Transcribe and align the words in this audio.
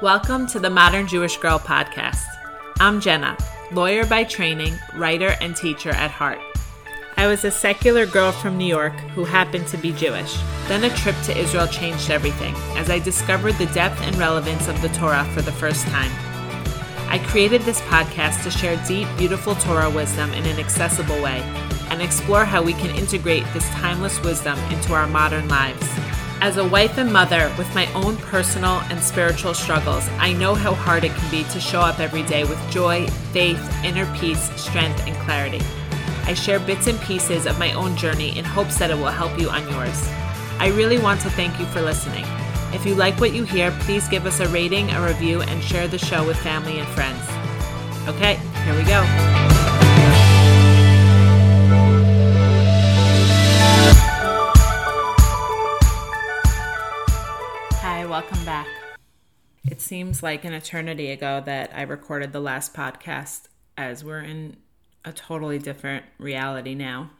Welcome 0.00 0.46
to 0.48 0.60
the 0.60 0.70
Modern 0.70 1.08
Jewish 1.08 1.38
Girl 1.38 1.58
podcast. 1.58 2.24
I'm 2.78 3.00
Jenna, 3.00 3.36
lawyer 3.72 4.06
by 4.06 4.22
training, 4.22 4.78
writer, 4.94 5.34
and 5.40 5.56
teacher 5.56 5.90
at 5.90 6.12
heart. 6.12 6.38
I 7.16 7.26
was 7.26 7.44
a 7.44 7.50
secular 7.50 8.06
girl 8.06 8.30
from 8.30 8.56
New 8.56 8.64
York 8.64 8.92
who 9.16 9.24
happened 9.24 9.66
to 9.66 9.76
be 9.76 9.90
Jewish. 9.90 10.38
Then 10.68 10.84
a 10.84 10.96
trip 10.96 11.16
to 11.24 11.36
Israel 11.36 11.66
changed 11.66 12.12
everything 12.12 12.54
as 12.76 12.90
I 12.90 13.00
discovered 13.00 13.54
the 13.54 13.66
depth 13.66 14.00
and 14.02 14.14
relevance 14.14 14.68
of 14.68 14.80
the 14.82 14.88
Torah 14.90 15.24
for 15.34 15.42
the 15.42 15.50
first 15.50 15.84
time. 15.88 16.12
I 17.10 17.20
created 17.26 17.62
this 17.62 17.80
podcast 17.80 18.44
to 18.44 18.52
share 18.52 18.80
deep, 18.86 19.08
beautiful 19.18 19.56
Torah 19.56 19.90
wisdom 19.90 20.32
in 20.32 20.46
an 20.46 20.60
accessible 20.60 21.20
way 21.20 21.40
and 21.90 22.00
explore 22.00 22.44
how 22.44 22.62
we 22.62 22.74
can 22.74 22.94
integrate 22.94 23.52
this 23.52 23.68
timeless 23.70 24.22
wisdom 24.22 24.60
into 24.70 24.94
our 24.94 25.08
modern 25.08 25.48
lives. 25.48 25.88
As 26.40 26.56
a 26.56 26.68
wife 26.68 26.98
and 26.98 27.12
mother 27.12 27.52
with 27.58 27.74
my 27.74 27.92
own 27.94 28.16
personal 28.16 28.80
and 28.90 29.02
spiritual 29.02 29.54
struggles, 29.54 30.08
I 30.18 30.32
know 30.32 30.54
how 30.54 30.72
hard 30.72 31.02
it 31.02 31.12
can 31.12 31.30
be 31.32 31.42
to 31.50 31.58
show 31.58 31.80
up 31.80 31.98
every 31.98 32.22
day 32.22 32.44
with 32.44 32.70
joy, 32.70 33.08
faith, 33.32 33.60
inner 33.84 34.06
peace, 34.16 34.48
strength, 34.60 35.04
and 35.04 35.16
clarity. 35.16 35.60
I 36.26 36.34
share 36.34 36.60
bits 36.60 36.86
and 36.86 37.00
pieces 37.00 37.44
of 37.44 37.58
my 37.58 37.72
own 37.72 37.96
journey 37.96 38.38
in 38.38 38.44
hopes 38.44 38.78
that 38.78 38.92
it 38.92 38.96
will 38.96 39.06
help 39.06 39.36
you 39.38 39.50
on 39.50 39.68
yours. 39.68 40.08
I 40.60 40.72
really 40.76 40.98
want 40.98 41.20
to 41.22 41.30
thank 41.30 41.58
you 41.58 41.66
for 41.66 41.82
listening. 41.82 42.24
If 42.72 42.86
you 42.86 42.94
like 42.94 43.18
what 43.18 43.32
you 43.32 43.42
hear, 43.42 43.72
please 43.80 44.06
give 44.06 44.24
us 44.24 44.38
a 44.38 44.46
rating, 44.48 44.90
a 44.90 45.04
review, 45.04 45.42
and 45.42 45.62
share 45.62 45.88
the 45.88 45.98
show 45.98 46.24
with 46.24 46.38
family 46.38 46.78
and 46.78 46.88
friends. 46.90 47.22
Okay, 48.06 48.36
here 48.64 48.76
we 48.76 48.84
go. 48.84 49.47
Welcome 58.28 58.44
back. 58.44 58.68
It 59.70 59.80
seems 59.80 60.22
like 60.22 60.44
an 60.44 60.52
eternity 60.52 61.10
ago 61.10 61.42
that 61.46 61.70
I 61.74 61.82
recorded 61.82 62.32
the 62.32 62.40
last 62.40 62.74
podcast, 62.74 63.48
as 63.76 64.04
we're 64.04 64.20
in 64.20 64.56
a 65.02 65.12
totally 65.12 65.58
different 65.58 66.04
reality 66.18 66.74
now. 66.74 67.10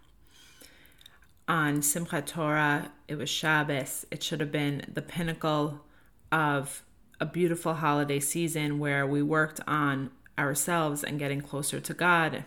On 1.47 1.79
Simchat 1.79 2.27
Torah, 2.27 2.93
it 3.07 3.17
was 3.17 3.31
Shabbos. 3.31 4.05
It 4.11 4.23
should 4.23 4.41
have 4.41 4.53
been 4.53 4.85
the 4.93 5.01
pinnacle 5.01 5.81
of 6.31 6.83
a 7.21 7.25
beautiful 7.25 7.75
holiday 7.75 8.21
season 8.21 8.79
where 8.79 9.07
we 9.07 9.23
worked 9.23 9.61
on 9.67 10.11
ourselves 10.39 11.03
and 11.03 11.19
getting 11.19 11.41
closer 11.41 11.81
to 11.81 11.95
God. 11.95 12.45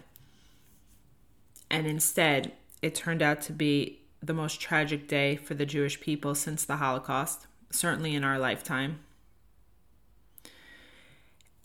And 1.72 1.88
instead, 1.88 2.52
it 2.84 2.94
turned 2.94 3.24
out 3.24 3.42
to 3.44 3.54
be 3.54 4.02
the 4.22 4.36
most 4.36 4.62
tragic 4.62 5.08
day 5.08 5.36
for 5.36 5.56
the 5.56 5.66
Jewish 5.66 6.00
people 6.00 6.36
since 6.36 6.64
the 6.64 6.76
Holocaust, 6.76 7.48
certainly 7.72 8.16
in 8.16 8.24
our 8.24 8.38
lifetime. 8.38 9.00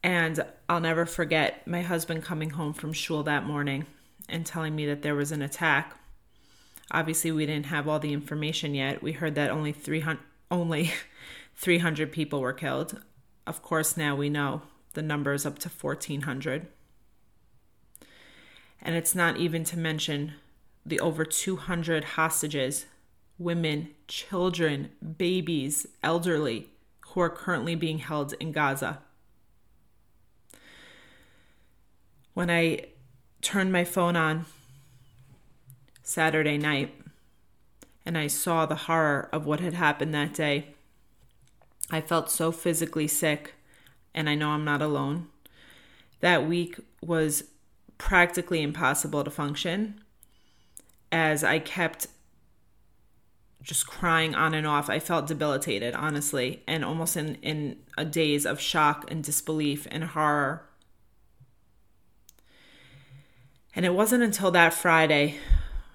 And 0.02 0.44
I'll 0.68 0.80
never 0.80 1.04
forget 1.04 1.66
my 1.66 1.82
husband 1.82 2.22
coming 2.22 2.50
home 2.50 2.72
from 2.72 2.92
shul 2.92 3.22
that 3.24 3.44
morning 3.44 3.86
and 4.28 4.46
telling 4.46 4.74
me 4.74 4.86
that 4.86 5.02
there 5.02 5.14
was 5.14 5.32
an 5.32 5.42
attack. 5.42 5.96
Obviously, 6.90 7.32
we 7.32 7.46
didn't 7.46 7.66
have 7.66 7.88
all 7.88 7.98
the 7.98 8.12
information 8.12 8.74
yet. 8.74 9.02
We 9.02 9.12
heard 9.12 9.34
that 9.34 9.50
only 9.50 9.72
300 9.72 10.22
only 10.50 10.92
300 11.56 12.12
people 12.12 12.40
were 12.40 12.52
killed. 12.52 13.00
Of 13.46 13.62
course, 13.62 13.96
now 13.96 14.14
we 14.14 14.28
know 14.28 14.62
the 14.94 15.02
number 15.02 15.32
is 15.32 15.46
up 15.46 15.58
to 15.60 15.68
1400. 15.68 16.68
And 18.80 18.94
it's 18.94 19.14
not 19.14 19.36
even 19.38 19.64
to 19.64 19.78
mention 19.78 20.34
the 20.84 21.00
over 21.00 21.24
200 21.24 22.04
hostages, 22.04 22.86
women, 23.38 23.90
children, 24.08 24.90
babies, 25.18 25.86
elderly, 26.02 26.70
who 27.08 27.20
are 27.20 27.30
currently 27.30 27.74
being 27.74 27.98
held 27.98 28.34
in 28.40 28.52
Gaza. 28.52 29.00
When 32.34 32.50
I 32.50 32.86
turned 33.40 33.72
my 33.72 33.84
phone 33.84 34.16
on 34.16 34.46
Saturday 36.02 36.58
night 36.58 36.94
and 38.04 38.16
I 38.16 38.26
saw 38.26 38.66
the 38.66 38.74
horror 38.74 39.28
of 39.32 39.46
what 39.46 39.60
had 39.60 39.74
happened 39.74 40.14
that 40.14 40.34
day, 40.34 40.74
I 41.90 42.00
felt 42.00 42.30
so 42.30 42.52
physically 42.52 43.06
sick, 43.06 43.54
and 44.14 44.28
I 44.28 44.34
know 44.34 44.50
I'm 44.50 44.64
not 44.64 44.82
alone. 44.82 45.28
That 46.20 46.46
week 46.46 46.78
was 47.00 47.44
practically 47.98 48.62
impossible 48.62 49.24
to 49.24 49.30
function 49.30 50.00
as 51.12 51.44
I 51.44 51.58
kept 51.58 52.08
just 53.66 53.86
crying 53.86 54.32
on 54.32 54.54
and 54.54 54.64
off. 54.64 54.88
I 54.88 55.00
felt 55.00 55.26
debilitated, 55.26 55.92
honestly, 55.92 56.62
and 56.68 56.84
almost 56.84 57.16
in, 57.16 57.34
in 57.42 57.78
a 57.98 58.04
daze 58.04 58.46
of 58.46 58.60
shock 58.60 59.10
and 59.10 59.24
disbelief 59.24 59.88
and 59.90 60.04
horror. 60.04 60.62
And 63.74 63.84
it 63.84 63.92
wasn't 63.92 64.22
until 64.22 64.52
that 64.52 64.72
Friday, 64.72 65.38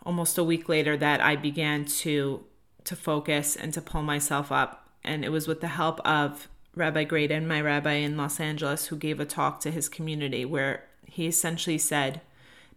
almost 0.06 0.38
a 0.38 0.44
week 0.44 0.68
later, 0.68 0.98
that 0.98 1.22
I 1.22 1.36
began 1.38 1.86
to 1.86 2.44
to 2.84 2.96
focus 2.96 3.56
and 3.56 3.74
to 3.74 3.82
pull 3.82 4.02
myself 4.02 4.52
up. 4.52 4.90
And 5.04 5.24
it 5.24 5.30
was 5.30 5.48
with 5.48 5.62
the 5.62 5.68
help 5.68 6.00
of 6.02 6.50
Rabbi 6.76 7.04
Graydon, 7.04 7.48
my 7.48 7.62
rabbi 7.62 7.94
in 7.94 8.18
Los 8.18 8.40
Angeles, 8.40 8.88
who 8.88 8.98
gave 8.98 9.20
a 9.20 9.26
talk 9.26 9.60
to 9.62 9.72
his 9.72 9.88
community 9.88 10.44
where 10.46 10.84
he 11.06 11.28
essentially 11.28 11.78
said 11.78 12.22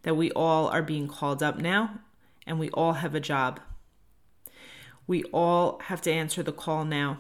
that 0.02 0.14
we 0.14 0.30
all 0.32 0.68
are 0.68 0.82
being 0.82 1.08
called 1.08 1.42
up 1.42 1.58
now 1.58 2.00
and 2.46 2.60
we 2.60 2.68
all 2.70 2.94
have 2.94 3.14
a 3.14 3.20
job. 3.20 3.60
We 5.06 5.24
all 5.24 5.80
have 5.84 6.00
to 6.02 6.12
answer 6.12 6.42
the 6.42 6.52
call 6.52 6.84
now. 6.84 7.18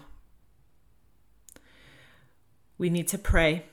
We 2.78 2.90
need 2.90 3.08
to 3.08 3.18
pray. 3.18 3.66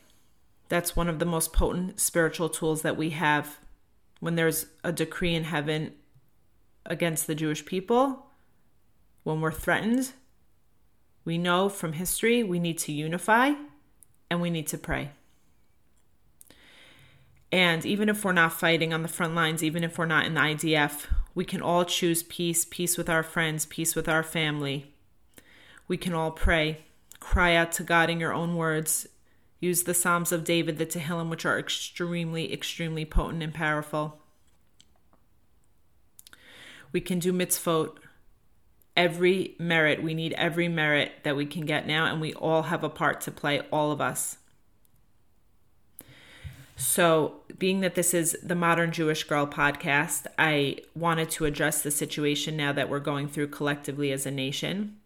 That's 0.70 0.96
one 0.96 1.10
of 1.10 1.20
the 1.20 1.26
most 1.26 1.54
potent 1.54 2.00
spiritual 2.00 2.50
tools 2.50 2.82
that 2.82 2.98
we 2.98 3.12
have 3.12 3.58
when 4.22 4.36
there's 4.36 4.68
a 4.84 4.94
decree 4.94 5.36
in 5.36 5.44
heaven 5.44 5.94
against 6.86 7.28
the 7.28 7.36
Jewish 7.36 7.66
people, 7.66 8.28
when 9.24 9.42
we're 9.42 9.52
threatened, 9.52 10.14
we 11.26 11.38
know 11.38 11.70
from 11.70 11.94
history 11.94 12.44
we 12.44 12.60
need 12.60 12.78
to 12.80 12.92
unify 12.92 13.54
and 14.30 14.42
we 14.42 14.50
need 14.50 14.68
to 14.68 14.78
pray. 14.78 15.12
And 17.52 17.86
even 17.86 18.10
if 18.10 18.24
we're 18.24 18.32
not 18.32 18.54
fighting 18.54 18.94
on 18.94 19.02
the 19.02 19.08
front 19.08 19.36
lines, 19.36 19.64
even 19.64 19.84
if 19.84 19.98
we're 19.98 20.06
not 20.06 20.26
in 20.26 20.36
the 20.36 20.40
IDF, 20.40 21.08
we 21.34 21.46
can 21.46 21.62
all 21.62 21.86
choose 21.86 22.24
peace, 22.24 22.66
peace 22.66 22.98
with 22.98 23.10
our 23.10 23.24
friends, 23.24 23.66
peace 23.66 23.96
with 23.96 24.10
our 24.10 24.24
family. 24.24 24.94
We 25.88 25.98
can 25.98 26.14
all 26.14 26.32
pray, 26.32 26.86
cry 27.20 27.56
out 27.56 27.72
to 27.74 27.84
God 27.84 28.10
in 28.10 28.20
your 28.20 28.34
own 28.34 28.56
words. 28.56 29.08
Use 29.60 29.84
the 29.84 29.94
Psalms 29.94 30.32
of 30.32 30.44
David, 30.44 30.78
the 30.78 30.86
Tehillim, 30.86 31.30
which 31.30 31.46
are 31.46 31.60
extremely, 31.60 32.52
extremely 32.52 33.06
potent 33.06 33.44
and 33.44 33.54
powerful. 33.54 34.20
We 36.92 37.00
can 37.00 37.20
do 37.20 37.32
mitzvot. 37.32 37.98
Every 38.98 39.56
merit, 39.58 40.04
we 40.04 40.14
need 40.14 40.34
every 40.34 40.68
merit 40.68 41.14
that 41.24 41.38
we 41.38 41.46
can 41.46 41.66
get 41.66 41.88
now, 41.88 42.06
and 42.06 42.20
we 42.20 42.34
all 42.34 42.64
have 42.64 42.84
a 42.84 42.90
part 42.90 43.22
to 43.22 43.32
play, 43.32 43.62
all 43.72 43.92
of 43.92 44.02
us. 44.02 44.38
So, 46.76 47.42
being 47.60 47.82
that 47.82 47.96
this 47.96 48.14
is 48.14 48.36
the 48.42 48.56
Modern 48.56 48.92
Jewish 48.92 49.24
Girl 49.24 49.46
podcast, 49.46 50.26
I 50.40 50.78
wanted 50.96 51.30
to 51.32 51.46
address 51.46 51.82
the 51.82 51.92
situation 51.92 52.58
now 52.58 52.74
that 52.74 52.90
we're 52.90 53.00
going 53.00 53.28
through 53.28 53.50
collectively 53.50 54.12
as 54.12 54.26
a 54.26 54.32
nation. 54.32 54.98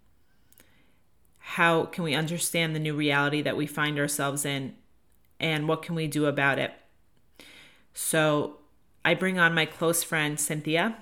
How 1.39 1.85
can 1.85 2.03
we 2.03 2.15
understand 2.15 2.73
the 2.73 2.79
new 2.79 2.95
reality 2.95 3.41
that 3.41 3.57
we 3.57 3.67
find 3.67 3.99
ourselves 3.99 4.45
in, 4.45 4.75
and 5.39 5.67
what 5.67 5.81
can 5.81 5.95
we 5.95 6.07
do 6.07 6.25
about 6.25 6.59
it? 6.59 6.71
So, 7.93 8.59
I 9.03 9.13
bring 9.13 9.37
on 9.37 9.53
my 9.53 9.65
close 9.65 10.03
friend 10.03 10.39
Cynthia. 10.39 10.97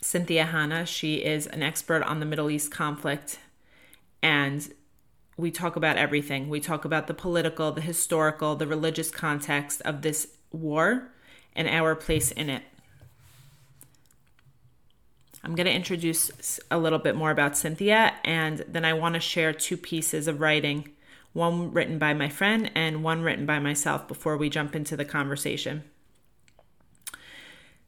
Cynthia 0.00 0.46
Hannah, 0.46 0.84
she 0.84 1.16
is 1.24 1.46
an 1.46 1.62
expert 1.62 2.02
on 2.02 2.18
the 2.18 2.26
Middle 2.26 2.50
East 2.50 2.72
conflict, 2.72 3.38
and 4.22 4.72
we 5.36 5.50
talk 5.50 5.76
about 5.76 5.96
everything. 5.96 6.48
We 6.48 6.60
talk 6.60 6.84
about 6.84 7.06
the 7.06 7.14
political, 7.14 7.72
the 7.72 7.80
historical, 7.80 8.54
the 8.56 8.66
religious 8.66 9.10
context 9.10 9.80
of 9.82 10.02
this 10.02 10.28
war 10.50 11.08
and 11.54 11.68
our 11.68 11.94
place 11.94 12.30
in 12.30 12.50
it. 12.50 12.62
I'm 15.44 15.54
going 15.54 15.66
to 15.66 15.72
introduce 15.72 16.60
a 16.70 16.78
little 16.78 17.00
bit 17.00 17.16
more 17.16 17.32
about 17.32 17.56
Cynthia, 17.56 18.14
and 18.24 18.64
then 18.68 18.84
I 18.84 18.92
want 18.92 19.14
to 19.14 19.20
share 19.20 19.52
two 19.52 19.76
pieces 19.76 20.28
of 20.28 20.40
writing 20.40 20.90
one 21.32 21.72
written 21.72 21.98
by 21.98 22.12
my 22.12 22.28
friend 22.28 22.70
and 22.74 23.02
one 23.02 23.22
written 23.22 23.46
by 23.46 23.58
myself 23.58 24.06
before 24.06 24.36
we 24.36 24.50
jump 24.50 24.76
into 24.76 24.96
the 24.96 25.04
conversation. 25.04 25.82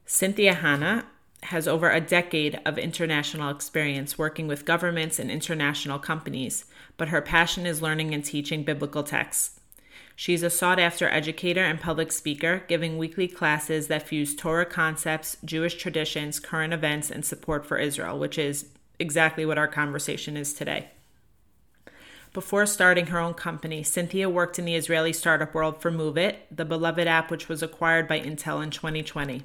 Cynthia 0.06 0.55
Hannah 0.55 1.06
has 1.44 1.69
over 1.69 1.91
a 1.91 2.00
decade 2.00 2.61
of 2.64 2.79
international 2.79 3.50
experience 3.50 4.19
working 4.19 4.46
with 4.46 4.64
governments 4.64 5.19
and 5.19 5.31
international 5.31 5.99
companies, 5.99 6.64
but 6.96 7.08
her 7.08 7.20
passion 7.20 7.67
is 7.67 7.82
learning 7.82 8.14
and 8.14 8.25
teaching 8.25 8.62
biblical 8.64 9.02
texts. 9.02 9.61
She's 10.17 10.43
a 10.43 10.50
sought 10.50 10.79
after 10.79 11.08
educator 11.08 11.62
and 11.64 11.81
public 11.81 12.12
speaker, 12.12 12.62
giving 12.69 12.99
weekly 12.99 13.26
classes 13.26 13.88
that 13.88 14.06
fuse 14.06 14.35
Torah 14.35 14.64
concepts, 14.64 15.37
Jewish 15.44 15.75
traditions, 15.75 16.38
current 16.38 16.73
events, 16.73 17.11
and 17.11 17.25
support 17.25 17.67
for 17.67 17.79
Israel, 17.79 18.19
which 18.19 18.38
is 18.38 18.67
exactly 18.99 19.44
what 19.44 19.58
our 19.58 19.69
conversation 19.69 20.37
is 20.37 20.55
today. 20.55 20.88
Before 22.32 22.67
starting 22.67 23.06
her 23.06 23.19
own 23.19 23.35
company, 23.35 23.82
Cynthia 23.82 24.29
worked 24.29 24.58
in 24.58 24.64
the 24.64 24.75
Israeli 24.75 25.12
startup 25.12 25.55
world 25.55 25.81
for 25.81 25.91
Moovit, 25.91 26.37
the 26.50 26.64
beloved 26.64 27.06
app 27.06 27.31
which 27.31 27.49
was 27.49 27.62
acquired 27.62 28.08
by 28.08 28.20
Intel 28.20 28.62
in 28.62 28.70
2020. 28.70 29.43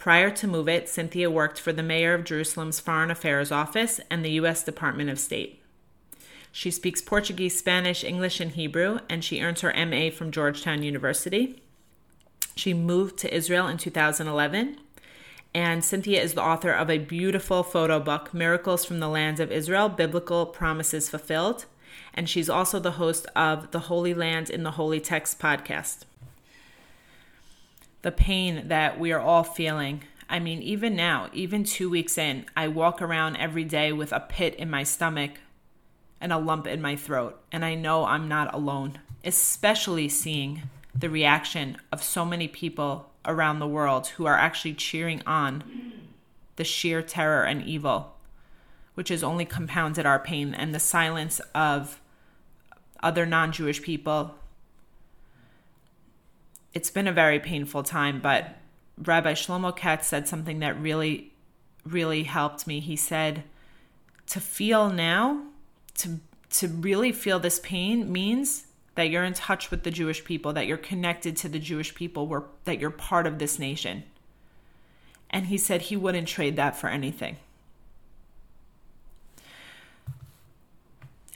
Prior 0.00 0.30
to 0.30 0.48
Moovit, 0.48 0.88
Cynthia 0.88 1.30
worked 1.30 1.60
for 1.60 1.74
the 1.74 1.82
mayor 1.82 2.14
of 2.14 2.24
Jerusalem's 2.24 2.80
Foreign 2.80 3.10
Affairs 3.10 3.52
Office 3.52 4.00
and 4.10 4.24
the 4.24 4.30
U.S. 4.32 4.64
Department 4.64 5.10
of 5.10 5.20
State. 5.20 5.62
She 6.50 6.70
speaks 6.70 7.02
Portuguese, 7.02 7.58
Spanish, 7.58 8.02
English, 8.02 8.40
and 8.40 8.52
Hebrew, 8.52 9.00
and 9.10 9.22
she 9.22 9.42
earned 9.42 9.60
her 9.60 9.74
MA 9.86 10.08
from 10.08 10.30
Georgetown 10.30 10.82
University. 10.82 11.62
She 12.56 12.72
moved 12.72 13.18
to 13.18 13.34
Israel 13.34 13.68
in 13.68 13.76
2011, 13.76 14.78
and 15.52 15.84
Cynthia 15.84 16.22
is 16.22 16.32
the 16.32 16.42
author 16.42 16.72
of 16.72 16.88
a 16.88 16.96
beautiful 16.96 17.62
photo 17.62 18.00
book, 18.00 18.32
Miracles 18.32 18.86
from 18.86 19.00
the 19.00 19.08
Lands 19.08 19.38
of 19.38 19.52
Israel 19.52 19.90
Biblical 19.90 20.46
Promises 20.46 21.10
Fulfilled. 21.10 21.66
And 22.14 22.26
she's 22.26 22.48
also 22.48 22.80
the 22.80 22.92
host 22.92 23.26
of 23.36 23.70
the 23.70 23.80
Holy 23.80 24.14
Land 24.14 24.48
in 24.48 24.62
the 24.62 24.72
Holy 24.72 24.98
Text 24.98 25.38
podcast 25.38 26.04
the 28.02 28.12
pain 28.12 28.68
that 28.68 28.98
we 28.98 29.12
are 29.12 29.20
all 29.20 29.44
feeling. 29.44 30.02
I 30.28 30.38
mean, 30.38 30.62
even 30.62 30.94
now, 30.94 31.28
even 31.32 31.64
two 31.64 31.90
weeks 31.90 32.16
in, 32.16 32.46
I 32.56 32.68
walk 32.68 33.02
around 33.02 33.36
every 33.36 33.64
day 33.64 33.92
with 33.92 34.12
a 34.12 34.20
pit 34.20 34.54
in 34.54 34.70
my 34.70 34.84
stomach 34.84 35.32
and 36.20 36.32
a 36.32 36.38
lump 36.38 36.66
in 36.66 36.80
my 36.80 36.96
throat. 36.96 37.40
And 37.50 37.64
I 37.64 37.74
know 37.74 38.04
I'm 38.04 38.28
not 38.28 38.54
alone, 38.54 39.00
especially 39.24 40.08
seeing 40.08 40.62
the 40.94 41.10
reaction 41.10 41.76
of 41.92 42.02
so 42.02 42.24
many 42.24 42.48
people 42.48 43.10
around 43.24 43.58
the 43.58 43.66
world 43.66 44.08
who 44.08 44.26
are 44.26 44.36
actually 44.36 44.74
cheering 44.74 45.22
on 45.26 45.64
the 46.56 46.64
sheer 46.64 47.02
terror 47.02 47.44
and 47.44 47.62
evil, 47.62 48.16
which 48.94 49.08
has 49.08 49.22
only 49.22 49.44
compounded 49.44 50.06
our 50.06 50.18
pain, 50.18 50.54
and 50.54 50.74
the 50.74 50.80
silence 50.80 51.40
of 51.54 52.00
other 53.02 53.24
non 53.24 53.52
Jewish 53.52 53.82
people 53.82 54.34
it's 56.72 56.90
been 56.90 57.08
a 57.08 57.12
very 57.12 57.40
painful 57.40 57.82
time, 57.82 58.20
but 58.20 58.56
Rabbi 58.98 59.32
Shlomo 59.32 59.76
Katz 59.76 60.06
said 60.06 60.28
something 60.28 60.60
that 60.60 60.80
really, 60.80 61.32
really 61.84 62.24
helped 62.24 62.66
me. 62.66 62.80
He 62.80 62.96
said, 62.96 63.44
to 64.26 64.40
feel 64.40 64.90
now, 64.90 65.42
to 65.94 66.20
to 66.50 66.68
really 66.68 67.12
feel 67.12 67.38
this 67.38 67.60
pain 67.60 68.10
means 68.12 68.66
that 68.96 69.08
you're 69.08 69.24
in 69.24 69.34
touch 69.34 69.70
with 69.70 69.84
the 69.84 69.90
Jewish 69.90 70.24
people, 70.24 70.52
that 70.52 70.66
you're 70.66 70.76
connected 70.76 71.36
to 71.38 71.48
the 71.48 71.58
Jewish 71.58 71.94
people, 71.94 72.48
that 72.64 72.80
you're 72.80 72.90
part 72.90 73.26
of 73.26 73.38
this 73.38 73.58
nation. 73.58 74.02
And 75.30 75.46
he 75.46 75.56
said 75.56 75.82
he 75.82 75.96
wouldn't 75.96 76.26
trade 76.26 76.56
that 76.56 76.76
for 76.76 76.88
anything. 76.88 77.36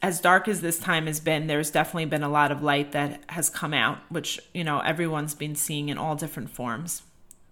As 0.05 0.21
dark 0.21 0.49
as 0.49 0.61
this 0.61 0.79
time 0.79 1.07
has 1.07 1.19
been, 1.19 1.47
there's 1.47 1.71
definitely 1.71 2.05
been 2.05 2.23
a 2.23 2.29
lot 2.29 2.53
of 2.53 2.63
light 2.63 2.93
that 2.93 3.23
has 3.31 3.49
come 3.49 3.73
out, 3.73 4.01
which, 4.11 4.39
you 4.53 4.63
know, 4.63 4.81
everyone's 4.81 5.35
been 5.35 5.55
seeing 5.55 5.89
in 5.89 5.97
all 5.97 6.15
different 6.15 6.51
forms. 6.51 7.05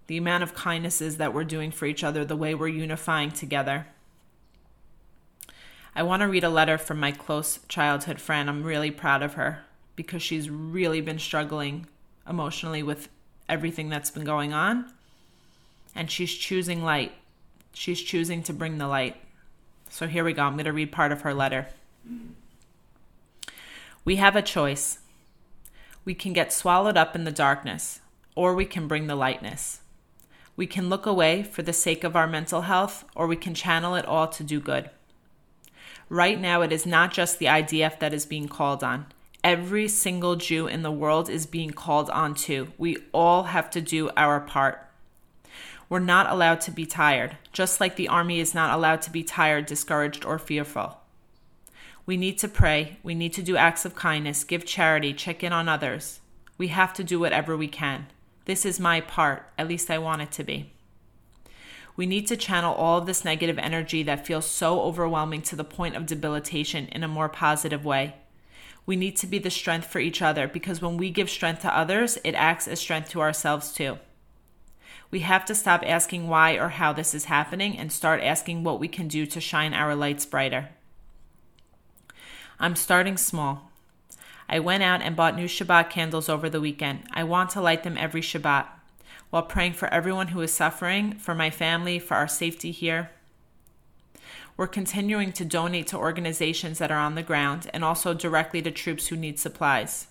The 0.05 0.17
amount 0.17 0.43
of 0.43 0.53
kindnesses 0.53 1.17
that 1.17 1.33
we're 1.33 1.45
doing 1.45 1.71
for 1.71 1.87
each 1.87 2.03
other, 2.03 2.23
the 2.23 2.35
way 2.35 2.53
we're 2.53 2.67
unifying 2.67 3.31
together. 3.31 3.87
I 5.95 6.03
want 6.03 6.21
to 6.21 6.27
read 6.27 6.43
a 6.43 6.49
letter 6.49 6.77
from 6.77 6.99
my 6.99 7.11
close 7.11 7.57
childhood 7.67 8.21
friend. 8.21 8.47
I'm 8.47 8.61
really 8.61 8.91
proud 8.91 9.23
of 9.23 9.33
her 9.33 9.63
because 9.95 10.21
she's 10.21 10.47
really 10.47 11.01
been 11.01 11.17
struggling 11.17 11.87
emotionally 12.29 12.83
with 12.83 13.09
everything 13.49 13.89
that's 13.89 14.11
been 14.11 14.25
going 14.25 14.53
on. 14.53 14.93
And 15.95 16.11
she's 16.11 16.35
choosing 16.35 16.83
light. 16.83 17.13
She's 17.73 17.99
choosing 17.99 18.43
to 18.43 18.53
bring 18.53 18.77
the 18.77 18.87
light. 18.87 19.15
So 19.89 20.05
here 20.05 20.23
we 20.23 20.33
go. 20.33 20.43
I'm 20.43 20.53
going 20.53 20.65
to 20.65 20.71
read 20.71 20.91
part 20.91 21.11
of 21.11 21.21
her 21.21 21.33
letter. 21.33 21.69
We 24.05 24.17
have 24.17 24.35
a 24.35 24.41
choice. 24.41 24.99
We 26.03 26.13
can 26.13 26.33
get 26.33 26.51
swallowed 26.51 26.97
up 26.97 27.15
in 27.15 27.23
the 27.23 27.31
darkness, 27.31 28.01
or 28.35 28.53
we 28.53 28.65
can 28.65 28.85
bring 28.85 29.07
the 29.07 29.15
lightness. 29.15 29.79
We 30.57 30.67
can 30.67 30.89
look 30.89 31.05
away 31.05 31.41
for 31.41 31.61
the 31.61 31.71
sake 31.71 32.03
of 32.03 32.13
our 32.13 32.27
mental 32.27 32.63
health, 32.63 33.05
or 33.15 33.27
we 33.27 33.37
can 33.37 33.53
channel 33.53 33.95
it 33.95 34.05
all 34.05 34.27
to 34.27 34.43
do 34.43 34.59
good. 34.59 34.89
Right 36.09 36.37
now, 36.37 36.61
it 36.61 36.73
is 36.73 36.85
not 36.85 37.13
just 37.13 37.39
the 37.39 37.45
IDF 37.45 37.99
that 37.99 38.13
is 38.13 38.25
being 38.25 38.49
called 38.49 38.83
on. 38.83 39.05
Every 39.41 39.87
single 39.87 40.35
Jew 40.35 40.67
in 40.67 40.81
the 40.81 40.91
world 40.91 41.29
is 41.29 41.45
being 41.45 41.71
called 41.71 42.09
on 42.09 42.35
too. 42.35 42.73
We 42.77 42.97
all 43.13 43.43
have 43.43 43.69
to 43.71 43.79
do 43.79 44.09
our 44.17 44.41
part. 44.41 44.85
We're 45.87 45.99
not 45.99 46.29
allowed 46.29 46.59
to 46.61 46.71
be 46.71 46.85
tired, 46.85 47.37
just 47.53 47.79
like 47.79 47.95
the 47.95 48.09
army 48.09 48.41
is 48.41 48.53
not 48.53 48.75
allowed 48.75 49.01
to 49.03 49.11
be 49.11 49.23
tired, 49.23 49.65
discouraged, 49.65 50.25
or 50.25 50.39
fearful. 50.39 50.97
We 52.05 52.17
need 52.17 52.37
to 52.39 52.47
pray. 52.49 52.97
We 53.01 53.15
need 53.15 53.33
to 53.33 53.41
do 53.41 53.55
acts 53.55 53.85
of 53.85 53.95
kindness, 53.95 54.43
give 54.43 54.65
charity, 54.65 55.13
check 55.13 55.43
in 55.43 55.53
on 55.53 55.69
others. 55.69 56.19
We 56.57 56.67
have 56.67 56.93
to 56.95 57.03
do 57.03 57.19
whatever 57.19 57.55
we 57.55 57.69
can. 57.69 58.07
This 58.45 58.65
is 58.65 58.79
my 58.79 58.99
part, 58.99 59.49
at 59.57 59.69
least 59.69 59.89
I 59.89 59.97
want 59.99 60.21
it 60.21 60.31
to 60.33 60.43
be. 60.43 60.73
We 61.95 62.05
need 62.05 62.27
to 62.27 62.35
channel 62.35 62.73
all 62.73 62.97
of 62.97 63.05
this 63.05 63.23
negative 63.23 63.57
energy 63.57 64.03
that 64.03 64.25
feels 64.25 64.45
so 64.45 64.81
overwhelming 64.81 65.43
to 65.43 65.55
the 65.55 65.63
point 65.63 65.95
of 65.95 66.05
debilitation 66.05 66.87
in 66.87 67.03
a 67.03 67.07
more 67.07 67.29
positive 67.29 67.85
way. 67.85 68.15
We 68.85 68.95
need 68.97 69.15
to 69.17 69.27
be 69.27 69.39
the 69.39 69.49
strength 69.49 69.87
for 69.87 69.99
each 69.99 70.21
other 70.21 70.47
because 70.47 70.81
when 70.81 70.97
we 70.97 71.09
give 71.09 71.29
strength 71.29 71.61
to 71.61 71.77
others, 71.77 72.17
it 72.25 72.35
acts 72.35 72.67
as 72.67 72.79
strength 72.79 73.09
to 73.11 73.21
ourselves 73.21 73.71
too. 73.71 73.99
We 75.09 75.19
have 75.19 75.45
to 75.45 75.55
stop 75.55 75.83
asking 75.85 76.27
why 76.27 76.53
or 76.53 76.69
how 76.69 76.91
this 76.91 77.13
is 77.13 77.25
happening 77.25 77.77
and 77.77 77.91
start 77.91 78.21
asking 78.21 78.63
what 78.63 78.79
we 78.79 78.87
can 78.87 79.07
do 79.07 79.25
to 79.27 79.39
shine 79.39 79.73
our 79.73 79.95
lights 79.95 80.25
brighter. 80.25 80.69
I'm 82.63 82.77
starting 82.77 83.17
small. 83.17 83.69
I 84.47 84.59
went 84.59 84.83
out 84.83 85.01
and 85.01 85.17
bought 85.17 85.35
new 85.35 85.47
Shabbat 85.47 85.89
candles 85.89 86.29
over 86.29 86.49
the 86.49 86.61
weekend. 86.61 87.03
I 87.11 87.25
want 87.25 87.49
to 87.49 87.61
light 87.61 87.83
them 87.83 87.97
every 87.97 88.21
Shabbat 88.21 88.67
while 89.31 89.43
praying 89.43 89.73
for 89.73 89.93
everyone 89.93 90.29
who 90.29 90.39
is 90.39 90.53
suffering, 90.53 91.15
for 91.15 91.35
my 91.35 91.49
family, 91.49 91.99
for 91.99 92.15
our 92.15 92.27
safety 92.29 92.71
here. 92.71 93.11
We're 94.55 94.67
continuing 94.67 95.33
to 95.33 95.43
donate 95.43 95.87
to 95.87 95.97
organizations 95.97 96.79
that 96.79 96.89
are 96.89 97.01
on 97.01 97.15
the 97.15 97.21
ground 97.21 97.69
and 97.73 97.83
also 97.83 98.13
directly 98.13 98.61
to 98.61 98.71
troops 98.71 99.07
who 99.07 99.17
need 99.17 99.39
supplies. 99.39 100.07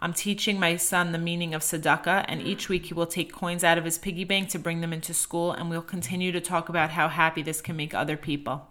I'm 0.00 0.12
teaching 0.12 0.60
my 0.60 0.76
son 0.76 1.12
the 1.12 1.18
meaning 1.18 1.54
of 1.54 1.62
tzedakah, 1.62 2.26
and 2.28 2.42
each 2.42 2.68
week 2.68 2.86
he 2.86 2.94
will 2.94 3.06
take 3.06 3.32
coins 3.32 3.64
out 3.64 3.78
of 3.78 3.86
his 3.86 3.96
piggy 3.96 4.24
bank 4.24 4.50
to 4.50 4.58
bring 4.58 4.82
them 4.82 4.92
into 4.92 5.14
school, 5.14 5.52
and 5.52 5.70
we'll 5.70 5.80
continue 5.80 6.30
to 6.30 6.42
talk 6.42 6.68
about 6.68 6.90
how 6.90 7.08
happy 7.08 7.40
this 7.40 7.62
can 7.62 7.74
make 7.74 7.94
other 7.94 8.18
people. 8.18 8.66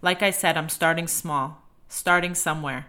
Like 0.00 0.22
I 0.22 0.30
said, 0.30 0.56
I'm 0.56 0.70
starting 0.70 1.08
small 1.08 1.65
starting 1.88 2.34
somewhere. 2.34 2.86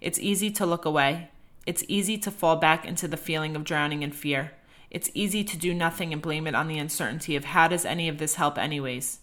It's 0.00 0.18
easy 0.18 0.50
to 0.52 0.66
look 0.66 0.84
away. 0.84 1.30
It's 1.66 1.84
easy 1.88 2.18
to 2.18 2.30
fall 2.30 2.56
back 2.56 2.84
into 2.84 3.08
the 3.08 3.16
feeling 3.16 3.56
of 3.56 3.64
drowning 3.64 4.02
in 4.02 4.12
fear. 4.12 4.52
It's 4.90 5.10
easy 5.14 5.42
to 5.44 5.56
do 5.56 5.72
nothing 5.72 6.12
and 6.12 6.20
blame 6.20 6.46
it 6.46 6.54
on 6.54 6.68
the 6.68 6.78
uncertainty 6.78 7.36
of 7.36 7.46
how 7.46 7.68
does 7.68 7.84
any 7.84 8.08
of 8.08 8.18
this 8.18 8.34
help, 8.34 8.58
anyways? 8.58 9.20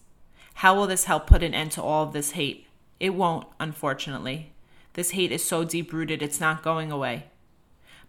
How 0.56 0.76
will 0.76 0.88
this 0.88 1.06
help 1.06 1.28
put 1.28 1.44
an 1.44 1.54
end 1.54 1.72
to 1.74 1.82
all 1.82 2.04
of 2.04 2.14
this 2.14 2.32
hate? 2.32 2.68
It 3.00 3.16
won't, 3.16 3.48
unfortunately. 3.60 4.52
This 4.94 5.12
hate 5.12 5.32
is 5.32 5.44
so 5.44 5.64
deep 5.64 5.94
rooted, 5.94 6.22
it's 6.22 6.42
not 6.42 6.64
going 6.64 6.92
away. 6.92 7.28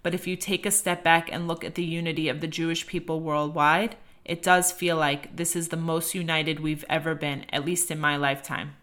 But 0.03 0.15
if 0.15 0.27
you 0.27 0.35
take 0.35 0.67
a 0.67 0.73
step 0.73 1.05
back 1.05 1.31
and 1.31 1.47
look 1.47 1.63
at 1.65 1.77
the 1.77 1.85
unity 1.85 2.29
of 2.29 2.41
the 2.41 2.49
Jewish 2.49 2.87
people 2.87 3.21
worldwide, 3.21 3.97
it 4.25 4.43
does 4.43 4.73
feel 4.73 4.97
like 4.97 5.37
this 5.37 5.55
is 5.55 5.69
the 5.69 5.77
most 5.77 6.15
united 6.15 6.59
we've 6.59 6.85
ever 6.89 7.15
been, 7.15 7.45
at 7.53 7.65
least 7.65 7.91
in 7.91 8.01
my 8.01 8.17
lifetime 8.17 8.77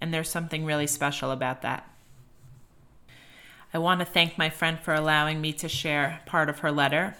and 0.00 0.12
there's 0.12 0.28
something 0.28 0.64
really 0.64 0.86
special 0.86 1.30
about 1.30 1.62
that. 1.62 1.88
I 3.72 3.78
want 3.78 4.00
to 4.00 4.06
thank 4.06 4.38
my 4.38 4.50
friend 4.50 4.78
for 4.78 4.94
allowing 4.94 5.40
me 5.40 5.52
to 5.54 5.68
share 5.68 6.20
part 6.26 6.48
of 6.48 6.60
her 6.60 6.70
letter 6.70 7.16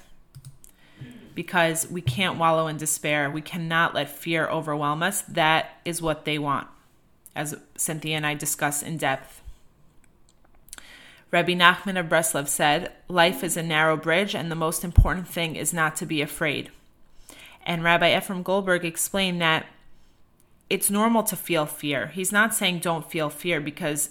because 1.34 1.90
we 1.90 2.00
can't 2.00 2.38
wallow 2.38 2.68
in 2.68 2.76
despair. 2.76 3.30
We 3.30 3.42
cannot 3.42 3.94
let 3.94 4.08
fear 4.08 4.46
overwhelm 4.48 5.02
us. 5.02 5.22
That 5.22 5.80
is 5.84 6.00
what 6.00 6.24
they 6.24 6.38
want, 6.38 6.68
as 7.34 7.56
Cynthia 7.76 8.16
and 8.16 8.26
I 8.26 8.34
discuss 8.34 8.82
in 8.82 8.98
depth. 8.98 9.40
Rabbi 11.32 11.54
Nachman 11.54 11.98
of 11.98 12.06
Breslov 12.06 12.46
said, 12.46 12.92
Life 13.08 13.42
is 13.42 13.56
a 13.56 13.62
narrow 13.62 13.96
bridge, 13.96 14.36
and 14.36 14.48
the 14.48 14.54
most 14.54 14.84
important 14.84 15.26
thing 15.26 15.56
is 15.56 15.74
not 15.74 15.96
to 15.96 16.06
be 16.06 16.22
afraid. 16.22 16.70
And 17.66 17.82
Rabbi 17.82 18.16
Ephraim 18.16 18.44
Goldberg 18.44 18.84
explained 18.84 19.40
that 19.40 19.66
it's 20.70 20.90
normal 20.90 21.22
to 21.24 21.36
feel 21.36 21.66
fear. 21.66 22.08
He's 22.08 22.32
not 22.32 22.54
saying 22.54 22.78
don't 22.80 23.10
feel 23.10 23.30
fear 23.30 23.60
because 23.60 24.10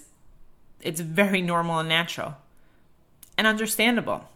it's 0.80 1.00
very 1.00 1.42
normal 1.42 1.78
and 1.80 1.88
natural 1.88 2.36
and 3.36 3.46
understandable. 3.46 4.28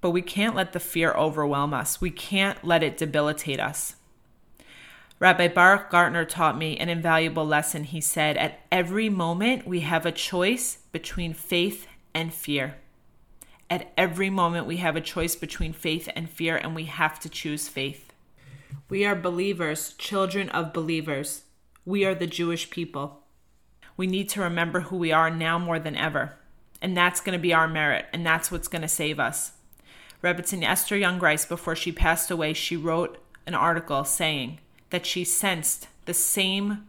But 0.00 0.10
we 0.10 0.22
can't 0.22 0.56
let 0.56 0.72
the 0.72 0.80
fear 0.80 1.12
overwhelm 1.12 1.74
us. 1.74 2.00
We 2.00 2.10
can't 2.10 2.64
let 2.64 2.82
it 2.82 2.96
debilitate 2.96 3.60
us. 3.60 3.96
Rabbi 5.18 5.48
Baruch 5.48 5.90
Gartner 5.90 6.24
taught 6.24 6.56
me 6.56 6.78
an 6.78 6.88
invaluable 6.88 7.46
lesson. 7.46 7.84
He 7.84 8.00
said, 8.00 8.38
At 8.38 8.60
every 8.72 9.10
moment, 9.10 9.66
we 9.66 9.80
have 9.80 10.06
a 10.06 10.12
choice 10.12 10.78
between 10.92 11.34
faith 11.34 11.86
and 12.14 12.32
fear. 12.32 12.76
At 13.68 13.92
every 13.98 14.30
moment, 14.30 14.66
we 14.66 14.78
have 14.78 14.96
a 14.96 15.00
choice 15.02 15.36
between 15.36 15.74
faith 15.74 16.08
and 16.16 16.28
fear, 16.28 16.56
and 16.56 16.74
we 16.74 16.84
have 16.84 17.20
to 17.20 17.28
choose 17.28 17.68
faith. 17.68 18.09
We 18.90 19.04
are 19.04 19.14
believers, 19.14 19.94
children 19.98 20.48
of 20.48 20.72
believers. 20.72 21.44
We 21.84 22.04
are 22.04 22.14
the 22.14 22.26
Jewish 22.26 22.70
people. 22.70 23.20
We 23.96 24.08
need 24.08 24.28
to 24.30 24.40
remember 24.40 24.80
who 24.80 24.96
we 24.96 25.12
are 25.12 25.30
now 25.30 25.60
more 25.60 25.78
than 25.78 25.94
ever. 25.94 26.34
And 26.82 26.96
that's 26.96 27.20
going 27.20 27.38
to 27.38 27.42
be 27.42 27.54
our 27.54 27.68
merit, 27.68 28.06
and 28.12 28.26
that's 28.26 28.50
what's 28.50 28.66
going 28.66 28.82
to 28.82 28.88
save 28.88 29.20
us. 29.20 29.52
Rebbetzin 30.24 30.64
Esther 30.64 30.96
Young 30.96 31.20
Jungreis, 31.20 31.48
before 31.48 31.76
she 31.76 31.92
passed 31.92 32.32
away, 32.32 32.52
she 32.52 32.76
wrote 32.76 33.22
an 33.46 33.54
article 33.54 34.04
saying 34.04 34.58
that 34.90 35.06
she 35.06 35.22
sensed 35.22 35.86
the 36.06 36.14
same 36.14 36.88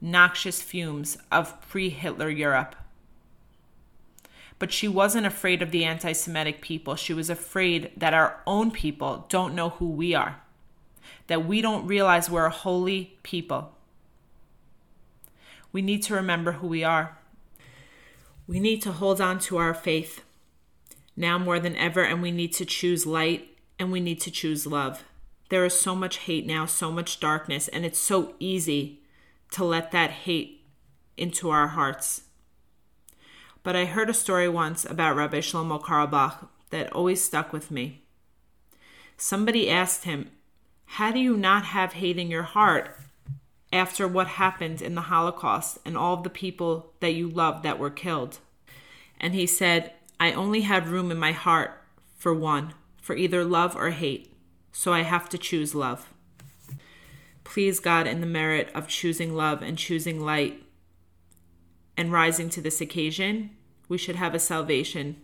noxious 0.00 0.60
fumes 0.60 1.18
of 1.30 1.60
pre 1.68 1.88
Hitler 1.88 2.30
Europe. 2.30 2.74
But 4.58 4.72
she 4.72 4.88
wasn't 4.88 5.26
afraid 5.26 5.62
of 5.62 5.70
the 5.70 5.84
anti 5.84 6.14
Semitic 6.14 6.62
people. 6.62 6.96
She 6.96 7.14
was 7.14 7.30
afraid 7.30 7.92
that 7.96 8.12
our 8.12 8.40
own 8.44 8.72
people 8.72 9.26
don't 9.28 9.54
know 9.54 9.68
who 9.70 9.88
we 9.88 10.14
are, 10.14 10.42
that 11.28 11.46
we 11.46 11.62
don't 11.62 11.86
realize 11.86 12.28
we're 12.28 12.46
a 12.46 12.50
holy 12.50 13.16
people. 13.22 13.72
We 15.72 15.80
need 15.80 16.02
to 16.04 16.14
remember 16.14 16.52
who 16.52 16.66
we 16.66 16.82
are. 16.82 17.18
We 18.46 18.58
need 18.58 18.82
to 18.82 18.92
hold 18.92 19.20
on 19.20 19.38
to 19.40 19.58
our 19.58 19.74
faith 19.74 20.22
now 21.16 21.38
more 21.38 21.60
than 21.60 21.76
ever, 21.76 22.02
and 22.02 22.22
we 22.22 22.32
need 22.32 22.52
to 22.54 22.64
choose 22.64 23.06
light 23.06 23.56
and 23.78 23.92
we 23.92 24.00
need 24.00 24.20
to 24.22 24.30
choose 24.30 24.66
love. 24.66 25.04
There 25.50 25.64
is 25.64 25.78
so 25.78 25.94
much 25.94 26.18
hate 26.18 26.46
now, 26.46 26.66
so 26.66 26.90
much 26.90 27.20
darkness, 27.20 27.68
and 27.68 27.84
it's 27.84 27.98
so 27.98 28.34
easy 28.38 29.02
to 29.52 29.64
let 29.64 29.92
that 29.92 30.10
hate 30.10 30.64
into 31.16 31.50
our 31.50 31.68
hearts. 31.68 32.22
But 33.62 33.76
I 33.76 33.84
heard 33.84 34.10
a 34.10 34.14
story 34.14 34.48
once 34.48 34.84
about 34.84 35.16
Rabbi 35.16 35.38
Shlomo 35.38 35.82
Carlebach 35.82 36.48
that 36.70 36.92
always 36.92 37.22
stuck 37.22 37.52
with 37.52 37.70
me. 37.70 38.04
Somebody 39.16 39.68
asked 39.68 40.04
him, 40.04 40.30
How 40.92 41.12
do 41.12 41.20
you 41.20 41.36
not 41.36 41.66
have 41.66 41.92
hate 41.92 42.18
in 42.18 42.28
your 42.28 42.42
heart 42.42 42.96
after 43.72 44.08
what 44.08 44.26
happened 44.26 44.82
in 44.82 44.94
the 44.94 45.02
Holocaust 45.02 45.78
and 45.84 45.96
all 45.96 46.16
the 46.16 46.30
people 46.30 46.92
that 47.00 47.14
you 47.14 47.28
loved 47.28 47.62
that 47.62 47.78
were 47.78 47.90
killed? 47.90 48.38
And 49.20 49.34
he 49.34 49.46
said, 49.46 49.92
I 50.18 50.32
only 50.32 50.62
have 50.62 50.90
room 50.90 51.12
in 51.12 51.18
my 51.18 51.32
heart 51.32 51.82
for 52.16 52.34
one, 52.34 52.74
for 53.00 53.14
either 53.14 53.44
love 53.44 53.76
or 53.76 53.90
hate, 53.90 54.34
so 54.72 54.92
I 54.92 55.02
have 55.02 55.28
to 55.28 55.38
choose 55.38 55.74
love. 55.74 56.12
Please, 57.44 57.78
God, 57.78 58.06
in 58.06 58.20
the 58.20 58.26
merit 58.26 58.70
of 58.74 58.88
choosing 58.88 59.34
love 59.34 59.62
and 59.62 59.78
choosing 59.78 60.20
light 60.20 60.64
and 61.96 62.10
rising 62.10 62.50
to 62.50 62.60
this 62.60 62.80
occasion, 62.80 63.50
we 63.88 63.98
should 63.98 64.16
have 64.16 64.34
a 64.34 64.40
salvation 64.40 65.16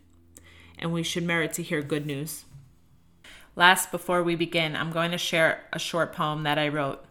and 0.78 0.92
we 0.92 1.02
should 1.02 1.24
merit 1.24 1.52
to 1.54 1.62
hear 1.62 1.82
good 1.82 2.06
news. 2.06 2.44
Last, 3.56 3.92
before 3.92 4.22
we 4.22 4.34
begin, 4.34 4.74
I'm 4.74 4.90
going 4.90 5.12
to 5.12 5.18
share 5.18 5.64
a 5.72 5.78
short 5.78 6.12
poem 6.12 6.42
that 6.42 6.58
I 6.58 6.68
wrote 6.68 7.04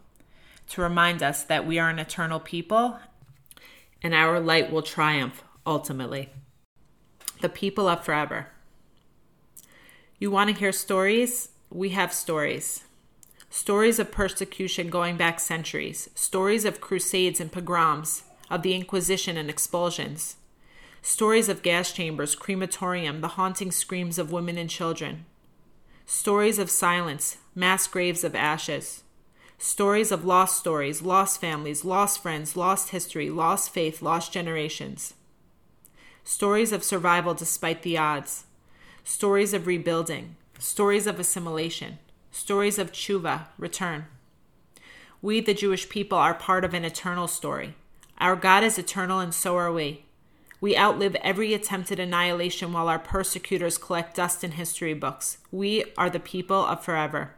to 0.68 0.82
remind 0.82 1.22
us 1.22 1.42
that 1.44 1.66
we 1.66 1.78
are 1.78 1.88
an 1.88 1.98
eternal 1.98 2.40
people 2.40 2.98
and 4.02 4.14
our 4.14 4.38
light 4.38 4.70
will 4.70 4.82
triumph 4.82 5.42
ultimately. 5.66 6.28
The 7.40 7.48
people 7.48 7.88
of 7.88 8.04
forever. 8.04 8.48
You 10.18 10.30
want 10.30 10.50
to 10.50 10.58
hear 10.58 10.72
stories? 10.72 11.48
We 11.70 11.90
have 11.90 12.12
stories 12.12 12.84
stories 13.50 14.00
of 14.00 14.10
persecution 14.10 14.90
going 14.90 15.16
back 15.16 15.38
centuries, 15.38 16.10
stories 16.16 16.64
of 16.64 16.80
crusades 16.80 17.40
and 17.40 17.52
pogroms, 17.52 18.24
of 18.50 18.62
the 18.62 18.74
Inquisition 18.74 19.36
and 19.36 19.48
expulsions, 19.48 20.36
stories 21.02 21.48
of 21.48 21.62
gas 21.62 21.92
chambers, 21.92 22.34
crematorium, 22.34 23.20
the 23.20 23.28
haunting 23.28 23.70
screams 23.70 24.18
of 24.18 24.32
women 24.32 24.58
and 24.58 24.68
children, 24.68 25.24
stories 26.06 26.58
of 26.58 26.70
silence, 26.70 27.38
mass 27.54 27.86
graves 27.86 28.24
of 28.24 28.34
ashes, 28.34 29.02
stories 29.58 30.12
of 30.12 30.24
lost 30.24 30.58
stories, 30.58 31.02
lost 31.02 31.40
families, 31.40 31.84
lost 31.84 32.22
friends, 32.22 32.56
lost 32.56 32.90
history, 32.90 33.30
lost 33.30 33.70
faith, 33.70 34.02
lost 34.02 34.32
generations, 34.32 35.14
stories 36.22 36.72
of 36.72 36.84
survival 36.84 37.34
despite 37.34 37.82
the 37.82 37.98
odds, 37.98 38.44
stories 39.04 39.54
of 39.54 39.66
rebuilding, 39.66 40.36
stories 40.58 41.06
of 41.06 41.18
assimilation 41.18 41.98
stories 42.34 42.80
of 42.80 42.90
tshuva, 42.90 43.46
return. 43.56 44.06
We, 45.22 45.40
the 45.40 45.54
Jewish 45.54 45.88
people, 45.88 46.18
are 46.18 46.34
part 46.34 46.64
of 46.64 46.74
an 46.74 46.84
eternal 46.84 47.28
story. 47.28 47.74
Our 48.18 48.34
God 48.34 48.64
is 48.64 48.76
eternal, 48.76 49.20
and 49.20 49.32
so 49.32 49.56
are 49.56 49.72
we. 49.72 50.03
We 50.64 50.78
outlive 50.78 51.14
every 51.16 51.52
attempted 51.52 52.00
annihilation 52.00 52.72
while 52.72 52.88
our 52.88 52.98
persecutors 52.98 53.76
collect 53.76 54.16
dust 54.16 54.42
in 54.42 54.52
history 54.52 54.94
books. 54.94 55.36
We 55.52 55.84
are 55.98 56.08
the 56.08 56.18
people 56.18 56.56
of 56.56 56.82
forever. 56.82 57.34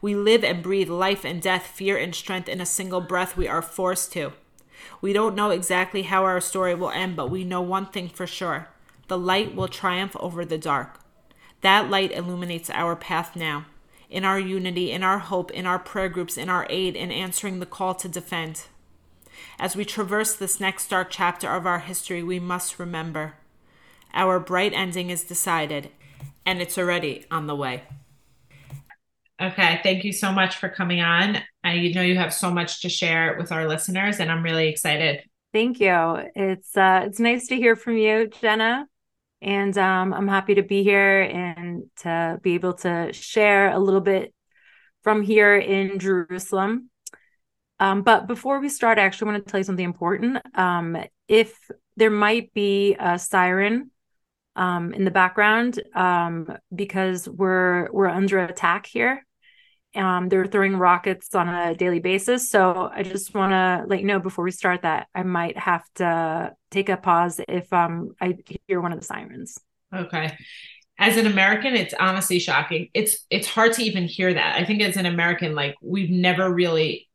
We 0.00 0.14
live 0.14 0.42
and 0.42 0.62
breathe 0.62 0.88
life 0.88 1.26
and 1.26 1.42
death, 1.42 1.66
fear 1.66 1.98
and 1.98 2.14
strength 2.14 2.48
in 2.48 2.62
a 2.62 2.64
single 2.64 3.02
breath. 3.02 3.36
We 3.36 3.46
are 3.46 3.60
forced 3.60 4.14
to. 4.14 4.32
We 5.02 5.12
don't 5.12 5.34
know 5.34 5.50
exactly 5.50 6.04
how 6.04 6.24
our 6.24 6.40
story 6.40 6.74
will 6.74 6.88
end, 6.88 7.16
but 7.16 7.28
we 7.30 7.44
know 7.44 7.60
one 7.60 7.84
thing 7.84 8.08
for 8.08 8.26
sure 8.26 8.68
the 9.08 9.18
light 9.18 9.54
will 9.54 9.68
triumph 9.68 10.16
over 10.18 10.42
the 10.46 10.56
dark. 10.56 11.00
That 11.60 11.90
light 11.90 12.12
illuminates 12.12 12.70
our 12.70 12.96
path 12.96 13.36
now 13.36 13.66
in 14.08 14.24
our 14.24 14.40
unity, 14.40 14.90
in 14.90 15.02
our 15.02 15.18
hope, 15.18 15.50
in 15.50 15.66
our 15.66 15.78
prayer 15.78 16.08
groups, 16.08 16.38
in 16.38 16.48
our 16.48 16.66
aid, 16.70 16.96
in 16.96 17.10
answering 17.10 17.60
the 17.60 17.66
call 17.66 17.94
to 17.96 18.08
defend. 18.08 18.68
As 19.58 19.76
we 19.76 19.84
traverse 19.84 20.34
this 20.34 20.60
next 20.60 20.88
dark 20.88 21.08
chapter 21.10 21.48
of 21.48 21.66
our 21.66 21.80
history, 21.80 22.22
we 22.22 22.38
must 22.38 22.78
remember 22.78 23.34
our 24.14 24.40
bright 24.40 24.72
ending 24.72 25.10
is 25.10 25.22
decided, 25.22 25.90
and 26.46 26.62
it's 26.62 26.78
already 26.78 27.26
on 27.30 27.46
the 27.46 27.54
way. 27.54 27.82
Okay, 29.40 29.80
thank 29.82 30.02
you 30.02 30.12
so 30.12 30.32
much 30.32 30.56
for 30.56 30.68
coming 30.68 31.00
on. 31.00 31.38
I 31.62 31.92
know 31.94 32.02
you 32.02 32.16
have 32.16 32.32
so 32.32 32.50
much 32.50 32.82
to 32.82 32.88
share 32.88 33.36
with 33.38 33.52
our 33.52 33.68
listeners, 33.68 34.18
and 34.18 34.30
I'm 34.30 34.42
really 34.42 34.68
excited. 34.68 35.22
Thank 35.52 35.78
you. 35.80 36.30
It's 36.34 36.76
uh, 36.76 37.04
it's 37.06 37.20
nice 37.20 37.46
to 37.48 37.56
hear 37.56 37.76
from 37.76 37.96
you, 37.96 38.28
Jenna 38.28 38.86
and 39.40 39.76
um, 39.78 40.12
I'm 40.12 40.28
happy 40.28 40.56
to 40.56 40.62
be 40.62 40.82
here 40.82 41.22
and 41.22 41.84
to 41.98 42.40
be 42.42 42.54
able 42.54 42.74
to 42.74 43.12
share 43.12 43.70
a 43.70 43.78
little 43.78 44.00
bit 44.00 44.34
from 45.02 45.22
here 45.22 45.56
in 45.56 45.98
Jerusalem. 45.98 46.90
Um, 47.80 48.02
but 48.02 48.26
before 48.26 48.60
we 48.60 48.68
start, 48.68 48.98
I 48.98 49.02
actually 49.02 49.32
want 49.32 49.44
to 49.44 49.50
tell 49.50 49.60
you 49.60 49.64
something 49.64 49.84
important. 49.84 50.38
Um, 50.54 50.96
if 51.28 51.56
there 51.96 52.10
might 52.10 52.52
be 52.52 52.96
a 52.98 53.18
siren 53.18 53.90
um, 54.56 54.92
in 54.92 55.04
the 55.04 55.10
background, 55.10 55.80
um, 55.94 56.48
because 56.74 57.28
we're 57.28 57.90
we're 57.92 58.08
under 58.08 58.40
attack 58.40 58.86
here, 58.86 59.24
um, 59.94 60.28
they're 60.28 60.46
throwing 60.46 60.76
rockets 60.76 61.34
on 61.34 61.48
a 61.48 61.74
daily 61.74 62.00
basis. 62.00 62.50
So 62.50 62.90
I 62.92 63.02
just 63.02 63.34
want 63.34 63.52
to 63.52 63.84
let 63.88 64.00
you 64.00 64.06
know 64.06 64.20
before 64.20 64.44
we 64.44 64.50
start 64.50 64.82
that 64.82 65.08
I 65.14 65.22
might 65.22 65.56
have 65.58 65.84
to 65.96 66.54
take 66.70 66.88
a 66.88 66.96
pause 66.96 67.40
if 67.48 67.72
um, 67.72 68.10
I 68.20 68.36
hear 68.66 68.80
one 68.80 68.92
of 68.92 69.00
the 69.00 69.04
sirens. 69.04 69.58
Okay. 69.94 70.36
As 70.98 71.16
an 71.16 71.26
American, 71.26 71.74
it's 71.74 71.94
honestly 71.98 72.40
shocking. 72.40 72.88
It's 72.92 73.24
it's 73.30 73.46
hard 73.46 73.72
to 73.74 73.82
even 73.82 74.04
hear 74.04 74.34
that. 74.34 74.56
I 74.56 74.64
think 74.64 74.82
as 74.82 74.96
an 74.96 75.06
American, 75.06 75.54
like 75.54 75.76
we've 75.80 76.10
never 76.10 76.52
really, 76.52 77.07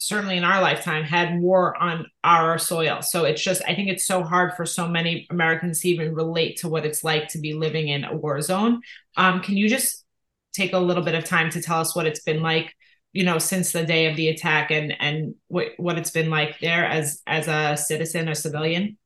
certainly 0.00 0.38
in 0.38 0.44
our 0.44 0.62
lifetime, 0.62 1.04
had 1.04 1.38
war 1.38 1.76
on 1.80 2.06
our 2.24 2.58
soil. 2.58 3.02
So 3.02 3.24
it's 3.24 3.42
just 3.42 3.62
I 3.68 3.74
think 3.74 3.88
it's 3.88 4.06
so 4.06 4.22
hard 4.22 4.54
for 4.54 4.66
so 4.66 4.88
many 4.88 5.26
Americans 5.30 5.80
to 5.80 5.88
even 5.88 6.14
relate 6.14 6.56
to 6.58 6.68
what 6.68 6.86
it's 6.86 7.04
like 7.04 7.28
to 7.28 7.38
be 7.38 7.52
living 7.52 7.88
in 7.88 8.04
a 8.04 8.16
war 8.16 8.40
zone. 8.40 8.80
Um, 9.16 9.40
can 9.40 9.56
you 9.56 9.68
just 9.68 10.04
take 10.52 10.72
a 10.72 10.78
little 10.78 11.04
bit 11.04 11.14
of 11.14 11.24
time 11.24 11.50
to 11.50 11.62
tell 11.62 11.80
us 11.80 11.94
what 11.94 12.06
it's 12.06 12.22
been 12.22 12.42
like 12.42 12.74
you 13.12 13.24
know 13.24 13.38
since 13.38 13.72
the 13.72 13.84
day 13.84 14.06
of 14.06 14.16
the 14.16 14.28
attack 14.28 14.70
and 14.70 14.94
and 15.00 15.34
what 15.48 15.68
what 15.76 15.98
it's 15.98 16.10
been 16.10 16.30
like 16.30 16.58
there 16.60 16.84
as 16.84 17.22
as 17.26 17.48
a 17.48 17.76
citizen 17.76 18.28
or 18.28 18.34
civilian 18.34 18.96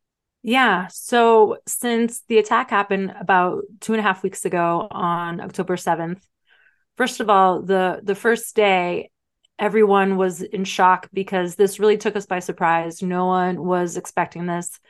yeah 0.43 0.87
so 0.91 1.59
since 1.67 2.23
the 2.29 2.39
attack 2.39 2.71
happened 2.71 3.15
about 3.19 3.63
two 3.81 3.93
and 3.93 4.01
a 4.01 4.03
half 4.03 4.23
weeks 4.23 4.45
ago 4.45 4.89
on 4.91 5.41
october 5.41 5.77
7th 5.77 6.21
first 6.97 7.21
of 7.21 7.31
all 7.31 7.63
the 7.63 8.01
the 8.03 8.15
first 8.15 8.55
day 8.55 9.11
everyone 9.59 10.17
was 10.17 10.43
in 10.43 10.65
shock 10.65 11.09
because 11.13 11.55
this 11.55 11.79
really 11.79 11.97
took 11.97 12.17
us 12.17 12.27
by 12.27 12.39
surprise 12.39 13.03
no 13.03 13.27
one 13.27 13.65
was 13.65 13.97
expecting 13.97 14.47
this 14.47 14.81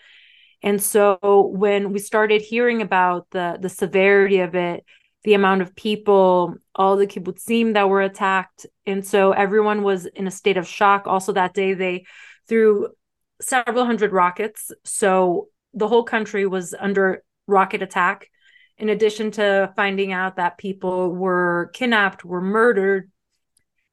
and 0.62 0.83
so 0.83 1.18
when 1.54 1.92
we 1.92 1.99
started 1.99 2.40
hearing 2.40 2.83
about 2.83 3.26
the 3.30 3.59
the 3.61 3.68
severity 3.68 4.40
of 4.40 4.54
it 4.54 4.85
the 5.25 5.35
amount 5.35 5.62
of 5.62 5.75
people, 5.75 6.54
all 6.75 6.97
the 6.97 7.06
kibbutzim 7.06 7.73
that 7.75 7.88
were 7.88 8.02
attacked. 8.02 8.66
And 8.87 9.04
so 9.04 9.33
everyone 9.33 9.83
was 9.83 10.04
in 10.06 10.26
a 10.26 10.30
state 10.30 10.59
of 10.59 10.68
shock. 10.68 11.06
Also, 11.06 11.33
that 11.33 11.54
day, 11.54 11.73
they 11.73 12.04
threw 12.47 12.88
several 13.40 13.87
hundred 13.87 14.12
rockets. 14.12 14.71
So 14.85 15.49
the 15.73 15.88
whole 15.88 16.04
country 16.04 16.47
was 16.47 16.75
under 16.78 17.25
rocket 17.47 17.83
attack. 17.83 18.28
In 18.76 18.90
addition 18.90 19.30
to 19.33 19.73
finding 19.76 20.12
out 20.12 20.37
that 20.37 20.59
people 20.59 21.11
were 21.11 21.71
kidnapped, 21.73 22.25
were 22.25 22.42
murdered. 22.42 23.11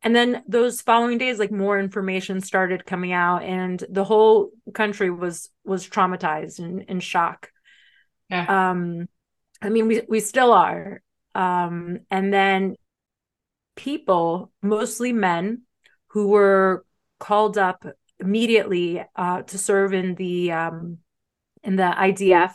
And 0.03 0.15
then 0.15 0.43
those 0.47 0.81
following 0.81 1.17
days, 1.17 1.37
like 1.37 1.51
more 1.51 1.79
information 1.79 2.41
started 2.41 2.85
coming 2.85 3.11
out, 3.11 3.43
and 3.43 3.83
the 3.89 4.03
whole 4.03 4.49
country 4.73 5.09
was 5.09 5.49
was 5.63 5.87
traumatized 5.87 6.59
and 6.59 6.81
in 6.83 6.99
shock. 6.99 7.51
Yeah. 8.29 8.71
Um, 8.71 9.07
I 9.61 9.69
mean, 9.69 9.87
we 9.87 10.01
we 10.07 10.19
still 10.19 10.53
are. 10.53 11.01
Um, 11.35 11.99
and 12.09 12.33
then 12.33 12.75
people, 13.75 14.51
mostly 14.61 15.13
men, 15.13 15.63
who 16.07 16.27
were 16.27 16.85
called 17.19 17.57
up 17.57 17.85
immediately 18.19 19.03
uh, 19.15 19.43
to 19.43 19.57
serve 19.57 19.93
in 19.93 20.15
the 20.15 20.51
um, 20.51 20.97
in 21.63 21.75
the 21.75 21.83
IDF 21.83 22.53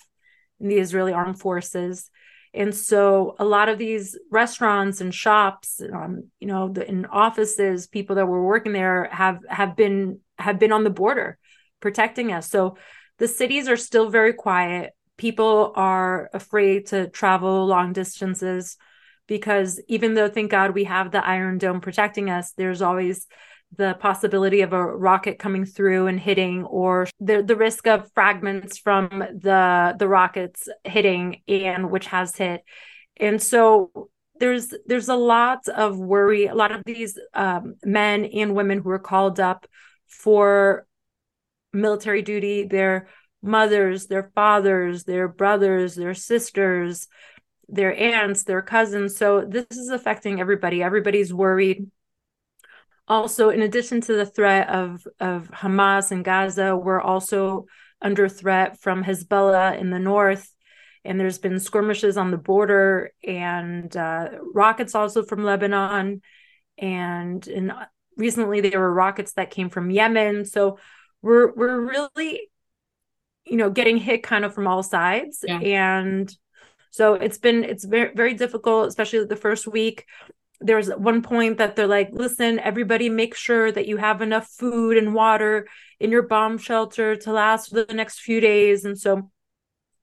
in 0.61 0.69
the 0.69 0.79
Israeli 0.79 1.13
Armed 1.13 1.39
Forces. 1.39 2.11
And 2.57 2.75
so 2.75 3.37
a 3.39 3.45
lot 3.45 3.69
of 3.69 3.79
these 3.79 4.19
restaurants 4.31 5.01
and 5.01 5.15
shops, 5.15 5.81
um, 5.93 6.31
you 6.41 6.49
know, 6.49 6.69
the, 6.69 6.89
in 6.89 7.05
offices, 7.07 7.87
people 7.87 8.17
that 8.17 8.27
were 8.27 8.45
working 8.45 8.73
there 8.73 9.09
have 9.13 9.41
have 9.49 9.77
been 9.77 10.21
have 10.39 10.59
been 10.59 10.73
on 10.73 10.85
the 10.85 10.91
border 10.91 11.39
protecting 11.81 12.33
us. 12.33 12.49
So 12.51 12.79
the 13.19 13.29
cities 13.29 13.69
are 13.69 13.77
still 13.77 14.09
very 14.09 14.33
quiet. 14.33 14.93
People 15.19 15.73
are 15.77 16.31
afraid 16.33 16.87
to 16.87 17.09
travel 17.09 17.67
long 17.67 17.93
distances 17.93 18.77
because 19.27 19.81
even 19.89 20.15
though 20.15 20.29
thank 20.29 20.51
God 20.51 20.73
we 20.73 20.85
have 20.85 21.11
the 21.11 21.25
Iron 21.25 21.59
Dome 21.59 21.81
protecting 21.81 22.31
us, 22.31 22.53
there's 22.53 22.83
always 22.83 23.27
the 23.77 23.95
possibility 23.95 24.61
of 24.63 24.73
a 24.73 24.85
rocket 24.85 25.39
coming 25.39 25.65
through 25.65 26.07
and 26.07 26.21
hitting 26.21 26.65
or 26.65 27.07
the 27.21 27.43
the 27.43 27.57
risk 27.57 27.87
of 27.87 28.11
fragments 28.13 28.79
from 28.79 29.09
the 29.09 29.95
the 29.99 30.09
rockets 30.09 30.69
hitting 30.85 31.43
and 31.49 31.91
which 31.91 32.07
has 32.07 32.37
hit. 32.37 32.63
And 33.19 33.43
so 33.43 34.09
there's 34.39 34.73
there's 34.87 35.09
a 35.09 35.17
lot 35.17 35.67
of 35.69 35.99
worry 35.99 36.47
a 36.47 36.55
lot 36.55 36.73
of 36.73 36.83
these 36.85 37.19
um, 37.35 37.75
men 37.85 38.25
and 38.25 38.55
women 38.55 38.81
who 38.81 38.91
are 38.91 38.99
called 38.99 39.41
up 39.41 39.67
for 40.07 40.87
military 41.73 42.23
duty 42.23 42.65
their 42.65 43.09
mothers 43.43 44.07
their 44.07 44.31
fathers 44.35 45.05
their 45.05 45.29
brothers 45.29 45.95
their 45.95 46.15
sisters 46.15 47.09
their 47.69 47.97
aunts 47.97 48.45
their 48.45 48.63
cousins. 48.63 49.17
So 49.17 49.45
this 49.45 49.67
is 49.71 49.89
affecting 49.89 50.41
everybody. 50.41 50.83
Everybody's 50.83 51.35
worried 51.35 51.91
also 53.09 53.51
in 53.51 53.63
addition 53.63 54.01
to 54.03 54.15
the 54.15 54.27
threat 54.27 54.69
of 54.69 55.07
of 55.21 55.51
Hamas 55.51 56.11
and 56.11 56.25
Gaza, 56.25 56.77
we're 56.77 57.01
also 57.01 57.67
under 58.03 58.29
threat 58.29 58.81
from 58.81 59.05
Hezbollah 59.05 59.79
in 59.79 59.91
the 59.91 59.99
north. 59.99 60.53
And 61.05 61.21
there's 61.21 61.39
been 61.39 61.61
skirmishes 61.61 62.17
on 62.17 62.33
the 62.33 62.37
border 62.37 63.13
and 63.25 63.97
uh, 63.97 64.31
rockets 64.53 64.95
also 64.95 65.23
from 65.23 65.45
Lebanon. 65.45 66.21
And 66.79 67.47
in, 67.47 67.73
recently 68.17 68.61
there 68.61 68.81
were 68.81 68.93
rockets 68.93 69.35
that 69.35 69.51
came 69.51 69.71
from 69.71 69.91
Yemen. 69.91 70.45
So 70.45 70.79
we're 71.23 71.53
we're 71.55 71.81
really, 71.81 72.51
you 73.45 73.57
know, 73.57 73.71
getting 73.71 73.99
hit 73.99 74.25
kind 74.25 74.45
of 74.45 74.55
from 74.55 74.67
all 74.67 74.83
sides. 74.83 75.45
Yeah. 75.47 75.61
And 75.61 76.37
so 76.91 77.15
it's 77.15 77.39
been 77.39 77.63
it's 77.63 77.85
very 77.85 78.13
very 78.15 78.35
difficult, 78.35 78.89
especially 78.89 79.25
the 79.25 79.37
first 79.37 79.67
week 79.67 80.07
there's 80.61 80.89
one 80.91 81.23
point 81.23 81.59
that 81.59 81.77
they're 81.77 81.87
like, 81.87 82.11
listen, 82.13 82.59
everybody 82.59 83.09
make 83.09 83.35
sure 83.35 83.71
that 83.71 83.87
you 83.87 83.97
have 83.97 84.23
enough 84.23 84.49
food 84.49 84.97
and 84.97 85.15
water 85.15 85.69
in 86.01 86.11
your 86.11 86.23
bomb 86.23 86.59
shelter 86.59 87.17
to 87.17 87.33
last 87.33 87.69
for 87.69 87.85
the 87.85 87.95
next 87.95 88.21
few 88.21 88.41
days. 88.41 88.85
And 88.85 88.99
so 88.99 89.31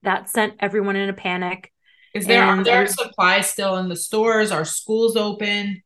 that 0.04 0.30
sent 0.30 0.56
everyone 0.60 0.96
in 0.96 1.10
a 1.10 1.14
panic. 1.14 1.72
Is 2.14 2.28
there 2.28 2.44
and, 2.44 2.62
are 2.62 2.64
there 2.64 2.88
supplies 2.88 3.50
still 3.50 3.78
in 3.78 3.90
the 3.90 3.96
stores? 3.96 4.52
Are 4.52 4.66
schools 4.66 5.16
open? 5.18 5.82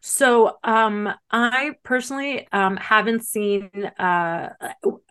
So 0.00 0.58
um 0.64 1.08
I 1.30 1.72
personally 1.82 2.48
um 2.52 2.76
haven't 2.76 3.24
seen 3.24 3.70
uh 3.98 4.50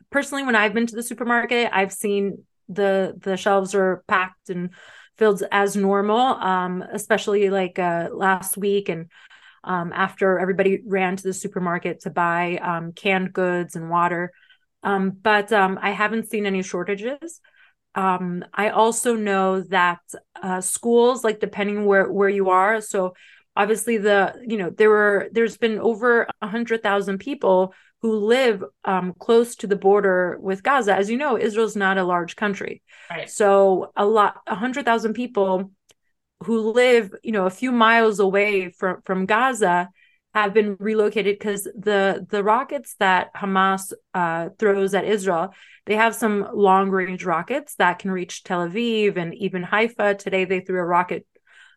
personally 0.10 0.44
when 0.44 0.56
I've 0.56 0.74
been 0.74 0.88
to 0.88 0.96
the 0.96 1.04
supermarket, 1.04 1.70
I've 1.72 1.94
seen 1.94 2.44
the 2.68 3.16
the 3.18 3.38
shelves 3.38 3.74
are 3.76 4.04
packed 4.08 4.50
and 4.50 4.72
filled 5.20 5.44
as 5.52 5.76
normal, 5.76 6.18
um, 6.18 6.82
especially 6.82 7.50
like 7.50 7.78
uh, 7.78 8.10
last 8.12 8.58
week 8.58 8.90
and 8.90 9.12
um, 9.64 9.92
after 9.94 10.40
everybody 10.40 10.82
ran 10.86 11.18
to 11.18 11.24
the 11.24 11.34
supermarket 11.34 12.02
to 12.02 12.10
buy 12.10 12.58
um, 12.58 12.94
canned 12.94 13.34
goods 13.34 13.76
and 13.76 13.90
water. 13.90 14.32
Um, 14.82 15.12
but 15.12 15.52
um, 15.52 15.78
I 15.82 15.92
haven't 15.92 16.30
seen 16.30 16.46
any 16.46 16.64
shortages. 16.64 17.42
Um, 17.96 18.46
I 18.54 18.70
also 18.70 19.16
know 19.16 19.62
that 19.64 20.00
uh, 20.42 20.62
schools, 20.62 21.24
like 21.24 21.42
depending 21.42 21.86
where 21.86 22.10
where 22.10 22.30
you 22.30 22.50
are, 22.50 22.80
so 22.80 23.14
obviously 23.58 23.98
the 23.98 24.42
you 24.48 24.58
know 24.58 24.70
there 24.70 24.90
were 24.90 25.28
there's 25.34 25.58
been 25.58 25.80
over 25.80 26.28
a 26.42 26.48
hundred 26.48 26.82
thousand 26.82 27.18
people 27.18 27.74
who 28.02 28.16
live 28.18 28.64
um, 28.86 29.14
close 29.20 29.56
to 29.58 29.68
the 29.68 29.76
border 29.76 30.38
with 30.40 30.64
Gaza. 30.64 30.96
As 30.96 31.10
you 31.10 31.18
know, 31.18 31.38
Israel's 31.38 31.76
not 31.76 31.98
a 31.98 32.04
large 32.04 32.36
country. 32.36 32.82
Right. 33.10 33.30
So 33.30 33.92
a 33.96 34.06
lot, 34.06 34.42
a 34.48 34.56
hundred 34.56 34.86
thousand 34.86 35.14
people 35.14 35.72
who 36.44 36.72
live, 36.72 37.14
you 37.24 37.34
know, 37.34 37.46
a 37.46 37.52
few 37.52 37.72
miles 37.72 38.20
away 38.20 38.72
from, 38.72 39.02
from 39.06 39.26
Gaza 39.26 39.90
have 40.34 40.54
been 40.54 40.78
relocated 40.80 41.38
because 41.38 41.64
the 41.64 42.26
the 42.30 42.44
rockets 42.44 42.96
that 43.00 43.34
Hamas 43.34 43.92
uh, 44.14 44.50
throws 44.58 44.94
at 44.94 45.04
Israel, 45.04 45.54
they 45.86 45.96
have 45.96 46.16
some 46.16 46.48
long 46.54 46.90
range 46.90 47.26
rockets 47.26 47.76
that 47.76 48.00
can 48.00 48.12
reach 48.12 48.44
Tel 48.44 48.68
Aviv 48.68 49.18
and 49.18 49.34
even 49.34 49.64
Haifa. 49.64 50.16
Today 50.16 50.46
they 50.46 50.60
threw 50.62 50.80
a 50.80 50.86
rocket 50.86 51.26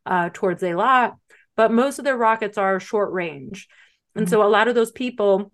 uh, 0.05 0.31
towards 0.33 0.63
Eilat, 0.63 1.15
but 1.57 1.73
most 1.73 1.99
of 1.99 2.05
their 2.05 2.17
rockets 2.17 2.59
are 2.59 2.79
short 2.79 3.13
range, 3.13 3.69
and 4.15 4.27
mm-hmm. 4.27 4.31
so 4.31 4.43
a 4.43 4.49
lot 4.49 4.69
of 4.69 4.75
those 4.75 4.93
people 4.93 5.51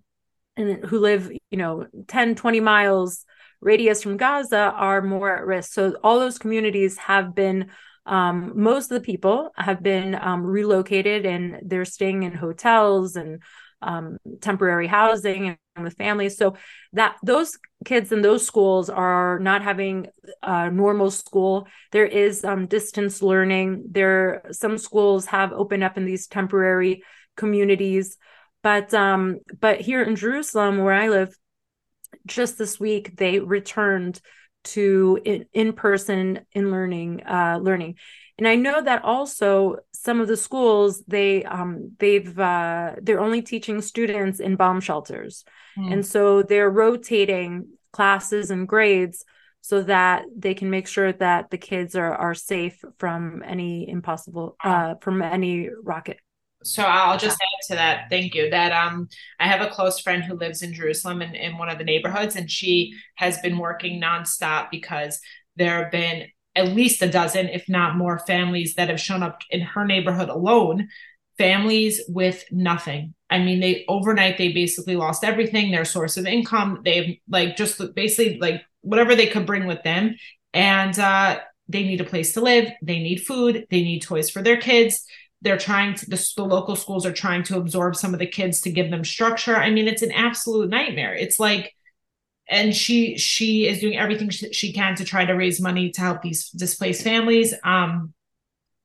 and 0.58 0.84
who 0.84 0.98
live, 0.98 1.30
you 1.50 1.58
know, 1.58 1.86
10, 2.08 2.34
20 2.34 2.60
miles 2.60 3.24
radius 3.60 4.02
from 4.02 4.16
Gaza 4.16 4.72
are 4.76 5.00
more 5.02 5.34
at 5.36 5.46
risk. 5.46 5.72
So 5.72 5.96
all 6.04 6.18
those 6.18 6.38
communities 6.38 6.96
have 6.98 7.34
been 7.34 7.70
um, 8.06 8.52
most 8.54 8.90
of 8.90 9.00
the 9.00 9.04
people 9.04 9.50
have 9.54 9.82
been 9.82 10.14
um, 10.14 10.42
relocated 10.42 11.26
and 11.26 11.60
they're 11.62 11.84
staying 11.84 12.22
in 12.22 12.32
hotels 12.32 13.16
and 13.16 13.42
um, 13.82 14.16
temporary 14.40 14.86
housing 14.86 15.58
and 15.76 15.84
with 15.84 15.94
families. 15.96 16.38
So 16.38 16.56
that 16.94 17.16
those 17.22 17.58
kids 17.84 18.10
in 18.10 18.22
those 18.22 18.46
schools 18.46 18.88
are 18.88 19.38
not 19.38 19.62
having 19.62 20.08
uh, 20.42 20.70
normal 20.70 21.10
school. 21.10 21.68
There 21.92 22.06
is 22.06 22.44
distance 22.68 23.22
learning. 23.22 23.84
There 23.90 24.42
some 24.52 24.78
schools 24.78 25.26
have 25.26 25.52
opened 25.52 25.84
up 25.84 25.98
in 25.98 26.06
these 26.06 26.26
temporary 26.26 27.02
communities. 27.36 28.16
But 28.62 28.92
um, 28.92 29.38
but 29.60 29.80
here 29.80 30.02
in 30.02 30.16
Jerusalem, 30.16 30.78
where 30.78 30.94
I 30.94 31.08
live, 31.08 31.34
just 32.26 32.58
this 32.58 32.78
week 32.80 33.16
they 33.16 33.38
returned 33.38 34.20
to 34.64 35.18
in, 35.24 35.46
in-person 35.52 36.40
in 36.52 36.70
learning 36.70 37.22
uh, 37.26 37.58
learning. 37.60 37.96
And 38.38 38.46
i 38.46 38.54
know 38.54 38.80
that 38.80 39.04
also 39.04 39.78
some 39.92 40.20
of 40.20 40.28
the 40.28 40.36
schools 40.36 41.02
they 41.08 41.44
um 41.44 41.92
they've 41.98 42.38
uh 42.38 42.94
they're 43.02 43.20
only 43.20 43.42
teaching 43.42 43.80
students 43.80 44.40
in 44.40 44.56
bomb 44.56 44.80
shelters. 44.80 45.44
Mm. 45.76 45.92
and 45.92 46.06
so 46.06 46.42
they're 46.42 46.70
rotating 46.70 47.68
classes 47.92 48.50
and 48.50 48.68
grades 48.68 49.24
so 49.60 49.82
that 49.82 50.24
they 50.36 50.54
can 50.54 50.70
make 50.70 50.86
sure 50.86 51.12
that 51.12 51.50
the 51.50 51.58
kids 51.58 51.96
are 51.96 52.14
are 52.14 52.34
safe 52.34 52.84
from 52.98 53.42
any 53.44 53.88
impossible 53.88 54.56
uh 54.62 54.94
from 55.00 55.20
any 55.22 55.68
rocket 55.82 56.18
so 56.64 56.82
I'll 56.82 57.18
just 57.18 57.36
add 57.36 57.66
to 57.68 57.74
that. 57.76 58.06
Thank 58.10 58.34
you. 58.34 58.50
That 58.50 58.72
um, 58.72 59.08
I 59.38 59.46
have 59.46 59.60
a 59.60 59.70
close 59.70 60.00
friend 60.00 60.22
who 60.24 60.34
lives 60.34 60.62
in 60.62 60.74
Jerusalem 60.74 61.22
in, 61.22 61.34
in 61.34 61.56
one 61.56 61.68
of 61.68 61.78
the 61.78 61.84
neighborhoods, 61.84 62.36
and 62.36 62.50
she 62.50 62.94
has 63.16 63.38
been 63.38 63.58
working 63.58 64.00
nonstop 64.00 64.70
because 64.70 65.20
there 65.56 65.82
have 65.82 65.92
been 65.92 66.26
at 66.56 66.68
least 66.68 67.02
a 67.02 67.08
dozen, 67.08 67.48
if 67.48 67.68
not 67.68 67.96
more, 67.96 68.18
families 68.18 68.74
that 68.74 68.88
have 68.88 69.00
shown 69.00 69.22
up 69.22 69.42
in 69.50 69.60
her 69.60 69.84
neighborhood 69.84 70.28
alone. 70.28 70.88
Families 71.36 72.02
with 72.08 72.44
nothing. 72.50 73.14
I 73.30 73.38
mean, 73.38 73.60
they 73.60 73.84
overnight 73.86 74.38
they 74.38 74.52
basically 74.52 74.96
lost 74.96 75.22
everything, 75.22 75.70
their 75.70 75.84
source 75.84 76.16
of 76.16 76.26
income. 76.26 76.80
They've 76.84 77.18
like 77.28 77.56
just 77.56 77.80
basically 77.94 78.40
like 78.40 78.62
whatever 78.80 79.14
they 79.14 79.28
could 79.28 79.46
bring 79.46 79.66
with 79.66 79.84
them, 79.84 80.16
and 80.52 80.98
uh, 80.98 81.38
they 81.68 81.84
need 81.84 82.00
a 82.00 82.04
place 82.04 82.32
to 82.32 82.40
live. 82.40 82.72
They 82.82 82.98
need 82.98 83.18
food. 83.18 83.66
They 83.70 83.82
need 83.82 84.00
toys 84.00 84.28
for 84.28 84.42
their 84.42 84.56
kids 84.56 85.04
they're 85.42 85.58
trying 85.58 85.94
to 85.94 86.06
the, 86.10 86.32
the, 86.36 86.44
local 86.44 86.76
schools 86.76 87.06
are 87.06 87.12
trying 87.12 87.42
to 87.44 87.56
absorb 87.56 87.94
some 87.96 88.12
of 88.12 88.18
the 88.18 88.26
kids 88.26 88.60
to 88.62 88.70
give 88.70 88.90
them 88.90 89.04
structure. 89.04 89.56
I 89.56 89.70
mean 89.70 89.88
it's 89.88 90.02
an 90.02 90.12
absolute 90.12 90.68
nightmare. 90.68 91.14
It's 91.14 91.38
like 91.38 91.74
and 92.48 92.74
she 92.74 93.16
she 93.18 93.68
is 93.68 93.80
doing 93.80 93.96
everything 93.98 94.30
she, 94.30 94.72
can 94.72 94.96
to 94.96 95.04
try 95.04 95.24
to 95.24 95.34
raise 95.34 95.60
money 95.60 95.90
to 95.90 96.00
help 96.00 96.22
these 96.22 96.50
displaced 96.50 97.02
families. 97.02 97.54
Um 97.64 98.14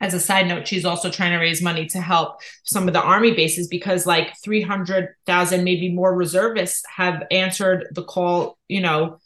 as 0.01 0.13
a 0.13 0.19
side 0.19 0.47
note 0.47 0.67
she's 0.67 0.85
also 0.85 1.09
trying 1.09 1.31
to 1.31 1.37
raise 1.37 1.61
money 1.61 1.85
to 1.87 2.01
help 2.01 2.41
some 2.63 2.87
of 2.87 2.93
the 2.93 3.01
army 3.01 3.33
bases 3.33 3.67
because 3.67 4.05
like 4.05 4.33
300,000 4.43 5.63
maybe 5.63 5.93
more 5.93 6.13
reservists 6.13 6.83
have 6.93 7.23
answered 7.31 7.87
the 7.91 8.03
call 8.03 8.57
you 8.67 8.81
know 8.81 9.17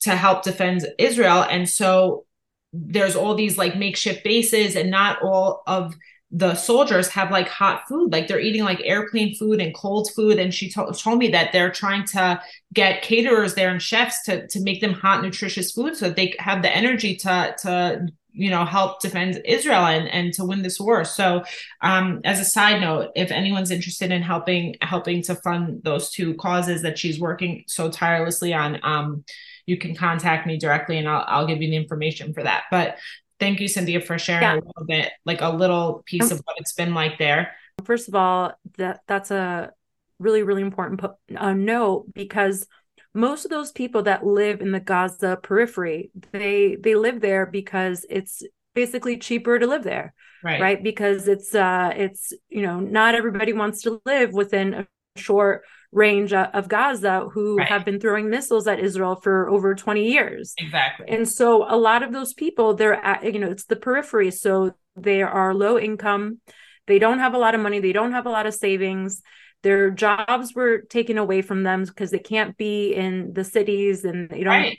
to 0.00 0.16
help 0.16 0.42
defend 0.42 0.86
Israel. 0.98 1.42
And 1.42 1.68
so 1.68 2.24
there's 2.72 3.16
all 3.16 3.34
these 3.34 3.58
like 3.58 3.76
makeshift 3.76 4.24
bases 4.24 4.76
and 4.76 4.90
not 4.90 5.22
all 5.22 5.62
of 5.66 5.94
the 6.30 6.54
soldiers 6.54 7.08
have 7.08 7.30
like 7.30 7.48
hot 7.48 7.88
food 7.88 8.12
like 8.12 8.28
they're 8.28 8.40
eating 8.40 8.62
like 8.62 8.80
airplane 8.84 9.34
food 9.34 9.60
and 9.60 9.74
cold 9.74 10.10
food. 10.14 10.38
And 10.38 10.52
she 10.52 10.68
to- 10.70 10.92
told 10.92 11.18
me 11.18 11.28
that 11.28 11.52
they're 11.52 11.72
trying 11.72 12.04
to 12.08 12.40
get 12.74 13.02
caterers 13.02 13.54
there 13.54 13.70
and 13.70 13.80
chefs 13.80 14.22
to 14.24 14.46
to 14.48 14.60
make 14.60 14.80
them 14.80 14.92
hot 14.92 15.22
nutritious 15.22 15.72
food 15.72 15.96
so 15.96 16.08
that 16.08 16.16
they 16.16 16.34
have 16.38 16.62
the 16.62 16.74
energy 16.74 17.16
to 17.16 17.56
to 17.62 18.06
you 18.32 18.50
know 18.50 18.66
help 18.66 19.00
defend 19.00 19.40
israel 19.46 19.86
and 19.86 20.06
and 20.08 20.34
to 20.34 20.44
win 20.44 20.62
this 20.62 20.78
war. 20.78 21.02
So 21.04 21.44
um 21.80 22.20
as 22.24 22.40
a 22.40 22.44
side 22.44 22.82
note 22.82 23.10
if 23.16 23.30
anyone's 23.30 23.70
interested 23.70 24.12
in 24.12 24.20
helping 24.20 24.74
helping 24.82 25.22
to 25.22 25.34
fund 25.34 25.80
those 25.82 26.10
two 26.10 26.34
causes 26.34 26.82
that 26.82 26.98
she's 26.98 27.18
working 27.18 27.64
so 27.66 27.88
tirelessly 27.90 28.52
on 28.52 28.80
um 28.82 29.24
you 29.64 29.76
can 29.78 29.94
contact 29.94 30.46
me 30.46 30.58
directly 30.58 30.96
and 30.98 31.06
I'll, 31.08 31.24
I'll 31.26 31.46
give 31.46 31.60
you 31.60 31.68
the 31.68 31.76
information 31.76 32.32
for 32.32 32.42
that. 32.42 32.64
But 32.70 32.96
thank 33.40 33.60
you 33.60 33.68
cynthia 33.68 34.00
for 34.00 34.18
sharing 34.18 34.42
yeah. 34.42 34.54
a 34.54 34.56
little 34.56 34.84
bit 34.86 35.10
like 35.24 35.40
a 35.40 35.50
little 35.50 36.02
piece 36.06 36.30
of 36.30 36.40
what 36.44 36.56
it's 36.58 36.72
been 36.72 36.94
like 36.94 37.18
there 37.18 37.52
first 37.84 38.08
of 38.08 38.14
all 38.14 38.52
that 38.76 39.00
that's 39.06 39.30
a 39.30 39.72
really 40.18 40.42
really 40.42 40.62
important 40.62 41.00
uh, 41.36 41.52
note 41.52 42.06
because 42.14 42.66
most 43.14 43.44
of 43.44 43.50
those 43.50 43.72
people 43.72 44.02
that 44.04 44.24
live 44.24 44.60
in 44.60 44.70
the 44.70 44.80
Gaza 44.80 45.38
periphery, 45.42 46.10
they 46.32 46.76
they 46.76 46.94
live 46.94 47.20
there 47.20 47.46
because 47.46 48.06
it's 48.08 48.42
basically 48.74 49.18
cheaper 49.18 49.58
to 49.58 49.66
live 49.66 49.82
there. 49.82 50.14
Right. 50.42 50.60
Right. 50.60 50.82
Because 50.82 51.26
it's 51.26 51.54
uh 51.54 51.92
it's 51.96 52.32
you 52.48 52.62
know, 52.62 52.80
not 52.80 53.14
everybody 53.14 53.52
wants 53.52 53.82
to 53.82 54.00
live 54.04 54.32
within 54.32 54.74
a 54.74 54.86
short 55.16 55.64
range 55.90 56.32
uh, 56.32 56.50
of 56.52 56.68
Gaza 56.68 57.28
who 57.32 57.56
right. 57.56 57.68
have 57.68 57.84
been 57.84 57.98
throwing 57.98 58.28
missiles 58.28 58.66
at 58.66 58.78
Israel 58.78 59.16
for 59.16 59.48
over 59.48 59.74
20 59.74 60.04
years. 60.04 60.54
Exactly. 60.58 61.06
And 61.08 61.26
so 61.26 61.64
a 61.68 61.76
lot 61.76 62.02
of 62.02 62.12
those 62.12 62.34
people 62.34 62.74
they're 62.74 62.94
at 62.94 63.24
you 63.24 63.38
know, 63.38 63.50
it's 63.50 63.64
the 63.64 63.76
periphery 63.76 64.30
so 64.30 64.74
they 64.96 65.22
are 65.22 65.54
low 65.54 65.78
income. 65.78 66.40
They 66.86 66.98
don't 66.98 67.18
have 67.18 67.34
a 67.34 67.38
lot 67.38 67.54
of 67.54 67.60
money, 67.60 67.80
they 67.80 67.92
don't 67.92 68.12
have 68.12 68.26
a 68.26 68.30
lot 68.30 68.46
of 68.46 68.54
savings 68.54 69.22
their 69.62 69.90
jobs 69.90 70.54
were 70.54 70.82
taken 70.82 71.18
away 71.18 71.42
from 71.42 71.62
them 71.62 71.84
because 71.84 72.10
they 72.10 72.18
can't 72.18 72.56
be 72.56 72.94
in 72.94 73.32
the 73.32 73.44
cities 73.44 74.04
and 74.04 74.30
they 74.30 74.44
don't 74.44 74.52
right. 74.52 74.78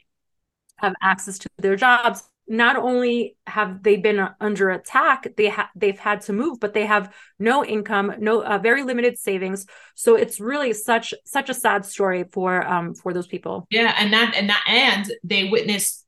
have 0.78 0.94
access 1.02 1.38
to 1.40 1.50
their 1.58 1.76
jobs 1.76 2.24
not 2.50 2.76
only 2.76 3.38
have 3.48 3.84
they 3.84 3.96
been 3.96 4.28
under 4.42 4.70
attack 4.72 5.28
they 5.38 5.48
have 5.50 5.68
they've 5.76 6.00
had 6.00 6.22
to 6.22 6.34
move 6.34 6.60
but 6.60 6.74
they 6.74 6.86
have 6.86 7.14
no 7.38 7.64
income 7.64 8.14
no 8.20 8.44
uh, 8.44 8.58
very 8.58 8.84
limited 8.84 9.18
savings 9.18 9.66
so 9.96 10.16
it's 10.16 10.40
really 10.40 10.74
such 10.74 11.14
such 11.26 11.50
a 11.50 11.54
sad 11.54 11.86
story 11.86 12.26
for 12.32 12.68
um 12.68 12.94
for 12.94 13.14
those 13.14 13.28
people 13.28 13.68
yeah 13.70 13.96
and 13.98 14.12
that 14.12 14.34
and 14.36 14.50
that 14.50 14.64
and 14.68 15.12
they 15.24 15.46
witness 15.46 16.06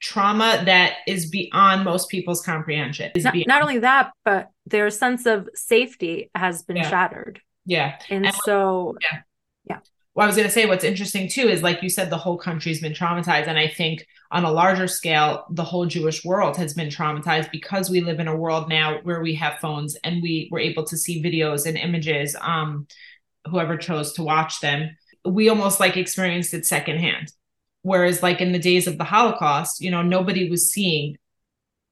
trauma 0.00 0.60
that 0.64 0.94
is 1.06 1.30
beyond 1.30 1.84
most 1.84 2.08
people's 2.08 2.42
comprehension 2.42 3.12
not, 3.16 3.36
not, 3.46 3.62
only 3.62 3.78
that 3.78 4.10
but 4.24 4.48
their 4.66 4.90
sense 4.90 5.26
of 5.26 5.48
safety 5.54 6.28
has 6.34 6.64
been 6.64 6.76
yeah. 6.76 6.90
shattered 6.90 7.40
yeah. 7.64 7.98
And, 8.10 8.26
and 8.26 8.34
so, 8.44 8.96
yeah. 9.00 9.20
Yeah. 9.68 9.78
Well, 10.14 10.24
I 10.24 10.26
was 10.26 10.36
going 10.36 10.48
to 10.48 10.52
say 10.52 10.66
what's 10.66 10.84
interesting 10.84 11.28
too 11.28 11.48
is, 11.48 11.62
like 11.62 11.82
you 11.82 11.88
said, 11.88 12.10
the 12.10 12.18
whole 12.18 12.36
country's 12.36 12.80
been 12.80 12.92
traumatized. 12.92 13.46
And 13.46 13.58
I 13.58 13.68
think 13.68 14.06
on 14.32 14.44
a 14.44 14.50
larger 14.50 14.88
scale, 14.88 15.44
the 15.50 15.62
whole 15.62 15.84
Jewish 15.84 16.24
world 16.24 16.56
has 16.56 16.72
been 16.72 16.88
traumatized 16.88 17.50
because 17.50 17.90
we 17.90 18.00
live 18.00 18.18
in 18.18 18.28
a 18.28 18.36
world 18.36 18.66
now 18.66 18.98
where 19.02 19.20
we 19.20 19.34
have 19.34 19.58
phones 19.58 19.94
and 20.02 20.22
we 20.22 20.48
were 20.50 20.58
able 20.58 20.84
to 20.84 20.96
see 20.96 21.22
videos 21.22 21.66
and 21.66 21.76
images, 21.76 22.34
um, 22.40 22.86
whoever 23.46 23.76
chose 23.76 24.14
to 24.14 24.22
watch 24.22 24.60
them. 24.60 24.96
We 25.26 25.50
almost 25.50 25.80
like 25.80 25.98
experienced 25.98 26.54
it 26.54 26.64
secondhand. 26.64 27.30
Whereas, 27.82 28.22
like 28.22 28.40
in 28.40 28.52
the 28.52 28.58
days 28.58 28.86
of 28.86 28.96
the 28.96 29.04
Holocaust, 29.04 29.82
you 29.82 29.90
know, 29.90 30.02
nobody 30.02 30.48
was 30.48 30.72
seeing 30.72 31.18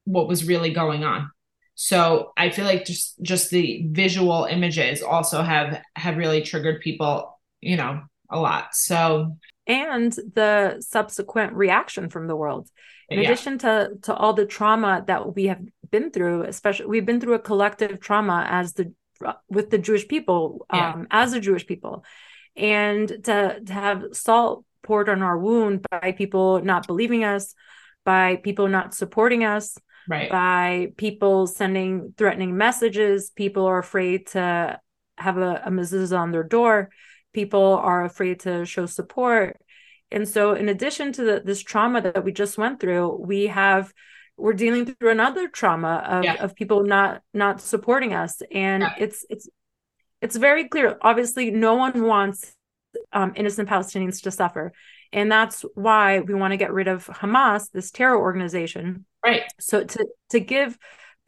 what 0.05 0.29
was 0.29 0.45
really 0.45 0.73
going 0.73 1.05
on. 1.05 1.31
So 1.75 2.33
I 2.37 2.51
feel 2.51 2.65
like 2.65 2.87
just 2.87 3.21
just 3.23 3.51
the 3.51 3.87
visual 3.91 4.45
images 4.45 5.03
also 5.03 5.43
have 5.43 5.83
have 5.95 6.17
really 6.17 6.43
triggered 6.43 6.81
people, 6.81 7.39
you 7.61 7.77
know, 7.77 8.03
a 8.31 8.41
lot. 8.41 8.75
So 8.75 9.37
and 9.71 10.13
the 10.13 10.81
subsequent 10.81 11.53
reaction 11.53 12.11
from 12.11 12.27
the 12.27 12.37
world. 12.37 12.69
In 13.09 13.21
yeah. 13.21 13.25
addition 13.29 13.59
to 13.59 13.91
to 14.03 14.15
all 14.15 14.33
the 14.33 14.47
trauma 14.47 15.05
that 15.07 15.35
we 15.35 15.47
have 15.47 15.63
been 15.91 16.11
through, 16.11 16.43
especially 16.43 16.87
we've 16.87 17.07
been 17.07 17.21
through 17.21 17.35
a 17.35 17.39
collective 17.41 18.01
trauma 18.01 18.47
as 18.49 18.73
the 18.75 18.93
with 19.49 19.71
the 19.71 19.79
Jewish 19.79 20.09
people, 20.09 20.67
yeah. 20.73 20.93
um, 20.93 21.07
as 21.11 21.33
a 21.33 21.41
Jewish 21.41 21.67
people, 21.67 22.05
and 22.57 23.09
to 23.09 23.61
to 23.65 23.73
have 23.73 24.05
salt 24.13 24.65
poured 24.83 25.09
on 25.09 25.23
our 25.23 25.39
wound 25.39 25.87
by 25.91 26.13
people 26.13 26.63
not 26.63 26.87
believing 26.87 27.25
us, 27.25 27.55
by 28.05 28.37
people 28.37 28.69
not 28.69 28.95
supporting 28.95 29.45
us, 29.45 29.77
right. 30.09 30.31
by 30.31 30.93
people 30.97 31.47
sending 31.47 32.15
threatening 32.17 32.57
messages. 32.57 33.31
People 33.31 33.67
are 33.67 33.79
afraid 33.79 34.27
to 34.29 34.81
have 35.17 35.37
a, 35.37 35.63
a 35.67 35.71
mezuzah 35.71 36.19
on 36.19 36.33
their 36.33 36.43
door. 36.43 36.91
People 37.33 37.77
are 37.83 38.05
afraid 38.05 38.41
to 38.41 38.65
show 38.65 38.87
support. 38.87 39.61
And 40.11 40.29
so, 40.29 40.55
in 40.55 40.69
addition 40.69 41.13
to 41.13 41.25
the, 41.25 41.43
this 41.45 41.61
trauma 41.61 42.01
that 42.01 42.25
we 42.25 42.33
just 42.33 42.59
went 42.59 42.81
through, 42.81 43.17
we 43.25 43.47
have 43.47 43.93
we're 44.37 44.55
dealing 44.55 44.87
through 44.87 45.11
another 45.11 45.49
trauma 45.49 46.03
of, 46.09 46.25
yeah. 46.25 46.43
of 46.43 46.55
people 46.55 46.83
not 46.83 47.23
not 47.33 47.61
supporting 47.61 48.13
us, 48.13 48.43
and 48.51 48.83
yeah. 48.83 48.95
it's 48.99 49.25
it's 49.31 49.49
it's 50.21 50.37
very 50.37 50.69
clear. 50.69 50.99
Obviously, 51.03 51.51
no 51.51 51.75
one 51.75 52.03
wants 52.03 52.55
um, 53.13 53.33
innocent 53.37 53.69
Palestinians 53.69 54.23
to 54.23 54.31
suffer, 54.31 54.73
and 55.13 55.31
that's 55.31 55.65
why 55.75 56.21
we 56.21 56.35
want 56.35 56.53
to 56.53 56.57
get 56.57 56.73
rid 56.73 56.89
of 56.89 57.07
Hamas, 57.07 57.71
this 57.71 57.91
terror 57.93 58.19
organization, 58.19 59.05
Right. 59.25 59.43
So 59.59 59.85
to 59.85 60.07
to 60.31 60.41
give 60.41 60.79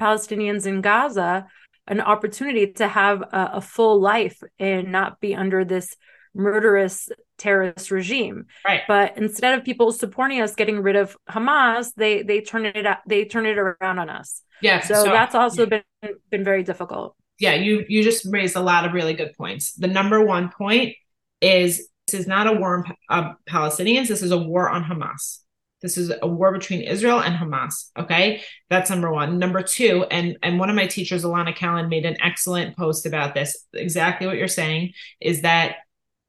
Palestinians 0.01 0.67
in 0.67 0.81
Gaza 0.81 1.47
an 1.87 2.01
opportunity 2.01 2.73
to 2.75 2.89
have 2.89 3.23
a, 3.23 3.51
a 3.55 3.61
full 3.61 4.01
life 4.01 4.43
and 4.59 4.93
not 4.93 5.21
be 5.21 5.35
under 5.35 5.65
this 5.65 5.97
murderous 6.35 7.09
terrorist 7.39 7.91
regime. 7.91 8.47
Right. 8.67 8.83
But 8.87 9.19
instead 9.19 9.59
of 9.59 9.65
people 9.65 9.93
supporting 9.93 10.41
us 10.41 10.55
getting 10.55 10.81
rid 10.81 10.97
of 10.97 11.17
Hamas, 11.29 11.93
they 11.97 12.23
they 12.23 12.41
turn 12.41 12.67
it 12.67 12.87
they 13.07 13.25
turn 13.25 13.47
it 13.47 13.59
around 13.59 13.99
on 13.99 14.09
us. 14.09 14.43
Yeah. 14.61 14.81
So, 14.81 14.95
so 14.95 15.11
that's 15.11 15.35
also 15.35 15.67
yeah. 15.67 15.81
been 16.03 16.15
been 16.31 16.45
very 16.45 16.63
difficult. 16.63 17.17
Yeah, 17.39 17.55
you 17.55 17.85
you 17.89 18.03
just 18.03 18.27
raised 18.31 18.57
a 18.57 18.61
lot 18.61 18.85
of 18.85 18.93
really 18.93 19.15
good 19.15 19.35
points. 19.37 19.73
The 19.73 19.89
number 19.89 20.25
one 20.25 20.51
point 20.51 20.95
is 21.41 21.89
this 22.07 22.21
is 22.21 22.27
not 22.27 22.47
a 22.47 22.53
war 22.53 22.85
on 22.85 22.95
uh, 23.09 23.33
Palestinians. 23.49 24.09
This 24.09 24.23
is 24.23 24.31
a 24.31 24.39
war 24.39 24.69
on 24.71 24.85
Hamas. 24.85 25.41
This 25.83 25.99
is 25.99 26.13
a 26.23 26.27
war 26.27 26.53
between 26.53 26.83
Israel 26.83 27.21
and 27.21 27.35
Hamas. 27.35 27.91
Okay. 27.99 28.43
That's 28.71 28.91
number 28.91 29.13
one. 29.13 29.39
Number 29.39 29.63
two, 29.63 30.07
and, 30.11 30.39
and 30.43 30.59
one 30.59 30.71
of 30.71 30.77
my 30.77 30.87
teachers, 30.87 31.25
Alana 31.25 31.55
Callan, 31.55 31.89
made 31.89 32.07
an 32.07 32.17
excellent 32.23 32.77
post 32.77 33.05
about 33.05 33.35
this. 33.35 33.67
Exactly 33.75 34.27
what 34.27 34.37
you're 34.37 34.49
saying 34.49 34.93
is 35.21 35.43
that 35.43 35.77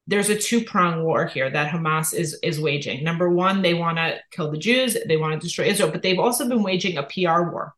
there's 0.08 0.30
a 0.30 0.38
two-prong 0.38 1.04
war 1.04 1.28
here 1.28 1.50
that 1.50 1.72
Hamas 1.72 2.14
is 2.14 2.38
is 2.44 2.60
waging. 2.60 3.04
Number 3.04 3.30
one, 3.30 3.62
they 3.62 3.74
want 3.74 3.98
to 3.98 4.20
kill 4.32 4.52
the 4.52 4.58
Jews, 4.58 4.98
they 5.08 5.16
want 5.16 5.34
to 5.34 5.40
destroy 5.40 5.66
Israel, 5.66 5.92
but 5.92 6.02
they've 6.02 6.20
also 6.20 6.48
been 6.50 6.62
waging 6.62 6.98
a 6.98 7.04
PR 7.04 7.50
war. 7.50 7.74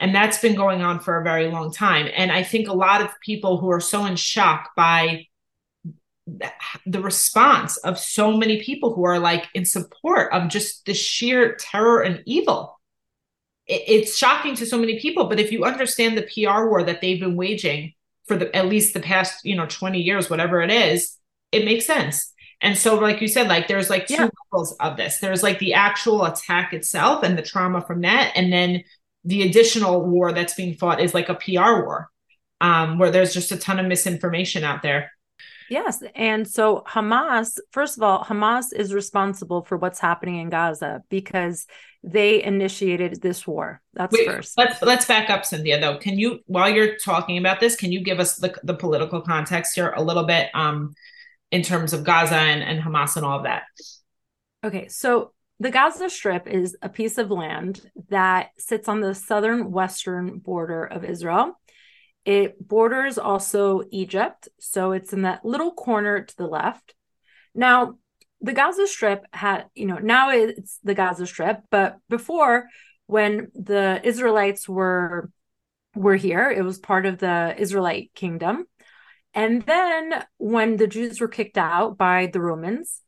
And 0.00 0.14
that's 0.14 0.38
been 0.38 0.56
going 0.56 0.82
on 0.82 1.00
for 1.00 1.20
a 1.20 1.24
very 1.24 1.48
long 1.48 1.72
time. 1.72 2.08
And 2.14 2.32
I 2.32 2.42
think 2.42 2.68
a 2.68 2.72
lot 2.72 3.00
of 3.00 3.10
people 3.20 3.58
who 3.58 3.70
are 3.70 3.80
so 3.80 4.04
in 4.06 4.16
shock 4.16 4.70
by 4.76 5.27
the 6.86 7.00
response 7.00 7.76
of 7.78 7.98
so 7.98 8.36
many 8.36 8.62
people 8.62 8.94
who 8.94 9.04
are 9.04 9.18
like 9.18 9.46
in 9.54 9.64
support 9.64 10.32
of 10.32 10.48
just 10.48 10.84
the 10.86 10.94
sheer 10.94 11.54
terror 11.56 12.02
and 12.02 12.22
evil. 12.26 12.78
it's 13.66 14.16
shocking 14.16 14.54
to 14.54 14.64
so 14.64 14.78
many 14.78 14.98
people, 14.98 15.26
but 15.26 15.38
if 15.38 15.52
you 15.52 15.64
understand 15.64 16.16
the 16.16 16.22
PR 16.22 16.68
war 16.68 16.82
that 16.82 17.00
they've 17.00 17.20
been 17.20 17.36
waging 17.36 17.92
for 18.26 18.36
the 18.36 18.54
at 18.56 18.66
least 18.66 18.94
the 18.94 19.00
past, 19.00 19.44
you 19.44 19.56
know, 19.56 19.66
20 19.66 20.00
years, 20.00 20.30
whatever 20.30 20.62
it 20.62 20.70
is, 20.70 21.18
it 21.52 21.64
makes 21.64 21.86
sense. 21.86 22.32
And 22.60 22.76
so, 22.76 22.96
like 22.96 23.20
you 23.20 23.28
said, 23.28 23.48
like 23.48 23.68
there's 23.68 23.90
like 23.90 24.06
two 24.06 24.14
yeah. 24.14 24.28
levels 24.52 24.76
of 24.80 24.96
this. 24.96 25.18
There's 25.18 25.42
like 25.42 25.58
the 25.58 25.74
actual 25.74 26.24
attack 26.24 26.72
itself 26.72 27.22
and 27.22 27.38
the 27.38 27.42
trauma 27.42 27.80
from 27.80 28.02
that, 28.02 28.32
and 28.34 28.52
then 28.52 28.84
the 29.24 29.42
additional 29.42 30.04
war 30.04 30.32
that's 30.32 30.54
being 30.54 30.74
fought 30.74 31.00
is 31.00 31.14
like 31.14 31.28
a 31.28 31.34
PR 31.34 31.82
war, 31.84 32.10
um, 32.60 32.98
where 32.98 33.10
there's 33.10 33.34
just 33.34 33.52
a 33.52 33.56
ton 33.56 33.78
of 33.78 33.86
misinformation 33.86 34.64
out 34.64 34.82
there. 34.82 35.12
Yes. 35.70 36.02
And 36.14 36.48
so 36.48 36.82
Hamas, 36.86 37.58
first 37.72 37.96
of 37.96 38.02
all, 38.02 38.24
Hamas 38.24 38.72
is 38.72 38.94
responsible 38.94 39.62
for 39.62 39.76
what's 39.76 39.98
happening 39.98 40.36
in 40.36 40.48
Gaza 40.48 41.02
because 41.08 41.66
they 42.02 42.42
initiated 42.42 43.20
this 43.20 43.46
war. 43.46 43.82
That's 43.94 44.12
Wait, 44.12 44.26
first. 44.26 44.56
Let's 44.56 44.80
let's 44.82 45.06
back 45.06 45.30
up, 45.30 45.44
Cynthia, 45.44 45.80
though. 45.80 45.98
Can 45.98 46.18
you 46.18 46.40
while 46.46 46.70
you're 46.70 46.96
talking 46.96 47.38
about 47.38 47.60
this, 47.60 47.76
can 47.76 47.92
you 47.92 48.00
give 48.00 48.20
us 48.20 48.36
the, 48.36 48.54
the 48.62 48.74
political 48.74 49.20
context 49.20 49.74
here 49.74 49.92
a 49.96 50.02
little 50.02 50.24
bit 50.24 50.50
um 50.54 50.94
in 51.50 51.62
terms 51.62 51.92
of 51.92 52.04
Gaza 52.04 52.36
and, 52.36 52.62
and 52.62 52.80
Hamas 52.80 53.16
and 53.16 53.24
all 53.24 53.38
of 53.38 53.44
that? 53.44 53.64
Okay, 54.64 54.88
so 54.88 55.32
the 55.60 55.70
Gaza 55.70 56.08
Strip 56.08 56.46
is 56.46 56.76
a 56.82 56.88
piece 56.88 57.18
of 57.18 57.30
land 57.30 57.80
that 58.10 58.50
sits 58.58 58.88
on 58.88 59.00
the 59.00 59.14
southern 59.14 59.72
western 59.72 60.38
border 60.38 60.84
of 60.84 61.04
Israel. 61.04 61.58
It 62.28 62.60
borders 62.60 63.16
also 63.16 63.84
Egypt, 63.90 64.50
so 64.60 64.92
it's 64.92 65.14
in 65.14 65.22
that 65.22 65.46
little 65.46 65.72
corner 65.72 66.24
to 66.24 66.36
the 66.36 66.46
left. 66.46 66.94
Now, 67.54 67.94
the 68.42 68.52
Gaza 68.52 68.86
Strip 68.86 69.24
had, 69.32 69.64
you 69.74 69.86
know, 69.86 69.96
now 69.96 70.28
it's 70.28 70.78
the 70.84 70.92
Gaza 70.92 71.26
Strip, 71.26 71.62
but 71.70 71.96
before 72.10 72.68
when 73.06 73.48
the 73.54 74.02
Israelites 74.04 74.68
were 74.68 75.30
were 75.94 76.16
here, 76.16 76.50
it 76.50 76.60
was 76.60 76.78
part 76.78 77.06
of 77.06 77.16
the 77.16 77.54
Israelite 77.56 78.10
kingdom. 78.14 78.66
And 79.32 79.62
then 79.62 80.22
when 80.36 80.76
the 80.76 80.86
Jews 80.86 81.22
were 81.22 81.28
kicked 81.28 81.56
out 81.56 81.96
by 81.96 82.26
the 82.30 82.42
Romans, 82.42 83.00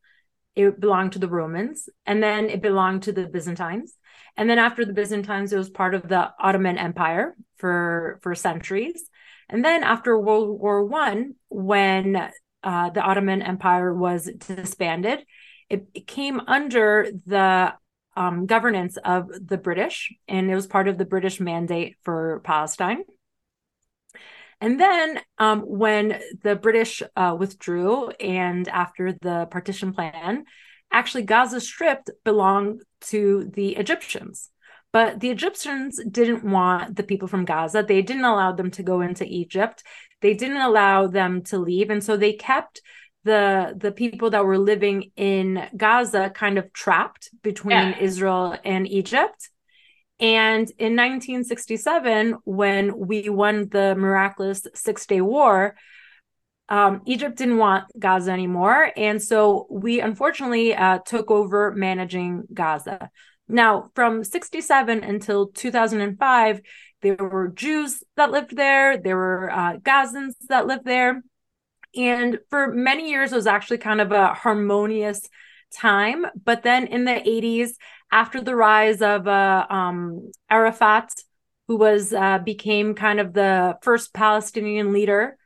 it 0.55 0.79
belonged 0.79 1.11
to 1.11 1.19
the 1.19 1.29
Romans, 1.29 1.89
and 2.07 2.23
then 2.23 2.49
it 2.49 2.63
belonged 2.63 3.03
to 3.03 3.11
the 3.11 3.27
Byzantines. 3.27 3.93
And 4.35 4.49
then 4.49 4.57
after 4.57 4.83
the 4.83 4.93
Byzantines, 4.93 5.53
it 5.53 5.57
was 5.57 5.69
part 5.69 5.93
of 5.93 6.07
the 6.07 6.31
Ottoman 6.39 6.79
Empire 6.79 7.35
for, 7.57 8.19
for 8.23 8.33
centuries. 8.33 9.10
And 9.51 9.63
then 9.63 9.83
after 9.83 10.17
World 10.17 10.59
War 10.59 10.83
One, 10.85 11.35
when 11.49 12.15
uh, 12.63 12.89
the 12.89 13.01
Ottoman 13.01 13.41
Empire 13.41 13.93
was 13.93 14.29
disbanded, 14.37 15.25
it, 15.69 15.87
it 15.93 16.07
came 16.07 16.39
under 16.47 17.11
the 17.25 17.73
um, 18.15 18.45
governance 18.45 18.97
of 18.97 19.29
the 19.45 19.57
British, 19.57 20.13
and 20.27 20.49
it 20.49 20.55
was 20.55 20.67
part 20.67 20.87
of 20.87 20.97
the 20.97 21.05
British 21.05 21.39
mandate 21.39 21.97
for 22.03 22.41
Palestine. 22.43 23.03
And 24.61 24.79
then 24.79 25.19
um, 25.37 25.61
when 25.61 26.21
the 26.43 26.55
British 26.55 27.01
uh, 27.15 27.35
withdrew 27.37 28.09
and 28.09 28.67
after 28.67 29.11
the 29.11 29.47
partition 29.49 29.91
plan, 29.91 30.45
actually 30.91 31.23
Gaza 31.23 31.59
Strip 31.59 32.07
belonged 32.23 32.83
to 33.09 33.49
the 33.53 33.75
Egyptians. 33.75 34.49
But 34.93 35.19
the 35.21 35.29
Egyptians 35.29 35.99
didn't 36.09 36.43
want 36.43 36.95
the 36.95 37.03
people 37.03 37.27
from 37.27 37.45
Gaza. 37.45 37.83
They 37.87 38.01
didn't 38.01 38.25
allow 38.25 38.51
them 38.51 38.71
to 38.71 38.83
go 38.83 39.01
into 39.01 39.25
Egypt. 39.25 39.83
They 40.21 40.33
didn't 40.33 40.61
allow 40.61 41.07
them 41.07 41.43
to 41.45 41.57
leave. 41.57 41.89
And 41.89 42.03
so 42.03 42.17
they 42.17 42.33
kept 42.33 42.81
the 43.23 43.73
the 43.77 43.91
people 43.91 44.31
that 44.31 44.45
were 44.45 44.57
living 44.57 45.11
in 45.15 45.67
Gaza 45.77 46.31
kind 46.31 46.57
of 46.57 46.73
trapped 46.73 47.29
between 47.43 47.77
yeah. 47.77 47.99
Israel 47.99 48.57
and 48.65 48.87
Egypt. 48.87 49.49
And 50.19 50.69
in 50.77 50.95
1967, 50.95 52.37
when 52.43 52.97
we 52.97 53.29
won 53.29 53.69
the 53.69 53.95
miraculous 53.95 54.67
Six 54.75 55.07
Day 55.07 55.21
War, 55.21 55.75
um, 56.69 57.01
Egypt 57.05 57.37
didn't 57.37 57.57
want 57.57 57.85
Gaza 57.97 58.31
anymore. 58.31 58.91
And 58.95 59.21
so 59.21 59.67
we 59.69 59.99
unfortunately 59.99 60.75
uh, 60.75 60.99
took 60.99 61.31
over 61.31 61.73
managing 61.75 62.43
Gaza. 62.53 63.09
Now, 63.51 63.89
from 63.95 64.23
67 64.23 65.03
until 65.03 65.47
2005, 65.47 66.61
there 67.01 67.15
were 67.15 67.49
Jews 67.49 68.03
that 68.15 68.31
lived 68.31 68.55
there, 68.55 68.97
there 68.97 69.17
were 69.17 69.51
uh, 69.51 69.77
Gazans 69.77 70.33
that 70.47 70.67
lived 70.67 70.85
there. 70.85 71.21
And 71.95 72.39
for 72.49 72.73
many 72.73 73.09
years, 73.09 73.33
it 73.33 73.35
was 73.35 73.47
actually 73.47 73.79
kind 73.79 73.99
of 73.99 74.11
a 74.11 74.33
harmonious 74.33 75.27
time. 75.75 76.25
But 76.43 76.63
then 76.63 76.87
in 76.87 77.03
the 77.03 77.11
80s, 77.11 77.71
after 78.11 78.41
the 78.41 78.55
rise 78.55 79.01
of 79.01 79.27
uh, 79.27 79.67
um, 79.69 80.31
Arafat, 80.49 81.11
who 81.67 81.77
was 81.77 82.13
uh, 82.13 82.39
became 82.39 82.95
kind 82.95 83.19
of 83.19 83.33
the 83.33 83.77
first 83.81 84.13
Palestinian 84.13 84.93
leader, 84.93 85.37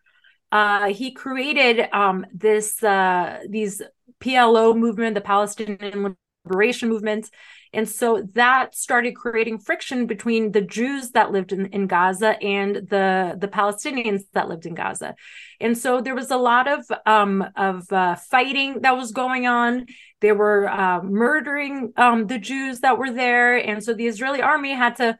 uh, 0.51 0.87
he 0.89 1.11
created 1.11 1.87
um, 1.91 2.25
this 2.33 2.83
uh, 2.83 3.39
these 3.49 3.81
PLO 4.19 4.77
movement, 4.77 5.15
the 5.15 5.21
Palestinian 5.21 6.15
Liberation 6.45 6.89
Movement, 6.89 7.29
and 7.75 7.89
so 7.89 8.25
that 8.35 8.73
started 8.73 9.17
creating 9.17 9.59
friction 9.59 10.07
between 10.07 10.53
the 10.53 10.61
Jews 10.61 11.11
that 11.11 11.31
lived 11.31 11.51
in, 11.51 11.65
in 11.67 11.87
Gaza 11.87 12.41
and 12.41 12.77
the, 12.77 13.35
the 13.37 13.49
Palestinians 13.49 14.21
that 14.31 14.47
lived 14.47 14.65
in 14.65 14.75
Gaza. 14.75 15.15
And 15.59 15.77
so 15.77 15.99
there 15.99 16.15
was 16.15 16.31
a 16.31 16.37
lot 16.37 16.69
of, 16.69 16.85
um, 17.05 17.45
of 17.57 17.91
uh, 17.91 18.15
fighting 18.15 18.81
that 18.81 18.95
was 18.95 19.11
going 19.11 19.45
on. 19.45 19.87
They 20.21 20.31
were 20.31 20.69
uh, 20.69 21.01
murdering 21.03 21.91
um, 21.97 22.27
the 22.27 22.39
Jews 22.39 22.79
that 22.79 22.97
were 22.97 23.11
there. 23.11 23.57
And 23.57 23.83
so 23.83 23.93
the 23.93 24.07
Israeli 24.07 24.41
army 24.41 24.71
had 24.71 24.95
to 24.95 25.17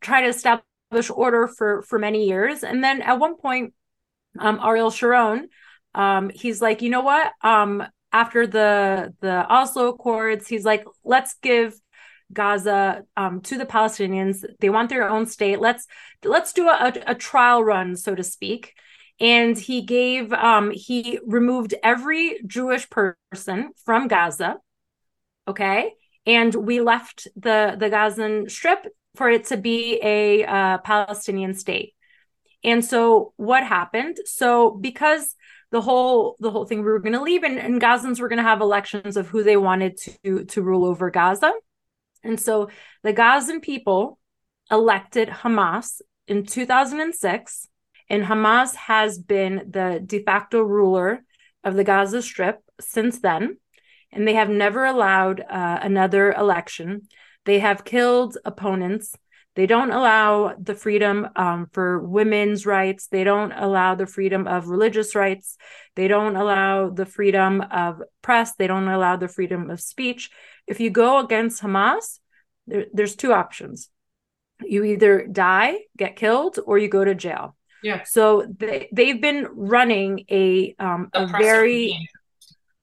try 0.00 0.22
to 0.22 0.28
establish 0.28 1.10
order 1.10 1.46
for, 1.46 1.82
for 1.82 2.00
many 2.00 2.26
years. 2.26 2.64
And 2.64 2.82
then 2.82 3.02
at 3.02 3.20
one 3.20 3.36
point, 3.36 3.72
um, 4.40 4.58
Ariel 4.60 4.90
Sharon, 4.90 5.48
um, 5.94 6.30
he's 6.34 6.60
like, 6.60 6.82
you 6.82 6.90
know 6.90 7.02
what? 7.02 7.32
Um, 7.40 7.84
after 8.14 8.46
the 8.46 9.12
the 9.20 9.44
Oslo 9.52 9.88
Accords, 9.88 10.46
he's 10.46 10.64
like, 10.64 10.84
let's 11.02 11.34
give 11.42 11.74
Gaza 12.32 13.02
um, 13.16 13.40
to 13.42 13.58
the 13.58 13.66
Palestinians. 13.66 14.44
They 14.60 14.70
want 14.70 14.88
their 14.88 15.10
own 15.10 15.26
state. 15.26 15.60
Let's 15.60 15.86
let's 16.22 16.52
do 16.52 16.68
a, 16.68 16.92
a 17.08 17.14
trial 17.14 17.62
run, 17.62 17.96
so 17.96 18.14
to 18.14 18.22
speak. 18.22 18.72
And 19.20 19.58
he 19.58 19.82
gave 19.82 20.32
um, 20.32 20.70
he 20.70 21.18
removed 21.26 21.74
every 21.82 22.40
Jewish 22.46 22.88
person 22.88 23.72
from 23.84 24.08
Gaza. 24.08 24.56
Okay, 25.48 25.92
and 26.24 26.54
we 26.54 26.80
left 26.80 27.26
the 27.36 27.76
the 27.76 27.90
Gazan 27.90 28.48
Strip 28.48 28.86
for 29.16 29.28
it 29.28 29.46
to 29.46 29.56
be 29.56 30.00
a 30.02 30.44
uh, 30.44 30.78
Palestinian 30.78 31.54
state. 31.54 31.94
And 32.62 32.84
so 32.84 33.34
what 33.36 33.64
happened? 33.64 34.18
So 34.24 34.70
because 34.70 35.34
the 35.74 35.82
whole 35.82 36.36
the 36.38 36.50
whole 36.50 36.64
thing 36.64 36.78
we 36.78 36.90
were 36.94 37.04
going 37.06 37.18
to 37.20 37.22
leave 37.22 37.42
and, 37.42 37.58
and 37.58 37.80
Gazans 37.80 38.20
were 38.20 38.28
going 38.28 38.42
to 38.44 38.50
have 38.50 38.60
elections 38.60 39.16
of 39.16 39.28
who 39.28 39.42
they 39.42 39.58
wanted 39.58 39.98
to 39.98 40.44
to 40.44 40.62
rule 40.62 40.84
over 40.84 41.10
Gaza 41.10 41.52
and 42.24 42.40
so 42.40 42.70
the 43.02 43.12
Gazan 43.12 43.60
people 43.60 44.18
elected 44.70 45.28
Hamas 45.28 46.00
in 46.26 46.46
2006, 46.46 47.68
and 48.08 48.24
Hamas 48.24 48.74
has 48.74 49.18
been 49.18 49.66
the 49.70 50.02
de 50.04 50.22
facto 50.22 50.62
ruler 50.62 51.22
of 51.62 51.74
the 51.74 51.84
Gaza 51.84 52.22
Strip 52.22 52.60
since 52.80 53.20
then. 53.20 53.58
And 54.10 54.26
they 54.26 54.34
have 54.34 54.48
never 54.48 54.84
allowed 54.84 55.40
uh, 55.40 55.78
another 55.82 56.32
election. 56.32 57.08
They 57.44 57.58
have 57.58 57.84
killed 57.84 58.38
opponents. 58.44 59.14
They 59.56 59.66
don't 59.66 59.92
allow 59.92 60.54
the 60.58 60.74
freedom 60.74 61.28
um, 61.36 61.68
for 61.72 62.00
women's 62.00 62.66
rights. 62.66 63.06
They 63.06 63.22
don't 63.22 63.52
allow 63.52 63.94
the 63.94 64.06
freedom 64.06 64.48
of 64.48 64.68
religious 64.68 65.14
rights. 65.14 65.56
They 65.94 66.08
don't 66.08 66.34
allow 66.34 66.90
the 66.90 67.06
freedom 67.06 67.60
of 67.60 68.02
press. 68.20 68.54
They 68.56 68.66
don't 68.66 68.88
allow 68.88 69.16
the 69.16 69.28
freedom 69.28 69.70
of 69.70 69.80
speech. 69.80 70.30
If 70.66 70.80
you 70.80 70.90
go 70.90 71.20
against 71.20 71.62
Hamas, 71.62 72.18
there, 72.66 72.86
there's 72.92 73.14
two 73.14 73.32
options. 73.32 73.90
You 74.60 74.82
either 74.84 75.26
die, 75.26 75.78
get 75.96 76.16
killed, 76.16 76.58
or 76.66 76.78
you 76.78 76.88
go 76.88 77.04
to 77.04 77.14
jail. 77.14 77.56
Yeah. 77.82 78.02
So 78.04 78.46
they 78.58 78.88
they've 78.92 79.20
been 79.20 79.46
running 79.52 80.24
a 80.30 80.74
um 80.78 81.10
a 81.12 81.26
very 81.26 81.82
regime. 81.82 82.06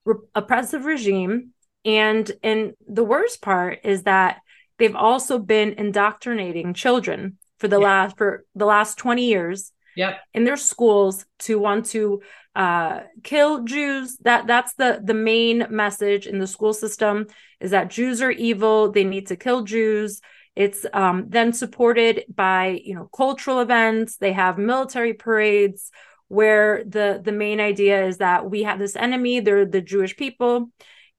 Re- 0.05 0.27
oppressive 0.35 0.85
regime, 0.85 1.53
and 1.83 2.31
and 2.43 2.73
the 2.87 3.03
worst 3.03 3.41
part 3.41 3.79
is 3.83 4.03
that 4.03 4.37
they've 4.81 4.95
also 4.95 5.37
been 5.39 5.73
indoctrinating 5.73 6.73
children 6.73 7.37
for 7.59 7.67
the 7.67 7.79
yeah. 7.79 7.85
last 7.85 8.17
for 8.17 8.43
the 8.55 8.65
last 8.65 8.97
20 8.97 9.25
years 9.25 9.71
yep. 9.95 10.19
in 10.33 10.43
their 10.43 10.57
schools 10.57 11.25
to 11.39 11.59
want 11.59 11.85
to 11.85 12.21
uh, 12.55 13.01
kill 13.23 13.63
Jews. 13.63 14.17
That 14.23 14.47
that's 14.47 14.73
the 14.73 14.99
the 15.01 15.13
main 15.13 15.67
message 15.69 16.27
in 16.27 16.39
the 16.39 16.47
school 16.47 16.73
system 16.73 17.27
is 17.59 17.71
that 17.71 17.89
Jews 17.89 18.21
are 18.21 18.31
evil. 18.31 18.91
They 18.91 19.03
need 19.03 19.27
to 19.27 19.35
kill 19.35 19.63
Jews. 19.63 20.19
It's 20.55 20.85
um, 20.91 21.25
then 21.29 21.53
supported 21.53 22.25
by 22.33 22.81
you 22.83 22.95
know 22.95 23.09
cultural 23.15 23.59
events. 23.59 24.17
They 24.17 24.33
have 24.33 24.57
military 24.57 25.13
parades 25.13 25.91
where 26.27 26.83
the 26.83 27.21
the 27.23 27.31
main 27.31 27.59
idea 27.59 28.05
is 28.05 28.17
that 28.17 28.49
we 28.49 28.63
have 28.63 28.79
this 28.79 28.95
enemy. 28.95 29.39
They're 29.39 29.65
the 29.65 29.81
Jewish 29.81 30.17
people, 30.17 30.71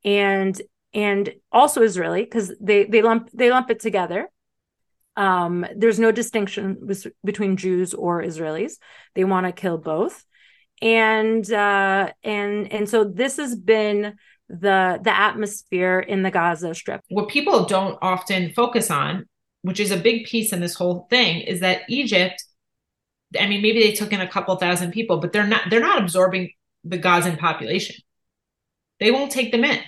and 0.05 0.61
and 0.95 1.33
also 1.51 1.83
Israeli 1.83 2.25
because 2.25 2.53
they 2.61 2.85
they 2.85 3.03
lump 3.03 3.31
they 3.33 3.51
lump 3.51 3.71
it 3.71 3.81
together 3.81 4.29
um, 5.17 5.67
there's 5.77 5.99
no 5.99 6.11
distinction 6.13 6.89
between 7.25 7.57
Jews 7.57 7.95
or 7.95 8.23
Israelis. 8.23 8.75
They 9.15 9.25
want 9.25 9.47
to 9.47 9.53
kill 9.53 9.79
both, 9.79 10.25
and 10.81 11.51
uh, 11.53 12.11
and 12.25 12.73
and 12.73 12.89
so 12.89 13.05
this 13.05 13.37
has 13.37 13.55
been 13.55 14.15
the 14.49 15.01
the 15.03 15.15
atmosphere 15.15 16.01
in 16.01 16.23
the 16.23 16.31
Gaza 16.31 16.75
Strip. 16.75 17.03
What 17.09 17.29
people 17.29 17.67
don't 17.67 17.99
often 18.01 18.53
focus 18.55 18.91
on, 18.91 19.27
which 19.63 19.81
is 19.81 19.91
a 19.91 19.99
big 19.99 20.27
piece 20.27 20.53
in 20.53 20.61
this 20.61 20.75
whole 20.75 21.07
thing, 21.11 21.43
is 21.43 21.61
that 21.61 21.83
Egypt. 21.89 22.43
I 23.39 23.47
mean, 23.47 23.63
maybe 23.63 23.83
they 23.83 23.93
took 23.93 24.13
in 24.13 24.21
a 24.21 24.29
couple 24.29 24.55
thousand 24.57 24.93
people, 24.93 25.19
but 25.19 25.33
they're 25.33 25.47
not 25.47 25.69
they're 25.69 25.81
not 25.81 26.01
absorbing 26.01 26.53
the 26.85 26.99
Gazan 26.99 27.37
population. 27.37 27.97
They 28.99 29.11
won't 29.11 29.33
take 29.33 29.53
them 29.53 29.65
in. 29.65 29.79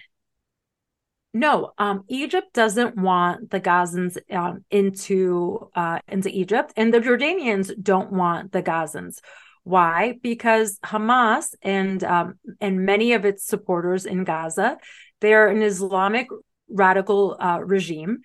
No, 1.37 1.73
um, 1.79 2.05
Egypt 2.07 2.55
doesn't 2.55 2.97
want 2.97 3.51
the 3.51 3.61
Gazans 3.61 4.17
um, 4.31 4.65
into 4.71 5.69
uh, 5.75 5.99
into 6.07 6.29
Egypt, 6.29 6.73
and 6.77 6.95
the 6.95 7.01
Jordanians 7.01 7.73
don't 7.83 8.13
want 8.13 8.53
the 8.53 8.63
Gazans. 8.63 9.19
Why? 9.65 10.15
Because 10.23 10.79
Hamas 10.85 11.47
and 11.61 12.05
um, 12.05 12.39
and 12.61 12.87
many 12.87 13.15
of 13.15 13.25
its 13.25 13.45
supporters 13.45 14.07
in 14.07 14.23
Gaza, 14.23 14.79
they 15.21 15.35
are 15.35 15.49
an 15.49 15.61
Islamic 15.61 16.29
radical 16.71 17.37
uh, 17.41 17.59
regime, 17.65 18.19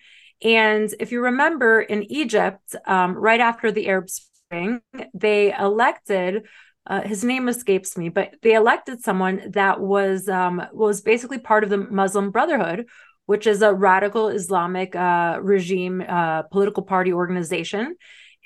and 0.43 0.93
if 0.99 1.11
you 1.11 1.21
remember, 1.21 1.81
in 1.81 2.03
Egypt, 2.11 2.75
um, 2.85 3.15
right 3.15 3.39
after 3.39 3.71
the 3.71 3.87
Arab 3.87 4.09
Spring, 4.11 4.81
they 5.15 5.51
elected 5.51 6.45
uh, 6.89 7.01
his 7.01 7.23
name 7.23 7.47
escapes 7.47 7.95
me, 7.97 8.09
but 8.09 8.35
they 8.41 8.55
elected 8.55 9.01
someone 9.01 9.51
that 9.51 9.79
was 9.79 10.27
um, 10.27 10.61
was 10.73 11.01
basically 11.01 11.37
part 11.37 11.63
of 11.63 11.69
the 11.69 11.77
Muslim 11.77 12.31
Brotherhood, 12.31 12.87
which 13.27 13.45
is 13.45 13.61
a 13.61 13.73
radical 13.73 14.29
Islamic 14.29 14.95
uh, 14.95 15.37
regime 15.39 16.01
uh, 16.01 16.41
political 16.43 16.83
party 16.83 17.13
organization. 17.13 17.95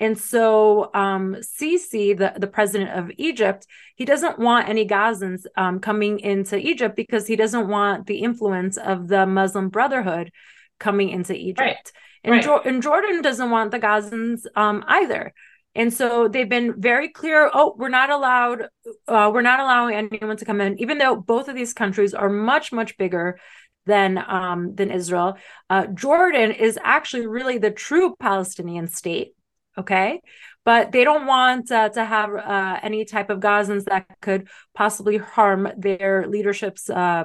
And 0.00 0.18
so 0.18 0.90
um, 0.92 1.36
Sisi, 1.36 2.18
the, 2.18 2.34
the 2.36 2.48
president 2.48 2.90
of 2.98 3.10
Egypt, 3.16 3.66
he 3.94 4.04
doesn't 4.04 4.38
want 4.38 4.68
any 4.68 4.86
Gazans 4.86 5.46
um, 5.56 5.78
coming 5.78 6.18
into 6.18 6.58
Egypt 6.58 6.96
because 6.96 7.26
he 7.26 7.36
doesn't 7.36 7.68
want 7.68 8.06
the 8.06 8.18
influence 8.18 8.76
of 8.76 9.08
the 9.08 9.24
Muslim 9.24 9.68
Brotherhood 9.68 10.32
coming 10.80 11.10
into 11.10 11.32
Egypt. 11.32 11.60
Right. 11.60 11.92
And, 12.24 12.32
right. 12.32 12.44
Jo- 12.44 12.62
and 12.64 12.82
Jordan 12.82 13.22
doesn't 13.22 13.50
want 13.50 13.70
the 13.70 13.78
Gazans 13.78 14.46
um, 14.56 14.84
either. 14.86 15.32
And 15.74 15.92
so 15.92 16.28
they've 16.28 16.48
been 16.48 16.80
very 16.80 17.08
clear. 17.08 17.50
Oh, 17.52 17.74
we're 17.76 17.88
not 17.88 18.10
allowed. 18.10 18.68
Uh, 19.08 19.30
we're 19.34 19.42
not 19.42 19.60
allowing 19.60 19.94
anyone 19.94 20.36
to 20.36 20.44
come 20.44 20.60
in, 20.60 20.78
even 20.80 20.98
though 20.98 21.16
both 21.16 21.48
of 21.48 21.56
these 21.56 21.72
countries 21.72 22.14
are 22.14 22.28
much, 22.28 22.72
much 22.72 22.96
bigger 22.96 23.38
than 23.86 24.22
um, 24.26 24.74
than 24.74 24.90
Israel. 24.90 25.36
Uh, 25.68 25.86
Jordan 25.88 26.52
is 26.52 26.78
actually 26.82 27.26
really 27.26 27.58
the 27.58 27.70
true 27.70 28.14
Palestinian 28.18 28.88
state. 28.88 29.34
Okay, 29.76 30.20
but 30.64 30.92
they 30.92 31.02
don't 31.02 31.26
want 31.26 31.70
uh, 31.72 31.88
to 31.88 32.04
have 32.04 32.30
uh, 32.32 32.78
any 32.82 33.04
type 33.04 33.28
of 33.28 33.40
Gazans 33.40 33.84
that 33.86 34.06
could 34.22 34.48
possibly 34.74 35.16
harm 35.16 35.68
their 35.76 36.26
leadership's 36.28 36.88
uh, 36.88 37.24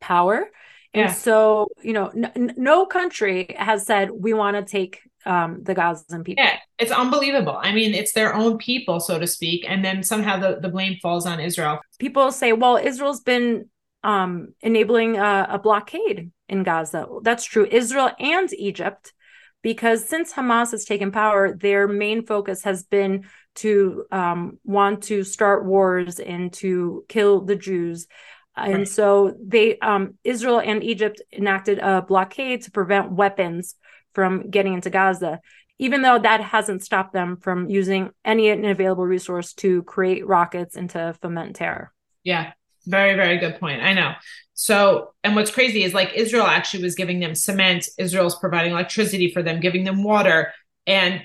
power. 0.00 0.48
And 0.94 1.08
yeah. 1.08 1.12
so, 1.12 1.68
you 1.82 1.92
know, 1.92 2.06
n- 2.06 2.54
no 2.56 2.86
country 2.86 3.54
has 3.58 3.84
said 3.84 4.10
we 4.12 4.32
want 4.32 4.56
to 4.56 4.62
take 4.62 5.00
um, 5.26 5.62
the 5.62 5.74
Gazan 5.74 6.24
people. 6.24 6.44
Yeah, 6.44 6.58
it's 6.78 6.92
unbelievable. 6.92 7.58
I 7.60 7.72
mean, 7.72 7.94
it's 7.94 8.12
their 8.12 8.34
own 8.34 8.58
people, 8.58 9.00
so 9.00 9.18
to 9.18 9.26
speak, 9.26 9.64
and 9.68 9.84
then 9.84 10.02
somehow 10.02 10.38
the, 10.38 10.60
the 10.60 10.68
blame 10.68 10.98
falls 11.02 11.26
on 11.26 11.40
Israel. 11.40 11.80
People 11.98 12.30
say, 12.32 12.52
well, 12.52 12.76
Israel's 12.76 13.20
been 13.20 13.68
um, 14.02 14.54
enabling 14.60 15.16
a, 15.16 15.46
a 15.50 15.58
blockade 15.58 16.30
in 16.48 16.62
Gaza. 16.62 17.06
That's 17.22 17.44
true. 17.44 17.66
Israel 17.70 18.10
and 18.18 18.52
Egypt, 18.52 19.12
because 19.62 20.06
since 20.08 20.32
Hamas 20.32 20.72
has 20.72 20.84
taken 20.84 21.10
power, 21.10 21.54
their 21.54 21.88
main 21.88 22.26
focus 22.26 22.64
has 22.64 22.82
been 22.82 23.24
to 23.56 24.04
um, 24.10 24.58
want 24.64 25.04
to 25.04 25.24
start 25.24 25.64
wars 25.64 26.18
and 26.18 26.52
to 26.54 27.04
kill 27.08 27.40
the 27.40 27.56
Jews. 27.56 28.06
And 28.56 28.78
right. 28.78 28.88
so 28.88 29.34
they, 29.42 29.78
um, 29.78 30.14
Israel 30.22 30.60
and 30.60 30.84
Egypt 30.84 31.22
enacted 31.32 31.78
a 31.78 32.02
blockade 32.02 32.62
to 32.62 32.70
prevent 32.70 33.12
weapons 33.12 33.74
from 34.14 34.50
getting 34.50 34.74
into 34.74 34.90
Gaza, 34.90 35.40
even 35.78 36.02
though 36.02 36.18
that 36.18 36.40
hasn't 36.40 36.84
stopped 36.84 37.12
them 37.12 37.36
from 37.36 37.68
using 37.68 38.10
any 38.24 38.50
available 38.50 39.06
resource 39.06 39.52
to 39.54 39.82
create 39.82 40.26
rockets 40.26 40.76
and 40.76 40.88
to 40.90 41.14
foment 41.20 41.56
terror. 41.56 41.92
Yeah, 42.22 42.52
very, 42.86 43.14
very 43.14 43.38
good 43.38 43.58
point. 43.58 43.82
I 43.82 43.92
know. 43.92 44.12
So, 44.54 45.14
and 45.24 45.34
what's 45.34 45.50
crazy 45.50 45.82
is 45.82 45.94
like 45.94 46.12
Israel 46.14 46.46
actually 46.46 46.84
was 46.84 46.94
giving 46.94 47.18
them 47.18 47.34
cement. 47.34 47.88
Israel's 47.98 48.38
providing 48.38 48.72
electricity 48.72 49.32
for 49.32 49.42
them, 49.42 49.60
giving 49.60 49.84
them 49.84 50.04
water, 50.04 50.52
and 50.86 51.22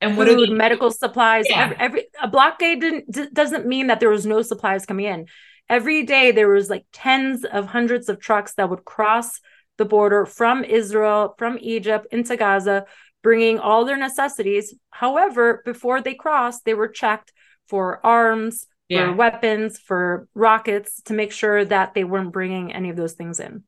and 0.00 0.16
what 0.16 0.26
food, 0.26 0.50
medical 0.50 0.90
supplies. 0.90 1.46
Yeah. 1.48 1.64
Every, 1.64 1.76
every 1.78 2.06
a 2.20 2.28
blockade 2.28 2.80
didn't, 2.80 3.34
doesn't 3.34 3.66
mean 3.66 3.88
that 3.88 4.00
there 4.00 4.10
was 4.10 4.26
no 4.26 4.42
supplies 4.42 4.86
coming 4.86 5.06
in. 5.06 5.26
Every 5.68 6.04
day 6.04 6.32
there 6.32 6.48
was 6.48 6.70
like 6.70 6.84
tens 6.92 7.44
of 7.44 7.66
hundreds 7.66 8.08
of 8.08 8.18
trucks 8.18 8.54
that 8.54 8.68
would 8.70 8.84
cross 8.84 9.38
the 9.82 9.88
border 9.88 10.24
from 10.24 10.62
Israel, 10.62 11.34
from 11.38 11.58
Egypt 11.60 12.06
into 12.12 12.36
Gaza, 12.36 12.84
bringing 13.20 13.58
all 13.58 13.84
their 13.84 13.96
necessities. 13.96 14.72
However, 14.90 15.60
before 15.64 16.00
they 16.00 16.14
crossed, 16.14 16.64
they 16.64 16.74
were 16.74 16.86
checked 16.86 17.32
for 17.66 18.04
arms, 18.06 18.66
yeah. 18.88 19.06
for 19.06 19.16
weapons, 19.16 19.80
for 19.80 20.28
rockets 20.34 21.02
to 21.06 21.14
make 21.14 21.32
sure 21.32 21.64
that 21.64 21.94
they 21.94 22.04
weren't 22.04 22.32
bringing 22.32 22.72
any 22.72 22.90
of 22.90 22.96
those 22.96 23.14
things 23.14 23.40
in. 23.40 23.64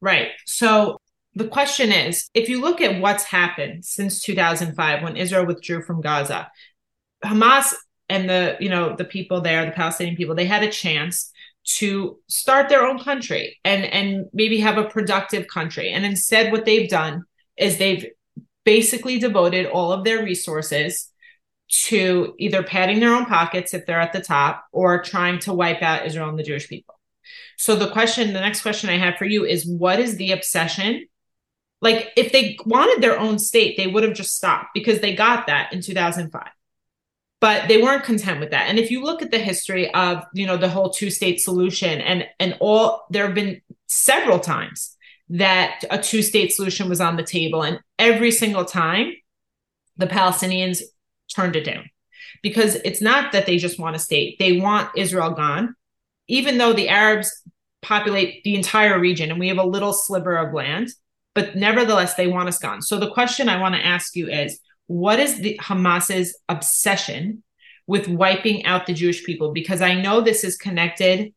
Right. 0.00 0.30
So 0.46 1.02
the 1.34 1.48
question 1.48 1.92
is 1.92 2.30
if 2.32 2.48
you 2.48 2.62
look 2.62 2.80
at 2.80 3.02
what's 3.02 3.24
happened 3.24 3.84
since 3.84 4.22
2005 4.22 5.02
when 5.02 5.18
Israel 5.18 5.44
withdrew 5.44 5.82
from 5.82 6.00
Gaza, 6.00 6.50
Hamas 7.22 7.74
and 8.08 8.30
the 8.30 8.56
you 8.58 8.70
know 8.70 8.96
the 8.96 9.04
people 9.04 9.42
there 9.42 9.66
the 9.66 9.72
palestinian 9.72 10.16
people 10.16 10.34
they 10.34 10.46
had 10.46 10.62
a 10.62 10.70
chance 10.70 11.30
to 11.76 12.18
start 12.28 12.68
their 12.68 12.86
own 12.86 12.98
country 12.98 13.58
and 13.64 13.84
and 13.84 14.26
maybe 14.32 14.58
have 14.58 14.78
a 14.78 14.88
productive 14.88 15.46
country 15.48 15.90
and 15.90 16.04
instead 16.06 16.50
what 16.50 16.64
they've 16.64 16.88
done 16.88 17.24
is 17.58 17.76
they've 17.76 18.06
basically 18.64 19.18
devoted 19.18 19.66
all 19.66 19.92
of 19.92 20.04
their 20.04 20.22
resources 20.22 21.10
to 21.70 22.34
either 22.38 22.62
padding 22.62 23.00
their 23.00 23.14
own 23.14 23.26
pockets 23.26 23.74
if 23.74 23.84
they're 23.84 24.00
at 24.00 24.12
the 24.12 24.20
top 24.20 24.64
or 24.72 25.02
trying 25.02 25.38
to 25.38 25.52
wipe 25.52 25.82
out 25.82 26.06
Israel 26.06 26.30
and 26.30 26.38
the 26.38 26.42
Jewish 26.42 26.68
people. 26.68 26.98
So 27.58 27.76
the 27.76 27.90
question, 27.90 28.32
the 28.32 28.40
next 28.40 28.62
question 28.62 28.88
I 28.88 28.96
have 28.96 29.16
for 29.16 29.26
you 29.26 29.44
is 29.44 29.66
what 29.66 30.00
is 30.00 30.16
the 30.16 30.32
obsession? 30.32 31.06
Like 31.80 32.10
if 32.16 32.32
they 32.32 32.56
wanted 32.64 33.02
their 33.02 33.18
own 33.18 33.38
state, 33.38 33.76
they 33.76 33.86
would 33.86 34.02
have 34.02 34.14
just 34.14 34.34
stopped 34.34 34.68
because 34.72 35.00
they 35.00 35.14
got 35.14 35.46
that 35.46 35.72
in 35.72 35.82
2005. 35.82 36.42
But 37.40 37.68
they 37.68 37.80
weren't 37.80 38.02
content 38.02 38.40
with 38.40 38.50
that. 38.50 38.68
And 38.68 38.78
if 38.78 38.90
you 38.90 39.02
look 39.02 39.22
at 39.22 39.30
the 39.30 39.38
history 39.38 39.92
of, 39.94 40.24
you 40.32 40.46
know, 40.46 40.56
the 40.56 40.68
whole 40.68 40.90
two-state 40.90 41.40
solution 41.40 42.00
and 42.00 42.24
and 42.40 42.56
all 42.58 43.06
there 43.10 43.26
have 43.26 43.34
been 43.34 43.60
several 43.86 44.40
times 44.40 44.96
that 45.30 45.84
a 45.90 45.98
two-state 45.98 46.52
solution 46.52 46.88
was 46.88 47.00
on 47.00 47.16
the 47.16 47.22
table 47.22 47.62
and 47.62 47.80
every 47.98 48.30
single 48.30 48.64
time 48.64 49.12
the 49.96 50.06
Palestinians 50.06 50.82
turned 51.34 51.54
it 51.54 51.64
down 51.64 51.84
because 52.42 52.76
it's 52.76 53.02
not 53.02 53.32
that 53.32 53.46
they 53.46 53.58
just 53.58 53.78
want 53.78 53.96
a 53.96 53.98
state, 53.98 54.38
they 54.38 54.60
want 54.60 54.90
Israel 54.96 55.30
gone. 55.30 55.74
Even 56.28 56.58
though 56.58 56.72
the 56.72 56.88
Arabs 56.88 57.30
populate 57.82 58.42
the 58.44 58.54
entire 58.54 58.98
region 58.98 59.30
and 59.30 59.40
we 59.40 59.48
have 59.48 59.58
a 59.58 59.64
little 59.64 59.92
sliver 59.92 60.36
of 60.36 60.52
land, 60.52 60.88
but 61.34 61.56
nevertheless, 61.56 62.14
they 62.14 62.26
want 62.26 62.48
us 62.48 62.58
gone. 62.58 62.82
So 62.82 62.98
the 62.98 63.10
question 63.10 63.48
I 63.48 63.60
want 63.60 63.74
to 63.74 63.86
ask 63.86 64.16
you 64.16 64.28
is 64.28 64.58
what 64.88 65.20
is 65.20 65.38
the 65.38 65.58
Hamas's 65.62 66.36
obsession 66.48 67.42
with 67.86 68.08
wiping 68.08 68.66
out 68.66 68.86
the 68.86 68.92
Jewish 68.92 69.24
people? 69.24 69.52
Because 69.52 69.80
I 69.80 69.94
know 69.94 70.20
this 70.20 70.44
is 70.44 70.56
connected 70.56 71.32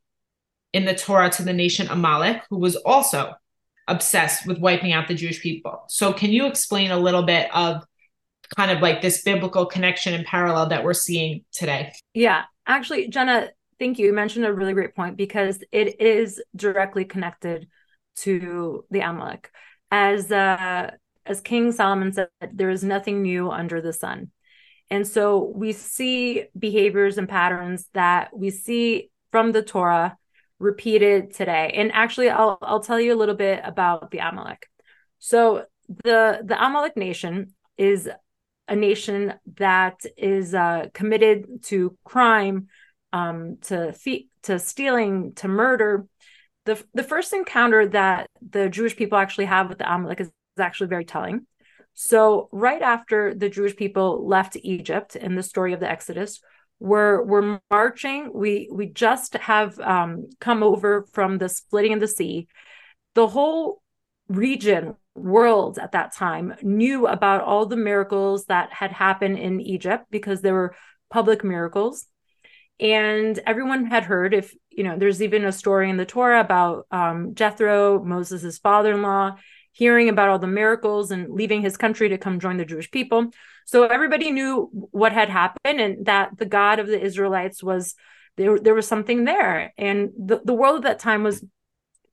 in 0.73 0.85
the 0.85 0.95
Torah 0.95 1.29
to 1.29 1.43
the 1.43 1.53
nation 1.53 1.87
Amalek, 1.89 2.43
who 2.49 2.57
was 2.57 2.75
also 2.75 3.33
obsessed 3.87 4.47
with 4.47 4.59
wiping 4.59 4.91
out 4.91 5.07
the 5.07 5.13
Jewish 5.13 5.41
people. 5.41 5.83
So 5.87 6.11
can 6.11 6.31
you 6.31 6.47
explain 6.47 6.91
a 6.91 6.97
little 6.97 7.23
bit 7.23 7.53
of 7.53 7.83
kind 8.55 8.71
of 8.71 8.81
like 8.81 9.01
this 9.01 9.21
biblical 9.23 9.65
connection 9.65 10.13
and 10.13 10.25
parallel 10.25 10.67
that 10.67 10.83
we're 10.83 10.93
seeing 10.93 11.43
today. 11.51 11.93
Yeah. 12.13 12.43
Actually, 12.67 13.07
Jenna, 13.07 13.49
thank 13.79 13.97
you. 13.99 14.07
You 14.07 14.13
mentioned 14.13 14.45
a 14.45 14.53
really 14.53 14.73
great 14.73 14.95
point 14.95 15.17
because 15.17 15.63
it 15.71 16.01
is 16.01 16.41
directly 16.55 17.05
connected 17.05 17.67
to 18.17 18.85
the 18.91 18.99
Amalek. 18.99 19.49
As 19.89 20.31
uh, 20.31 20.91
as 21.25 21.41
King 21.41 21.71
Solomon 21.71 22.13
said, 22.13 22.29
there 22.53 22.69
is 22.69 22.83
nothing 22.83 23.21
new 23.21 23.49
under 23.49 23.81
the 23.81 23.93
sun. 23.93 24.31
And 24.89 25.07
so 25.07 25.51
we 25.55 25.71
see 25.71 26.45
behaviors 26.57 27.17
and 27.17 27.29
patterns 27.29 27.87
that 27.93 28.35
we 28.37 28.49
see 28.49 29.09
from 29.31 29.51
the 29.51 29.61
Torah 29.61 30.17
repeated 30.59 31.33
today. 31.33 31.71
And 31.75 31.91
actually 31.91 32.29
I'll 32.29 32.57
I'll 32.61 32.81
tell 32.81 32.99
you 32.99 33.13
a 33.13 33.19
little 33.21 33.35
bit 33.35 33.61
about 33.63 34.11
the 34.11 34.19
Amalek. 34.19 34.67
So 35.19 35.65
the 36.03 36.41
the 36.43 36.63
Amalek 36.63 36.97
nation 36.97 37.53
is 37.77 38.09
a 38.67 38.75
nation 38.75 39.33
that 39.57 39.99
is 40.17 40.53
uh, 40.53 40.87
committed 40.93 41.63
to 41.63 41.97
crime, 42.03 42.67
um, 43.11 43.57
to 43.63 43.91
fe- 43.91 44.27
to 44.43 44.59
stealing, 44.59 45.33
to 45.35 45.47
murder. 45.47 46.05
The 46.65 46.81
the 46.93 47.03
first 47.03 47.33
encounter 47.33 47.87
that 47.87 48.27
the 48.41 48.69
Jewish 48.69 48.95
people 48.95 49.17
actually 49.17 49.45
have 49.45 49.69
with 49.69 49.79
the 49.79 49.91
Amalek 49.91 50.21
is, 50.21 50.31
is 50.57 50.61
actually 50.61 50.87
very 50.87 51.05
telling. 51.05 51.45
So 51.93 52.49
right 52.51 52.81
after 52.81 53.33
the 53.33 53.49
Jewish 53.49 53.75
people 53.75 54.27
left 54.27 54.57
Egypt 54.61 55.15
in 55.15 55.35
the 55.35 55.43
story 55.43 55.73
of 55.73 55.79
the 55.79 55.89
Exodus, 55.89 56.39
we're 56.79 57.23
we're 57.23 57.59
marching. 57.69 58.31
We 58.33 58.69
we 58.71 58.87
just 58.87 59.35
have 59.35 59.79
um, 59.79 60.29
come 60.39 60.63
over 60.63 61.05
from 61.11 61.37
the 61.37 61.49
splitting 61.49 61.93
of 61.93 61.99
the 61.99 62.07
sea. 62.07 62.47
The 63.13 63.27
whole 63.27 63.81
region 64.27 64.95
world 65.13 65.77
at 65.77 65.91
that 65.91 66.15
time 66.15 66.55
knew 66.61 67.05
about 67.05 67.41
all 67.41 67.65
the 67.65 67.75
miracles 67.75 68.45
that 68.45 68.71
had 68.71 68.91
happened 68.91 69.37
in 69.37 69.59
Egypt 69.59 70.05
because 70.09 70.41
there 70.41 70.53
were 70.53 70.75
public 71.11 71.43
miracles. 71.43 72.07
And 72.79 73.39
everyone 73.45 73.85
had 73.85 74.05
heard 74.05 74.33
if, 74.33 74.55
you 74.71 74.83
know, 74.83 74.97
there's 74.97 75.21
even 75.21 75.45
a 75.45 75.51
story 75.51 75.89
in 75.89 75.97
the 75.97 76.05
Torah 76.05 76.39
about 76.39 76.87
um, 76.89 77.35
Jethro, 77.35 78.03
Moses' 78.03 78.57
father 78.57 78.93
in 78.93 79.03
law, 79.03 79.35
hearing 79.71 80.09
about 80.09 80.29
all 80.29 80.39
the 80.39 80.47
miracles 80.47 81.11
and 81.11 81.29
leaving 81.29 81.61
his 81.61 81.77
country 81.77 82.09
to 82.09 82.17
come 82.17 82.39
join 82.39 82.57
the 82.57 82.65
Jewish 82.65 82.91
people. 82.91 83.31
So 83.65 83.83
everybody 83.83 84.31
knew 84.31 84.69
what 84.91 85.13
had 85.13 85.29
happened 85.29 85.79
and 85.79 86.05
that 86.05 86.37
the 86.37 86.45
God 86.45 86.79
of 86.79 86.87
the 86.87 87.01
Israelites 87.01 87.63
was 87.63 87.95
there, 88.37 88.59
there 88.59 88.75
was 88.75 88.87
something 88.87 89.23
there. 89.23 89.73
And 89.77 90.09
the, 90.17 90.41
the 90.43 90.53
world 90.53 90.77
at 90.77 90.83
that 90.83 90.99
time 90.99 91.23
was 91.23 91.43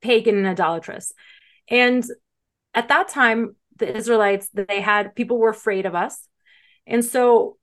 pagan 0.01 0.37
and 0.37 0.47
idolatrous. 0.47 1.13
And 1.69 2.05
at 2.75 2.89
that 2.89 3.09
time, 3.09 3.57
the 3.77 3.97
Israelites, 3.97 4.49
they 4.53 4.81
had 4.81 5.15
people 5.15 5.39
were 5.39 5.51
afraid 5.51 5.87
of 5.87 5.95
us. 5.95 6.29
And 6.87 7.05
so, 7.05 7.57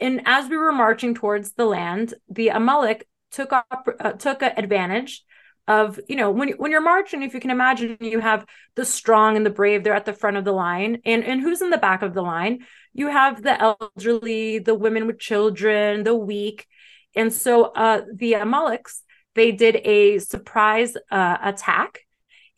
and 0.00 0.22
as 0.24 0.48
we 0.48 0.56
were 0.56 0.72
marching 0.72 1.14
towards 1.14 1.52
the 1.52 1.64
land, 1.64 2.14
the 2.28 2.48
Amalek 2.48 3.08
took 3.30 3.52
up 3.52 3.88
uh, 3.98 4.12
took 4.12 4.42
advantage 4.42 5.24
of 5.68 6.00
you 6.08 6.16
know 6.16 6.30
when 6.30 6.50
when 6.50 6.72
you're 6.72 6.80
marching 6.80 7.22
if 7.22 7.34
you 7.34 7.40
can 7.40 7.50
imagine 7.50 7.96
you 8.00 8.18
have 8.18 8.44
the 8.74 8.84
strong 8.84 9.36
and 9.36 9.46
the 9.46 9.50
brave 9.50 9.84
they're 9.84 9.94
at 9.94 10.04
the 10.04 10.12
front 10.12 10.36
of 10.36 10.44
the 10.44 10.52
line. 10.52 11.00
And 11.04 11.24
and 11.24 11.40
who's 11.40 11.62
in 11.62 11.70
the 11.70 11.78
back 11.78 12.02
of 12.02 12.14
the 12.14 12.22
line? 12.22 12.66
You 12.92 13.08
have 13.08 13.42
the 13.42 13.60
elderly 13.60 14.58
the 14.58 14.74
women 14.74 15.06
with 15.06 15.18
children 15.18 16.02
the 16.02 16.16
weak. 16.16 16.66
And 17.14 17.32
so 17.32 17.64
uh 17.64 18.02
the 18.12 18.32
amaleks 18.34 19.02
they 19.34 19.52
did 19.52 19.76
a 19.76 20.18
surprise 20.18 20.96
uh, 21.10 21.38
attack 21.42 22.00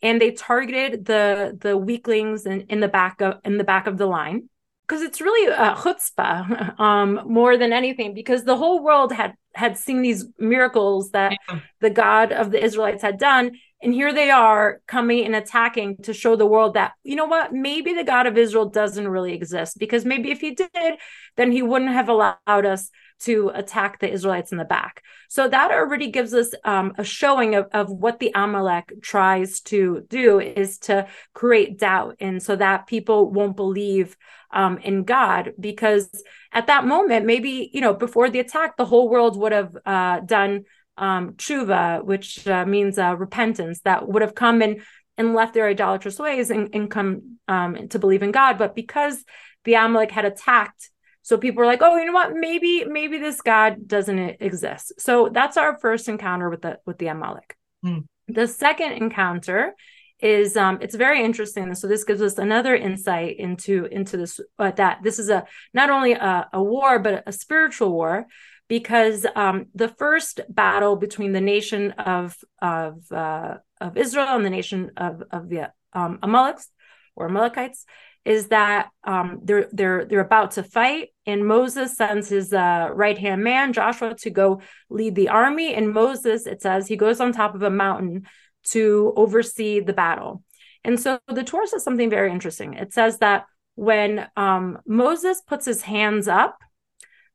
and 0.01 0.21
they 0.21 0.31
targeted 0.31 1.05
the 1.05 1.57
the 1.59 1.77
weaklings 1.77 2.45
in, 2.45 2.61
in 2.61 2.79
the 2.79 2.87
back 2.87 3.21
of 3.21 3.39
in 3.43 3.57
the 3.57 3.63
back 3.63 3.87
of 3.87 3.97
the 3.97 4.05
line. 4.05 4.49
Because 4.87 5.01
it's 5.01 5.19
really 5.19 5.51
chutzpah 5.51 6.79
um, 6.79 7.21
more 7.25 7.57
than 7.57 7.73
anything 7.73 8.13
because 8.13 8.43
the 8.43 8.55
whole 8.55 8.83
world 8.83 9.11
had 9.11 9.33
had 9.55 9.77
seen 9.77 10.01
these 10.01 10.25
miracles 10.37 11.11
that 11.11 11.37
yeah. 11.49 11.59
the 11.79 11.89
God 11.89 12.31
of 12.31 12.51
the 12.51 12.63
Israelites 12.63 13.01
had 13.01 13.17
done. 13.17 13.51
And 13.81 13.93
here 13.93 14.13
they 14.13 14.31
are 14.31 14.81
coming 14.87 15.25
and 15.25 15.35
attacking 15.35 15.97
to 16.03 16.13
show 16.13 16.35
the 16.35 16.45
world 16.45 16.73
that, 16.73 16.93
you 17.03 17.15
know 17.15 17.25
what, 17.25 17.53
maybe 17.53 17.93
the 17.93 18.03
God 18.03 18.25
of 18.25 18.37
Israel 18.37 18.69
doesn't 18.69 19.07
really 19.07 19.33
exist. 19.33 19.77
Because 19.77 20.05
maybe 20.05 20.31
if 20.31 20.41
he 20.41 20.55
did, 20.55 20.95
then 21.37 21.51
he 21.51 21.61
wouldn't 21.61 21.91
have 21.91 22.09
allowed 22.09 22.65
us 22.65 22.89
to 23.21 23.51
attack 23.53 23.99
the 23.99 24.11
Israelites 24.11 24.51
in 24.51 24.57
the 24.57 24.65
back. 24.65 25.01
So 25.29 25.47
that 25.47 25.71
already 25.71 26.11
gives 26.11 26.33
us 26.33 26.51
um, 26.63 26.93
a 26.97 27.03
showing 27.03 27.55
of, 27.55 27.67
of 27.71 27.89
what 27.89 28.19
the 28.19 28.31
Amalek 28.35 28.91
tries 29.01 29.61
to 29.61 30.05
do 30.09 30.39
is 30.39 30.79
to 30.79 31.07
create 31.33 31.79
doubt. 31.79 32.17
And 32.19 32.41
so 32.41 32.55
that 32.55 32.87
people 32.87 33.31
won't 33.31 33.55
believe 33.55 34.17
um, 34.51 34.77
in 34.79 35.03
God 35.03 35.53
because 35.59 36.09
at 36.55 36.67
that 36.67 36.85
moment, 36.85 37.25
maybe, 37.25 37.69
you 37.73 37.81
know, 37.81 37.93
before 37.93 38.29
the 38.29 38.39
attack, 38.39 38.77
the 38.77 38.85
whole 38.85 39.09
world 39.09 39.37
would 39.37 39.51
have 39.51 39.77
uh, 39.85 40.21
done 40.21 40.63
um, 40.97 41.33
tshuva, 41.33 42.03
which 42.03 42.47
uh, 42.47 42.65
means 42.65 42.97
uh, 42.97 43.15
repentance, 43.17 43.81
that 43.81 44.07
would 44.07 44.21
have 44.21 44.33
come 44.33 44.61
and, 44.61 44.81
and 45.17 45.35
left 45.35 45.53
their 45.53 45.67
idolatrous 45.67 46.17
ways 46.17 46.49
and, 46.49 46.73
and 46.73 46.89
come 46.89 47.37
um, 47.49 47.89
to 47.89 47.99
believe 47.99 48.23
in 48.23 48.31
God. 48.31 48.57
But 48.57 48.73
because 48.73 49.23
the 49.65 49.73
Amalek 49.73 50.11
had 50.11 50.23
attacked, 50.23 50.89
so 51.23 51.37
people 51.37 51.59
were 51.59 51.65
like, 51.65 51.81
oh, 51.81 51.97
you 51.97 52.05
know 52.05 52.13
what? 52.13 52.33
Maybe, 52.33 52.85
maybe 52.85 53.17
this 53.17 53.41
God 53.41 53.87
doesn't 53.87 54.37
exist. 54.39 54.93
So 54.97 55.27
that's 55.27 55.57
our 55.57 55.77
first 55.77 56.07
encounter 56.07 56.49
with 56.49 56.61
the 56.61 56.79
with 56.85 56.99
the 56.99 57.07
Amalek. 57.07 57.57
Mm. 57.83 58.05
The 58.27 58.47
second 58.47 58.93
encounter 58.93 59.73
is 60.19 60.55
um, 60.55 60.79
it's 60.81 60.95
very 60.95 61.23
interesting. 61.23 61.73
So 61.75 61.87
this 61.87 62.03
gives 62.03 62.21
us 62.21 62.37
another 62.37 62.75
insight 62.75 63.37
into 63.37 63.85
into 63.91 64.17
this 64.17 64.39
uh, 64.57 64.71
that 64.71 65.03
this 65.03 65.19
is 65.19 65.29
a 65.29 65.45
not 65.73 65.89
only 65.89 66.13
a, 66.13 66.47
a 66.53 66.63
war 66.63 66.99
but 66.99 67.23
a 67.25 67.31
spiritual 67.31 67.91
war 67.91 68.25
because 68.67 69.25
um, 69.35 69.67
the 69.75 69.89
first 69.89 70.41
battle 70.49 70.95
between 70.95 71.33
the 71.33 71.41
nation 71.41 71.91
of 71.91 72.35
of 72.61 73.11
uh, 73.11 73.55
of 73.81 73.97
Israel 73.97 74.35
and 74.35 74.45
the 74.45 74.49
nation 74.49 74.91
of 74.97 75.23
of 75.31 75.49
the 75.49 75.71
um, 75.93 76.19
Amaleks 76.23 76.67
or 77.15 77.27
Amalekites 77.27 77.85
is 78.25 78.47
that 78.47 78.89
um, 79.03 79.39
they're 79.43 79.69
they're 79.71 80.05
they're 80.05 80.19
about 80.19 80.51
to 80.51 80.63
fight, 80.63 81.09
and 81.27 81.45
Moses 81.45 81.95
sends 81.95 82.27
his 82.29 82.51
uh, 82.51 82.89
right 82.91 83.17
hand 83.17 83.43
man 83.43 83.71
Joshua 83.71 84.15
to 84.15 84.29
go 84.31 84.61
lead 84.89 85.13
the 85.13 85.29
army, 85.29 85.75
and 85.75 85.93
Moses 85.93 86.47
it 86.47 86.61
says 86.61 86.87
he 86.87 86.97
goes 86.97 87.21
on 87.21 87.31
top 87.31 87.53
of 87.53 87.61
a 87.61 87.69
mountain 87.69 88.25
to 88.71 89.13
oversee 89.15 89.79
the 89.79 89.93
battle. 89.93 90.43
And 90.83 90.99
so 90.99 91.19
the 91.27 91.43
Torah 91.43 91.67
says 91.67 91.83
something 91.83 92.09
very 92.09 92.31
interesting. 92.31 92.75
It 92.75 92.93
says 92.93 93.17
that 93.19 93.45
when 93.75 94.27
um, 94.37 94.79
Moses 94.85 95.41
puts 95.41 95.65
his 95.65 95.81
hands 95.81 96.27
up, 96.27 96.59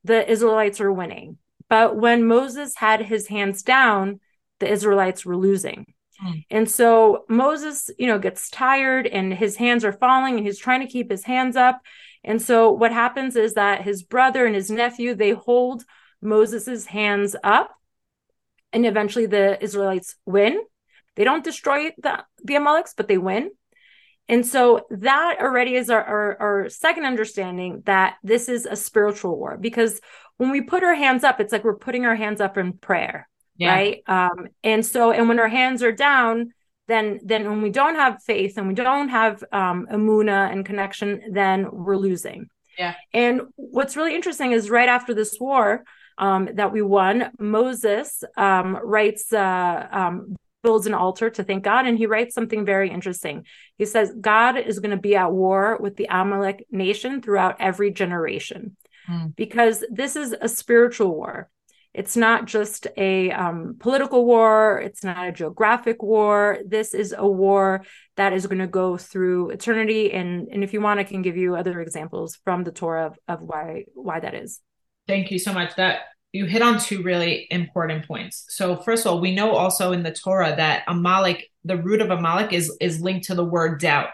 the 0.04 0.28
Israelites 0.30 0.80
are 0.80 0.92
winning. 0.92 1.38
But 1.68 1.96
when 1.96 2.26
Moses 2.26 2.74
had 2.76 3.02
his 3.02 3.28
hands 3.28 3.62
down, 3.62 4.20
the 4.58 4.70
Israelites 4.70 5.24
were 5.24 5.36
losing. 5.36 5.94
Mm. 6.22 6.44
And 6.50 6.70
so 6.70 7.24
Moses, 7.28 7.90
you 7.98 8.06
know, 8.06 8.18
gets 8.18 8.50
tired 8.50 9.06
and 9.06 9.32
his 9.32 9.56
hands 9.56 9.84
are 9.84 9.92
falling 9.92 10.36
and 10.36 10.46
he's 10.46 10.58
trying 10.58 10.80
to 10.80 10.92
keep 10.92 11.10
his 11.10 11.24
hands 11.24 11.56
up. 11.56 11.80
And 12.24 12.40
so 12.40 12.70
what 12.70 12.92
happens 12.92 13.36
is 13.36 13.54
that 13.54 13.82
his 13.82 14.02
brother 14.02 14.46
and 14.46 14.54
his 14.54 14.70
nephew, 14.70 15.14
they 15.14 15.30
hold 15.30 15.84
Moses's 16.20 16.86
hands 16.86 17.34
up 17.42 17.70
and 18.72 18.86
eventually 18.86 19.26
the 19.26 19.62
Israelites 19.62 20.16
win. 20.26 20.60
They 21.20 21.24
don't 21.24 21.44
destroy 21.44 21.90
the, 21.98 22.24
the 22.44 22.54
Amaleks, 22.54 22.94
but 22.96 23.06
they 23.06 23.18
win. 23.18 23.50
And 24.26 24.46
so 24.46 24.86
that 24.88 25.36
already 25.38 25.74
is 25.74 25.90
our, 25.90 26.02
our, 26.02 26.40
our, 26.40 26.68
second 26.70 27.04
understanding 27.04 27.82
that 27.84 28.16
this 28.22 28.48
is 28.48 28.64
a 28.64 28.74
spiritual 28.74 29.36
war 29.36 29.58
because 29.60 30.00
when 30.38 30.48
we 30.48 30.62
put 30.62 30.82
our 30.82 30.94
hands 30.94 31.22
up, 31.22 31.38
it's 31.38 31.52
like 31.52 31.62
we're 31.62 31.76
putting 31.76 32.06
our 32.06 32.16
hands 32.16 32.40
up 32.40 32.56
in 32.56 32.72
prayer, 32.72 33.28
yeah. 33.58 33.70
right? 33.70 34.02
Um, 34.06 34.48
and 34.64 34.86
so, 34.86 35.12
and 35.12 35.28
when 35.28 35.38
our 35.38 35.48
hands 35.48 35.82
are 35.82 35.92
down, 35.92 36.54
then 36.88 37.20
then 37.22 37.46
when 37.50 37.60
we 37.60 37.68
don't 37.68 37.96
have 37.96 38.22
faith 38.22 38.56
and 38.56 38.66
we 38.66 38.72
don't 38.72 39.10
have 39.10 39.44
um, 39.52 39.88
emunah 39.92 40.50
and 40.50 40.64
connection, 40.64 41.20
then 41.32 41.66
we're 41.70 41.98
losing. 41.98 42.48
Yeah. 42.78 42.94
And 43.12 43.42
what's 43.56 43.94
really 43.94 44.14
interesting 44.14 44.52
is 44.52 44.70
right 44.70 44.88
after 44.88 45.12
this 45.12 45.36
war 45.38 45.84
um, 46.16 46.48
that 46.54 46.72
we 46.72 46.80
won, 46.80 47.30
Moses 47.38 48.24
um, 48.38 48.78
writes 48.82 49.30
uh, 49.34 49.86
um, 49.92 50.34
builds 50.62 50.86
an 50.86 50.94
altar 50.94 51.30
to 51.30 51.44
thank 51.44 51.64
God. 51.64 51.86
And 51.86 51.96
he 51.96 52.06
writes 52.06 52.34
something 52.34 52.64
very 52.64 52.90
interesting. 52.90 53.46
He 53.76 53.86
says, 53.86 54.12
God 54.20 54.56
is 54.56 54.78
going 54.78 54.90
to 54.90 54.96
be 54.96 55.16
at 55.16 55.32
war 55.32 55.78
with 55.80 55.96
the 55.96 56.08
Amalek 56.10 56.66
nation 56.70 57.22
throughout 57.22 57.56
every 57.60 57.90
generation 57.90 58.76
mm. 59.08 59.34
because 59.36 59.84
this 59.90 60.16
is 60.16 60.34
a 60.40 60.48
spiritual 60.48 61.14
war. 61.14 61.50
It's 61.92 62.16
not 62.16 62.46
just 62.46 62.86
a 62.96 63.32
um, 63.32 63.76
political 63.80 64.24
war. 64.24 64.80
It's 64.80 65.02
not 65.02 65.26
a 65.26 65.32
geographic 65.32 66.02
war. 66.02 66.58
This 66.64 66.94
is 66.94 67.12
a 67.16 67.26
war 67.26 67.84
that 68.16 68.32
is 68.32 68.46
going 68.46 68.60
to 68.60 68.68
go 68.68 68.96
through 68.96 69.50
eternity. 69.50 70.12
And, 70.12 70.46
and 70.52 70.62
if 70.62 70.72
you 70.72 70.80
want, 70.80 71.00
I 71.00 71.04
can 71.04 71.22
give 71.22 71.36
you 71.36 71.56
other 71.56 71.80
examples 71.80 72.38
from 72.44 72.62
the 72.62 72.70
Torah 72.70 73.06
of, 73.06 73.18
of 73.26 73.42
why 73.42 73.86
why 73.94 74.20
that 74.20 74.34
is. 74.34 74.60
Thank 75.08 75.32
you 75.32 75.40
so 75.40 75.52
much. 75.52 75.74
That 75.74 76.02
you 76.32 76.46
hit 76.46 76.62
on 76.62 76.78
two 76.78 77.02
really 77.02 77.46
important 77.50 78.06
points. 78.06 78.44
So 78.48 78.76
first 78.76 79.04
of 79.04 79.12
all, 79.12 79.20
we 79.20 79.34
know 79.34 79.52
also 79.52 79.92
in 79.92 80.02
the 80.02 80.12
Torah 80.12 80.54
that 80.56 80.84
Amalek, 80.86 81.50
the 81.64 81.76
root 81.76 82.00
of 82.00 82.10
Amalek 82.10 82.52
is 82.52 82.74
is 82.80 83.00
linked 83.00 83.26
to 83.26 83.34
the 83.34 83.44
word 83.44 83.80
doubt. 83.80 84.10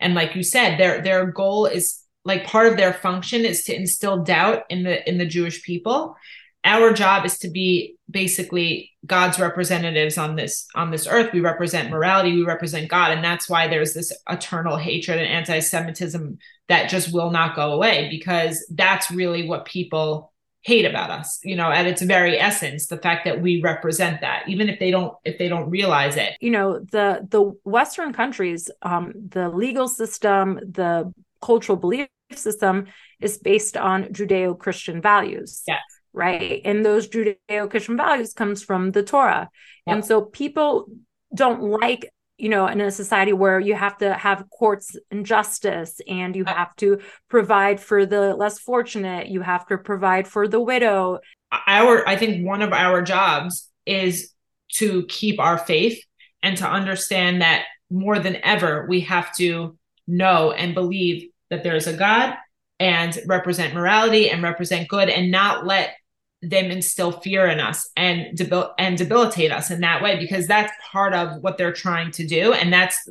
And 0.00 0.14
like 0.14 0.34
you 0.34 0.42
said, 0.42 0.78
their 0.78 1.00
their 1.02 1.26
goal 1.26 1.66
is 1.66 2.00
like 2.24 2.44
part 2.44 2.66
of 2.66 2.76
their 2.76 2.92
function 2.92 3.44
is 3.44 3.64
to 3.64 3.74
instill 3.74 4.24
doubt 4.24 4.64
in 4.68 4.82
the 4.82 5.08
in 5.08 5.18
the 5.18 5.26
Jewish 5.26 5.62
people. 5.62 6.16
Our 6.62 6.92
job 6.92 7.24
is 7.24 7.38
to 7.38 7.48
be 7.48 7.96
basically 8.10 8.90
God's 9.06 9.38
representatives 9.38 10.18
on 10.18 10.36
this 10.36 10.66
on 10.74 10.90
this 10.90 11.06
earth. 11.06 11.32
We 11.32 11.40
represent 11.40 11.90
morality, 11.90 12.34
we 12.34 12.42
represent 12.42 12.90
God, 12.90 13.12
and 13.12 13.24
that's 13.24 13.48
why 13.48 13.68
there's 13.68 13.94
this 13.94 14.12
eternal 14.28 14.76
hatred 14.76 15.18
and 15.18 15.28
anti-Semitism 15.28 16.38
that 16.68 16.90
just 16.90 17.12
will 17.12 17.30
not 17.30 17.56
go 17.56 17.72
away 17.72 18.08
because 18.10 18.66
that's 18.74 19.10
really 19.10 19.48
what 19.48 19.64
people 19.64 20.32
hate 20.62 20.84
about 20.84 21.10
us 21.10 21.38
you 21.42 21.56
know 21.56 21.70
at 21.70 21.86
its 21.86 22.02
very 22.02 22.38
essence 22.38 22.86
the 22.86 22.98
fact 22.98 23.24
that 23.24 23.40
we 23.40 23.62
represent 23.62 24.20
that 24.20 24.44
even 24.46 24.68
if 24.68 24.78
they 24.78 24.90
don't 24.90 25.14
if 25.24 25.38
they 25.38 25.48
don't 25.48 25.70
realize 25.70 26.16
it. 26.16 26.36
You 26.40 26.50
know 26.50 26.78
the 26.78 27.26
the 27.28 27.52
western 27.64 28.12
countries 28.12 28.70
um 28.82 29.12
the 29.28 29.48
legal 29.48 29.88
system 29.88 30.56
the 30.56 31.12
cultural 31.40 31.76
belief 31.76 32.08
system 32.32 32.86
is 33.20 33.38
based 33.38 33.76
on 33.76 34.04
judeo-christian 34.04 35.00
values 35.00 35.62
yes 35.66 35.80
right? 36.12 36.60
And 36.64 36.84
those 36.84 37.08
judeo-christian 37.08 37.96
values 37.96 38.32
comes 38.32 38.64
from 38.64 38.90
the 38.90 39.02
torah. 39.02 39.48
Yep. 39.86 39.94
and 39.94 40.04
so 40.04 40.22
people 40.22 40.88
don't 41.34 41.62
like 41.62 42.10
you 42.40 42.48
know 42.48 42.66
in 42.66 42.80
a 42.80 42.90
society 42.90 43.32
where 43.32 43.60
you 43.60 43.74
have 43.74 43.98
to 43.98 44.14
have 44.14 44.48
courts 44.50 44.96
and 45.10 45.26
justice 45.26 46.00
and 46.08 46.34
you 46.34 46.44
have 46.44 46.74
to 46.76 46.98
provide 47.28 47.80
for 47.80 48.06
the 48.06 48.34
less 48.34 48.58
fortunate 48.58 49.28
you 49.28 49.40
have 49.42 49.66
to 49.66 49.78
provide 49.78 50.26
for 50.26 50.48
the 50.48 50.60
widow. 50.60 51.18
Our 51.66 52.06
i 52.08 52.16
think 52.16 52.46
one 52.46 52.62
of 52.62 52.72
our 52.72 53.02
jobs 53.02 53.68
is 53.86 54.32
to 54.74 55.04
keep 55.06 55.40
our 55.40 55.58
faith 55.58 56.00
and 56.42 56.56
to 56.56 56.68
understand 56.68 57.42
that 57.42 57.64
more 57.90 58.18
than 58.18 58.36
ever 58.44 58.86
we 58.88 59.00
have 59.00 59.34
to 59.36 59.76
know 60.06 60.52
and 60.52 60.74
believe 60.74 61.28
that 61.50 61.64
there 61.64 61.76
is 61.76 61.86
a 61.86 61.92
god 61.96 62.34
and 62.78 63.18
represent 63.26 63.74
morality 63.74 64.30
and 64.30 64.42
represent 64.42 64.88
good 64.88 65.10
and 65.10 65.30
not 65.30 65.66
let 65.66 65.94
them 66.42 66.70
instill 66.70 67.12
fear 67.12 67.46
in 67.46 67.60
us 67.60 67.88
and 67.96 68.36
debil- 68.36 68.72
and 68.78 68.96
debilitate 68.96 69.52
us 69.52 69.70
in 69.70 69.80
that 69.80 70.02
way 70.02 70.18
because 70.18 70.46
that's 70.46 70.72
part 70.90 71.12
of 71.12 71.42
what 71.42 71.58
they're 71.58 71.72
trying 71.72 72.10
to 72.12 72.26
do. 72.26 72.52
And 72.54 72.72
that's 72.72 73.08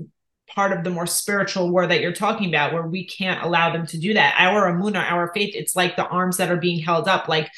part 0.50 0.72
of 0.72 0.84
the 0.84 0.90
more 0.90 1.06
spiritual 1.06 1.70
war 1.70 1.86
that 1.86 2.02
you're 2.02 2.12
talking 2.12 2.50
about 2.50 2.74
where 2.74 2.88
we 2.88 3.06
can't 3.06 3.44
allow 3.44 3.72
them 3.72 3.86
to 3.86 4.00
do 4.00 4.16
that. 4.16 4.36
Our 4.40 4.72
emunah 4.72 5.12
our 5.12 5.32
faith 5.34 5.54
it's 5.56 5.76
like 5.76 5.96
the 5.96 6.08
arms 6.08 6.38
that 6.38 6.52
are 6.52 6.58
being 6.58 6.80
held 6.80 7.08
up. 7.08 7.28
Like 7.28 7.50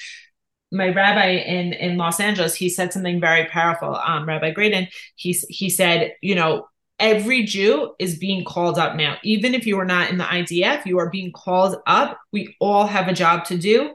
my 0.74 0.89
rabbi 0.89 1.30
in 1.30 1.72
in 1.74 1.97
Los 1.97 2.19
Angeles 2.19 2.53
he 2.53 2.67
said 2.67 2.91
something 2.91 3.22
very 3.22 3.45
powerful. 3.45 3.95
Um 3.95 4.28
rabbi 4.28 4.51
Graydon 4.51 4.88
he 5.15 5.32
he 5.49 5.69
said 5.69 6.13
you 6.22 6.36
know 6.36 6.67
every 6.99 7.43
Jew 7.43 7.95
is 7.97 8.19
being 8.19 8.43
called 8.43 8.78
up 8.78 8.97
now. 8.97 9.17
Even 9.24 9.55
if 9.55 9.65
you 9.65 9.80
are 9.80 9.86
not 9.86 10.09
in 10.09 10.17
the 10.17 10.26
IDF 10.26 10.86
you 10.86 10.99
are 10.99 11.09
being 11.09 11.32
called 11.32 11.78
up. 11.88 12.19
We 12.34 12.57
all 12.59 12.88
have 12.88 13.07
a 13.07 13.13
job 13.13 13.45
to 13.45 13.57
do. 13.57 13.93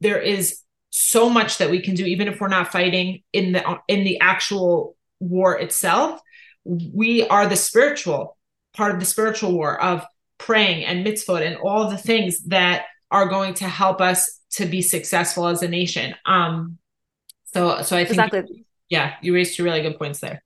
There 0.00 0.20
is 0.20 0.60
so 0.90 1.28
much 1.28 1.58
that 1.58 1.70
we 1.70 1.80
can 1.80 1.94
do 1.94 2.04
even 2.04 2.28
if 2.28 2.40
we're 2.40 2.48
not 2.48 2.72
fighting 2.72 3.22
in 3.32 3.52
the 3.52 3.78
in 3.88 4.04
the 4.04 4.20
actual 4.20 4.96
war 5.20 5.58
itself. 5.58 6.20
We 6.64 7.26
are 7.28 7.46
the 7.46 7.56
spiritual 7.56 8.36
part 8.74 8.92
of 8.92 9.00
the 9.00 9.06
spiritual 9.06 9.52
war 9.52 9.80
of 9.80 10.04
praying 10.38 10.84
and 10.84 11.06
mitzvot 11.06 11.46
and 11.46 11.56
all 11.56 11.90
the 11.90 11.96
things 11.96 12.44
that 12.44 12.86
are 13.10 13.28
going 13.28 13.54
to 13.54 13.64
help 13.64 14.00
us 14.00 14.38
to 14.50 14.66
be 14.66 14.82
successful 14.82 15.46
as 15.46 15.62
a 15.62 15.68
nation. 15.68 16.14
Um, 16.26 16.78
so, 17.46 17.82
so 17.82 17.96
I 17.96 18.04
think, 18.04 18.20
exactly. 18.20 18.66
yeah, 18.88 19.14
you 19.22 19.34
raised 19.34 19.56
two 19.56 19.64
really 19.64 19.80
good 19.80 19.98
points 19.98 20.20
there. 20.20 20.42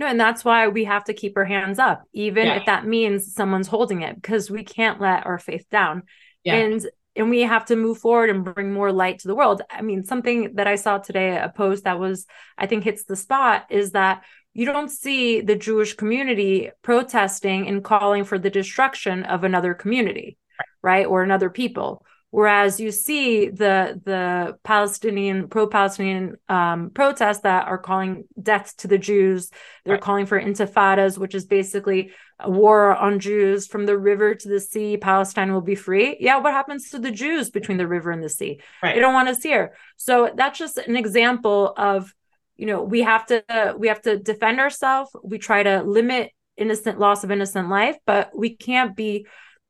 No, 0.00 0.06
and 0.06 0.18
that's 0.18 0.44
why 0.44 0.68
we 0.68 0.84
have 0.84 1.04
to 1.04 1.14
keep 1.14 1.36
our 1.36 1.44
hands 1.44 1.78
up, 1.78 2.02
even 2.12 2.46
yeah. 2.46 2.56
if 2.56 2.66
that 2.66 2.86
means 2.86 3.34
someone's 3.34 3.68
holding 3.68 4.02
it, 4.02 4.16
because 4.16 4.50
we 4.50 4.64
can't 4.64 5.00
let 5.00 5.26
our 5.26 5.38
faith 5.38 5.66
down. 5.70 6.04
Yeah. 6.44 6.56
And 6.56 6.90
and 7.14 7.30
we 7.30 7.40
have 7.40 7.66
to 7.66 7.76
move 7.76 7.98
forward 7.98 8.30
and 8.30 8.44
bring 8.44 8.72
more 8.72 8.92
light 8.92 9.20
to 9.20 9.28
the 9.28 9.34
world. 9.34 9.62
I 9.70 9.82
mean, 9.82 10.04
something 10.04 10.54
that 10.54 10.66
I 10.66 10.76
saw 10.76 10.98
today, 10.98 11.36
a 11.36 11.52
post 11.54 11.84
that 11.84 11.98
was, 11.98 12.26
I 12.56 12.66
think, 12.66 12.84
hits 12.84 13.04
the 13.04 13.16
spot 13.16 13.66
is 13.70 13.92
that 13.92 14.24
you 14.54 14.66
don't 14.66 14.90
see 14.90 15.40
the 15.40 15.56
Jewish 15.56 15.94
community 15.94 16.70
protesting 16.82 17.68
and 17.68 17.84
calling 17.84 18.24
for 18.24 18.38
the 18.38 18.50
destruction 18.50 19.24
of 19.24 19.44
another 19.44 19.74
community, 19.74 20.36
right? 20.82 21.06
Or 21.06 21.22
another 21.22 21.50
people. 21.50 22.04
Whereas 22.30 22.80
you 22.80 22.92
see 22.92 23.50
the 23.50 24.00
the 24.04 24.56
Palestinian 24.64 25.48
pro-Palestinian 25.48 26.36
um, 26.48 26.88
protests 26.88 27.40
that 27.40 27.68
are 27.68 27.76
calling 27.76 28.24
death 28.42 28.74
to 28.78 28.88
the 28.88 28.96
Jews, 28.96 29.50
they're 29.84 29.94
right. 29.94 30.02
calling 30.02 30.24
for 30.24 30.40
intifadas, 30.40 31.18
which 31.18 31.34
is 31.34 31.44
basically 31.44 32.12
war 32.46 32.94
on 32.96 33.18
Jews 33.18 33.66
from 33.66 33.86
the 33.86 33.96
river 33.96 34.34
to 34.34 34.48
the 34.48 34.60
sea. 34.60 34.96
Palestine 34.96 35.52
will 35.52 35.60
be 35.60 35.74
free. 35.74 36.16
Yeah, 36.20 36.38
what 36.38 36.52
happens 36.52 36.90
to 36.90 36.98
the 36.98 37.10
Jews 37.10 37.50
between 37.50 37.78
the 37.78 37.88
river 37.88 38.10
and 38.10 38.22
the 38.22 38.28
sea? 38.28 38.60
Right. 38.82 38.94
They 38.94 39.00
don't 39.00 39.14
want 39.14 39.28
us 39.28 39.42
here. 39.42 39.74
So 39.96 40.30
that's 40.34 40.58
just 40.58 40.78
an 40.78 40.96
example 40.96 41.74
of, 41.76 42.14
you 42.56 42.66
know, 42.66 42.82
we 42.82 43.02
have 43.02 43.26
to 43.26 43.74
we 43.78 43.88
have 43.88 44.02
to 44.02 44.18
defend 44.18 44.60
ourselves. 44.60 45.10
We 45.22 45.38
try 45.38 45.62
to 45.62 45.82
limit 45.82 46.32
innocent 46.56 46.98
loss 46.98 47.24
of 47.24 47.30
innocent 47.30 47.68
life, 47.68 47.96
but 48.06 48.30
we 48.36 48.54
can't 48.56 48.94
be 48.94 49.26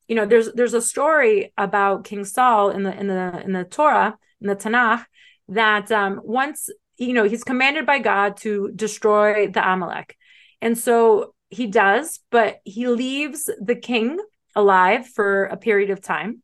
you 0.09 0.17
know 0.17 0.27
there's 0.27 0.53
there's 0.53 0.75
a 0.75 0.83
story 0.83 1.53
about 1.57 2.05
king 2.05 2.25
saul 2.25 2.71
in 2.71 2.83
the 2.83 2.95
in 2.99 3.07
the 3.07 3.43
in 3.45 3.53
the 3.53 3.65
torah 3.65 4.17
in 4.41 4.47
the 4.47 4.57
tanakh 4.57 5.05
that 5.49 5.91
um 5.91 6.21
once 6.23 6.69
you 6.99 7.13
know 7.13 7.25
he's 7.25 7.45
commanded 7.45 7.87
by 7.87 7.99
god 7.99 8.37
to 8.37 8.71
destroy 8.75 9.49
the 9.49 9.67
amalek 9.67 10.17
and 10.61 10.77
so 10.77 11.35
he 11.53 11.67
does 11.67 12.21
but 12.31 12.61
he 12.65 12.89
leaves 12.89 13.51
the 13.61 13.77
king 13.77 14.19
alive 14.55 15.07
for 15.07 15.45
a 15.45 15.57
period 15.57 15.91
of 15.91 16.01
time. 16.01 16.43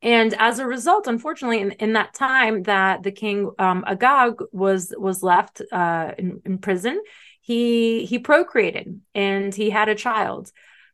And 0.00 0.32
as 0.34 0.58
a 0.58 0.66
result 0.66 1.06
unfortunately 1.06 1.60
in, 1.60 1.72
in 1.72 1.92
that 1.94 2.14
time 2.14 2.62
that 2.64 3.02
the 3.02 3.12
king 3.12 3.50
um, 3.58 3.84
agag 3.86 4.34
was 4.52 4.94
was 4.96 5.22
left 5.22 5.60
uh, 5.72 6.12
in, 6.16 6.40
in 6.44 6.58
prison 6.58 7.00
he 7.48 8.04
he 8.04 8.18
procreated 8.18 9.00
and 9.14 9.54
he 9.54 9.70
had 9.70 9.88
a 9.88 9.94
child. 9.94 10.52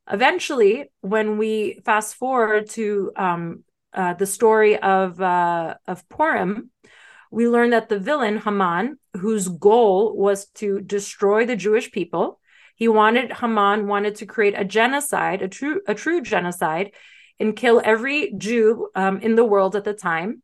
Eventually, 0.09 0.91
when 1.01 1.37
we 1.37 1.81
fast 1.85 2.15
forward 2.15 2.71
to 2.71 3.11
um, 3.17 3.65
uh, 3.93 4.15
the 4.15 4.27
story 4.27 4.79
of 4.79 5.21
uh, 5.21 5.75
of 5.89 6.09
Purim, 6.09 6.71
we 7.33 7.49
learn 7.49 7.71
that 7.71 7.89
the 7.89 7.99
villain 7.99 8.39
Haman, 8.39 8.99
whose 9.17 9.49
goal 9.49 10.17
was 10.17 10.47
to 10.61 10.81
destroy 10.81 11.45
the 11.45 11.57
Jewish 11.57 11.91
people, 11.91 12.39
he 12.75 12.89
wanted 12.89 13.33
Haman 13.33 13.87
wanted 13.87 14.17
to 14.17 14.27
create 14.27 14.55
a 14.57 14.65
genocide, 14.65 15.43
a 15.43 15.49
true 15.49 15.81
a 15.87 15.95
true 15.95 16.21
genocide, 16.21 16.93
and 17.39 17.57
kill 17.57 17.81
every 17.85 18.33
Jew 18.37 18.89
um, 18.95 19.21
in 19.21 19.37
the 19.37 19.45
world 19.45 19.77
at 19.77 19.85
the 19.85 19.95
time. 19.95 20.43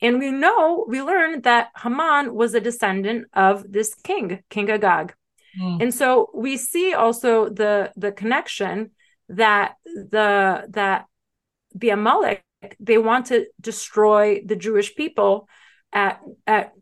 And 0.00 0.18
we 0.18 0.30
know, 0.30 0.84
we 0.88 1.02
learn 1.02 1.42
that 1.42 1.70
Haman 1.82 2.34
was 2.34 2.54
a 2.54 2.60
descendant 2.60 3.26
of 3.32 3.64
this 3.70 3.94
king, 3.94 4.40
King 4.48 4.70
Agag. 4.70 5.14
Mm. 5.60 5.82
And 5.82 5.94
so 5.94 6.30
we 6.34 6.56
see 6.56 6.94
also 6.94 7.48
the 7.48 7.92
the 7.96 8.12
connection 8.12 8.92
that 9.28 9.74
the 9.84 10.66
that 10.70 11.06
the 11.74 11.90
Amalek 11.90 12.44
they 12.80 12.98
want 12.98 13.26
to 13.26 13.46
destroy 13.60 14.42
the 14.44 14.56
Jewish 14.56 14.94
people 14.94 15.48
at 15.92 16.20
at 16.46 16.72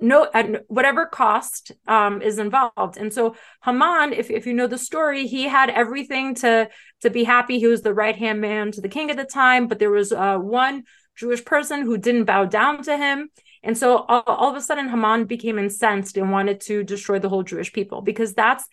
no 0.00 0.28
at 0.32 0.64
whatever 0.68 1.06
cost 1.06 1.72
um, 1.86 2.22
is 2.22 2.38
involved. 2.38 2.96
And 2.96 3.12
so 3.12 3.36
haman 3.64 4.12
if, 4.12 4.30
if 4.30 4.46
you 4.46 4.54
know 4.54 4.66
the 4.66 4.78
story 4.78 5.26
he 5.26 5.44
had 5.44 5.70
everything 5.70 6.34
to 6.36 6.68
to 7.02 7.10
be 7.10 7.24
happy. 7.24 7.58
He 7.58 7.66
was 7.66 7.82
the 7.82 7.94
right 7.94 8.16
hand 8.16 8.40
man 8.40 8.72
to 8.72 8.80
the 8.80 8.88
king 8.88 9.10
at 9.10 9.16
the 9.16 9.24
time 9.24 9.66
but 9.66 9.78
there 9.78 9.90
was 9.90 10.12
uh, 10.12 10.38
one 10.38 10.84
jewish 11.16 11.44
person 11.44 11.82
who 11.82 11.98
didn't 11.98 12.24
bow 12.24 12.44
down 12.44 12.82
to 12.84 12.96
him. 12.96 13.28
And 13.62 13.76
so 13.76 13.98
all, 13.98 14.22
all 14.26 14.50
of 14.50 14.56
a 14.56 14.60
sudden 14.60 14.88
haman 14.88 15.24
became 15.24 15.58
incensed 15.58 16.16
and 16.16 16.30
wanted 16.30 16.60
to 16.62 16.84
destroy 16.84 17.18
the 17.18 17.28
whole 17.28 17.42
jewish 17.42 17.72
people 17.72 18.02
because 18.02 18.34
that's 18.34 18.64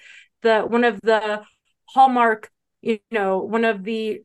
the 0.41 0.61
one 0.61 0.83
of 0.83 0.99
the 1.01 1.43
hallmark 1.85 2.51
you 2.85 2.99
know, 3.11 3.39
one 3.39 3.65
of 3.65 3.83
the 3.83 4.21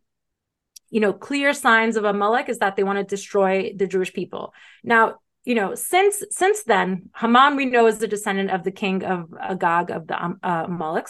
you 0.91 1.01
know 1.01 1.13
clear 1.13 1.55
signs 1.55 1.97
of 1.97 2.05
a 2.05 2.09
Amalek 2.09 2.49
is 2.49 2.59
that 2.59 2.77
they 2.77 2.85
want 2.85 2.99
to 2.99 3.05
destroy 3.05 3.73
the 3.75 3.87
Jewish 3.87 4.13
people. 4.13 4.53
Now, 4.85 5.17
you 5.45 5.55
know, 5.55 5.75
since 5.75 6.23
since 6.31 6.65
then, 6.65 7.11
Haman 7.17 7.57
we 7.57 7.65
know 7.65 7.87
is 7.87 7.99
the 7.99 8.07
descendant 8.07 8.51
of 8.51 8.63
the 8.63 8.71
king 8.71 9.03
of 9.05 9.33
Agag 9.41 9.91
of 9.91 10.07
the 10.07 10.23
um, 10.23 10.39
uh. 10.43 11.03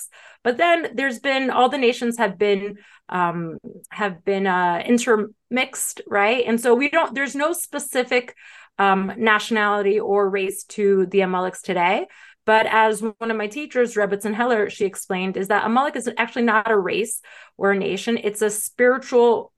But 0.44 0.56
then 0.56 0.92
there's 0.94 1.18
been 1.18 1.50
all 1.50 1.68
the 1.68 1.78
nations 1.78 2.16
have 2.18 2.38
been 2.38 2.78
um, 3.08 3.58
have 3.90 4.24
been 4.24 4.46
uh, 4.46 4.82
intermixed, 4.86 6.00
right? 6.06 6.44
And 6.46 6.60
so 6.60 6.74
we 6.74 6.88
don't. 6.88 7.14
There's 7.14 7.34
no 7.34 7.52
specific 7.52 8.36
um, 8.78 9.12
nationality 9.18 9.98
or 9.98 10.30
race 10.30 10.64
to 10.64 11.06
the 11.06 11.20
Amaleks 11.20 11.60
today. 11.60 12.06
But 12.46 12.66
as 12.66 13.02
one 13.02 13.30
of 13.30 13.36
my 13.36 13.48
teachers, 13.48 13.94
Rebbetzin 13.94 14.34
Heller, 14.34 14.70
she 14.70 14.86
explained, 14.86 15.36
is 15.36 15.48
that 15.48 15.66
Amalek 15.66 15.96
is 15.96 16.10
actually 16.16 16.42
not 16.42 16.70
a 16.70 16.78
race 16.78 17.20
or 17.56 17.72
a 17.72 17.78
nation. 17.78 18.16
It's 18.16 18.42
a 18.42 18.50
spiritual, 18.50 19.52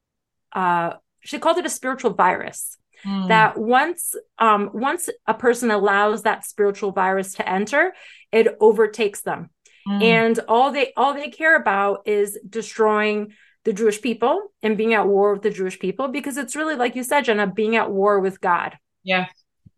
uh, 0.53 0.95
she 1.20 1.39
called 1.39 1.59
it 1.59 1.66
a 1.66 1.70
spiritual 1.70 2.12
virus. 2.14 2.77
Mm. 3.07 3.28
That 3.28 3.59
once 3.59 4.14
um, 4.38 4.70
once 4.72 5.09
a 5.26 5.34
person 5.34 5.70
allows 5.70 6.22
that 6.22 6.44
spiritual 6.44 6.92
virus 6.92 7.34
to 7.34 7.48
enter, 7.48 7.94
it 8.30 8.57
overtakes 8.61 9.22
them. 9.22 9.50
Mm. 9.88 10.03
And 10.03 10.40
all 10.48 10.72
they 10.72 10.92
all 10.96 11.14
they 11.14 11.30
care 11.30 11.57
about 11.57 12.03
is 12.07 12.38
destroying 12.48 13.32
the 13.64 13.72
Jewish 13.72 14.00
people 14.00 14.53
and 14.62 14.76
being 14.76 14.94
at 14.94 15.07
war 15.07 15.34
with 15.34 15.42
the 15.42 15.50
Jewish 15.50 15.78
people 15.78 16.09
because 16.09 16.36
it's 16.36 16.57
really 16.57 16.74
like 16.74 16.96
you 16.96 17.03
said, 17.03 17.24
Jenna, 17.24 17.46
being 17.46 17.76
at 17.76 17.90
war 17.90 18.20
with 18.20 18.40
God. 18.40 18.76
Yeah. 19.03 19.26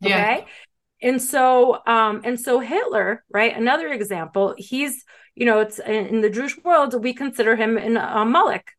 Yeah. 0.01 0.17
Okay 0.17 0.47
and 1.05 1.21
so 1.21 1.81
um 1.87 2.23
and 2.25 2.41
so 2.41 2.59
hitler 2.59 3.25
right 3.31 3.57
another 3.57 3.89
example 3.93 4.55
he's 4.59 5.05
you 5.37 5.47
know 5.47 5.61
it's 5.61 5.79
in 5.79 6.21
the 6.21 6.31
jewish 6.31 6.57
world 6.65 7.01
we 7.03 7.13
consider 7.13 7.55
him 7.55 7.77
an 7.77 7.97
amalek 7.97 8.73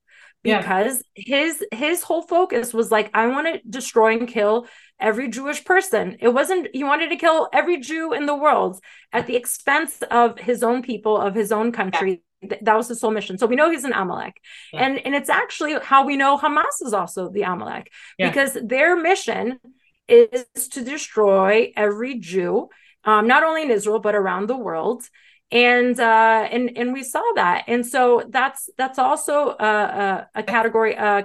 because 0.46 1.04
yeah. 1.16 1.38
his 1.38 1.66
his 1.72 2.04
whole 2.04 2.22
focus 2.22 2.74
was 2.74 2.92
like 2.92 3.10
i 3.14 3.28
want 3.28 3.48
to 3.48 3.60
destroy 3.70 4.18
and 4.18 4.28
kill 4.28 4.68
every 5.00 5.28
jewish 5.28 5.66
person 5.66 6.16
it 6.22 6.30
wasn't 6.30 6.68
he 6.74 6.84
wanted 6.84 7.10
to 7.10 7.18
kill 7.18 7.50
every 7.52 7.80
jew 7.80 8.14
in 8.14 8.26
the 8.26 8.36
world 8.36 8.80
at 9.12 9.28
the 9.28 9.36
expense 9.36 10.02
of 10.10 10.40
his 10.40 10.64
own 10.64 10.82
people 10.82 11.18
of 11.18 11.36
his 11.36 11.52
own 11.52 11.72
country 11.72 12.22
yeah. 12.42 12.58
that 12.62 12.78
was 12.78 12.88
his 12.88 13.02
sole 13.02 13.12
mission 13.12 13.38
so 13.38 13.46
we 13.46 13.56
know 13.56 13.70
he's 13.70 13.84
an 13.84 13.94
amalek 13.94 14.40
yeah. 14.72 14.86
and 14.86 15.00
and 15.06 15.14
it's 15.16 15.30
actually 15.30 15.76
how 15.84 16.06
we 16.06 16.16
know 16.16 16.38
hamas 16.38 16.82
is 16.82 16.94
also 16.94 17.30
the 17.30 17.42
amalek 17.42 17.92
because 18.18 18.58
their 18.64 18.96
mission 18.96 19.60
is 20.08 20.68
to 20.70 20.84
destroy 20.84 21.72
every 21.76 22.20
Jew, 22.20 22.70
um, 23.04 23.28
not 23.28 23.44
only 23.44 23.64
in 23.64 23.72
Israel 23.72 24.00
but 24.00 24.16
around 24.16 24.48
the 24.48 24.58
world. 24.58 25.04
And 25.52 26.00
uh, 26.00 26.48
and 26.52 26.76
and 26.76 26.92
we 26.92 27.04
saw 27.04 27.24
that, 27.36 27.66
and 27.68 27.86
so 27.86 28.24
that's 28.30 28.68
that's 28.78 28.98
also 28.98 29.56
a, 29.60 29.64
a, 29.64 30.30
a 30.36 30.44
category. 30.44 30.98
Uh, 30.98 31.22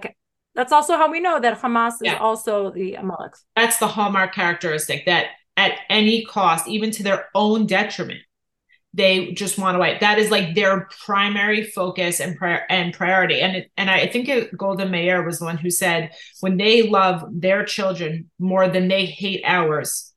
that's 0.55 0.73
also 0.73 0.97
how 0.97 1.11
we 1.11 1.21
know 1.21 1.41
that 1.41 1.61
Hamas 1.61 1.95
yeah. 2.03 2.15
is 2.15 2.19
also 2.21 2.71
the 2.71 2.95
Amaleks. 2.95 3.45
That's 3.57 3.79
the 3.79 3.87
hallmark 3.87 4.35
characteristic 4.35 5.07
that 5.07 5.29
at 5.57 5.79
any 5.89 6.25
cost, 6.25 6.69
even 6.69 6.91
to 6.93 7.03
their 7.03 7.27
own 7.35 7.67
detriment, 7.67 8.21
they 8.93 9.33
just 9.33 9.59
want 9.59 9.77
to 9.77 9.79
wipe. 9.79 10.01
That 10.01 10.19
is 10.19 10.31
like 10.31 10.55
their 10.55 10.89
primary 11.05 11.65
focus 11.65 12.21
and 12.21 12.37
prior 12.37 12.67
and 12.69 12.93
priority. 12.93 13.41
And 13.41 13.57
it, 13.57 13.71
and 13.77 13.89
I 13.91 14.07
think 14.07 14.29
it, 14.29 14.57
Golda 14.57 14.87
Meir 14.87 15.23
was 15.23 15.39
the 15.39 15.45
one 15.45 15.59
who 15.59 15.71
said, 15.71 16.11
when 16.41 16.57
they 16.57 16.83
love 16.83 17.25
their 17.33 17.65
children 17.65 18.31
more 18.39 18.69
than 18.69 18.89
they 18.89 19.07
hate 19.07 19.43
ours, 19.45 20.10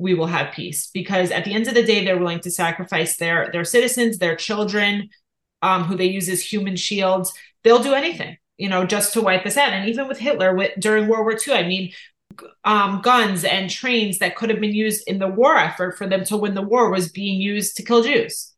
we 0.00 0.14
will 0.14 0.26
have 0.26 0.54
peace. 0.54 0.90
Because 0.92 1.30
at 1.30 1.44
the 1.44 1.54
end 1.54 1.68
of 1.68 1.74
the 1.74 1.82
day, 1.82 2.04
they're 2.04 2.18
willing 2.18 2.40
to 2.40 2.50
sacrifice 2.50 3.16
their 3.16 3.50
their 3.52 3.64
citizens, 3.64 4.18
their 4.18 4.36
children, 4.36 5.10
um, 5.62 5.84
who 5.84 5.96
they 5.96 6.06
use 6.06 6.28
as 6.28 6.42
human 6.42 6.76
shields. 6.76 7.32
They'll 7.62 7.82
do 7.82 7.94
anything, 7.94 8.38
you 8.56 8.68
know, 8.68 8.86
just 8.86 9.12
to 9.12 9.20
wipe 9.20 9.44
us 9.46 9.56
out. 9.56 9.72
And 9.72 9.88
even 9.88 10.08
with 10.08 10.18
Hitler, 10.18 10.54
with, 10.54 10.72
during 10.78 11.08
World 11.08 11.26
War 11.26 11.36
II, 11.46 11.54
I 11.54 11.68
mean, 11.68 11.92
um, 12.64 13.00
guns 13.02 13.44
and 13.44 13.68
trains 13.68 14.18
that 14.18 14.36
could 14.36 14.50
have 14.50 14.60
been 14.60 14.74
used 14.74 15.06
in 15.06 15.18
the 15.18 15.28
war 15.28 15.56
effort 15.56 15.98
for 15.98 16.06
them 16.06 16.24
to 16.24 16.36
win 16.36 16.54
the 16.54 16.62
war 16.62 16.90
was 16.90 17.10
being 17.10 17.40
used 17.40 17.76
to 17.76 17.82
kill 17.82 18.02
Jews. 18.02 18.54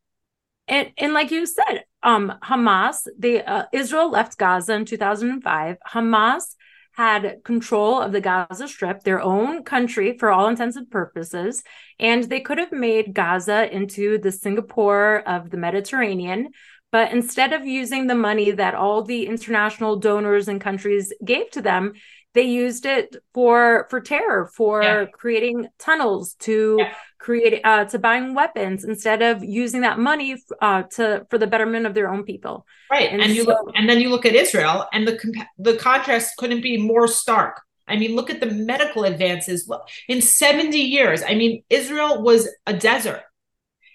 And 0.67 0.91
and 0.97 1.13
like 1.13 1.31
you 1.31 1.45
said, 1.45 1.83
um, 2.03 2.33
Hamas, 2.43 3.05
the 3.19 3.41
uh, 3.41 3.65
Israel 3.73 4.09
left 4.09 4.37
Gaza 4.37 4.73
in 4.73 4.85
2005. 4.85 5.77
Hamas 5.93 6.55
had 6.93 7.43
control 7.43 7.99
of 7.99 8.11
the 8.11 8.21
Gaza 8.21 8.67
Strip, 8.67 9.03
their 9.03 9.21
own 9.21 9.63
country 9.63 10.17
for 10.17 10.31
all 10.31 10.47
intents 10.47 10.75
and 10.75 10.89
purposes. 10.89 11.63
And 11.99 12.23
they 12.23 12.39
could 12.39 12.59
have 12.59 12.71
made 12.71 13.13
Gaza 13.13 13.73
into 13.73 14.19
the 14.19 14.31
Singapore 14.31 15.23
of 15.27 15.49
the 15.49 15.57
Mediterranean. 15.57 16.49
But 16.91 17.11
instead 17.11 17.53
of 17.53 17.65
using 17.65 18.05
the 18.05 18.15
money 18.15 18.51
that 18.51 18.75
all 18.75 19.01
the 19.01 19.25
international 19.25 19.95
donors 19.95 20.47
and 20.47 20.61
countries 20.61 21.11
gave 21.25 21.49
to 21.51 21.61
them, 21.61 21.93
they 22.33 22.43
used 22.43 22.85
it 22.85 23.15
for 23.33 23.87
for 23.89 23.99
terror 24.01 24.49
for 24.55 24.83
yeah. 24.83 25.05
creating 25.05 25.67
tunnels 25.79 26.35
to 26.35 26.77
yeah. 26.79 26.93
create 27.19 27.61
uh, 27.63 27.85
to 27.85 27.99
buying 27.99 28.33
weapons 28.33 28.83
instead 28.83 29.21
of 29.21 29.43
using 29.43 29.81
that 29.81 29.99
money 29.99 30.35
uh, 30.61 30.83
to 30.83 31.25
for 31.29 31.37
the 31.37 31.47
betterment 31.47 31.85
of 31.85 31.93
their 31.93 32.11
own 32.11 32.23
people 32.23 32.65
right 32.91 33.09
and, 33.11 33.21
and 33.21 33.31
so, 33.31 33.35
you 33.35 33.43
look 33.43 33.71
and 33.75 33.87
then 33.89 33.99
you 33.99 34.09
look 34.09 34.25
at 34.25 34.33
israel 34.33 34.87
and 34.93 35.07
the 35.07 35.45
the 35.57 35.75
contrast 35.77 36.35
couldn't 36.37 36.61
be 36.61 36.77
more 36.77 37.07
stark 37.07 37.61
I 37.85 37.97
mean, 37.97 38.15
look 38.15 38.29
at 38.29 38.39
the 38.39 38.45
medical 38.45 39.03
advances. 39.03 39.69
In 40.07 40.21
70 40.21 40.77
years, 40.77 41.21
I 41.21 41.35
mean, 41.35 41.63
Israel 41.69 42.21
was 42.21 42.47
a 42.65 42.73
desert 42.73 43.23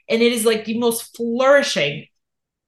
and 0.08 0.22
it 0.22 0.32
is 0.32 0.44
like 0.44 0.64
the 0.64 0.78
most 0.78 1.16
flourishing, 1.16 2.06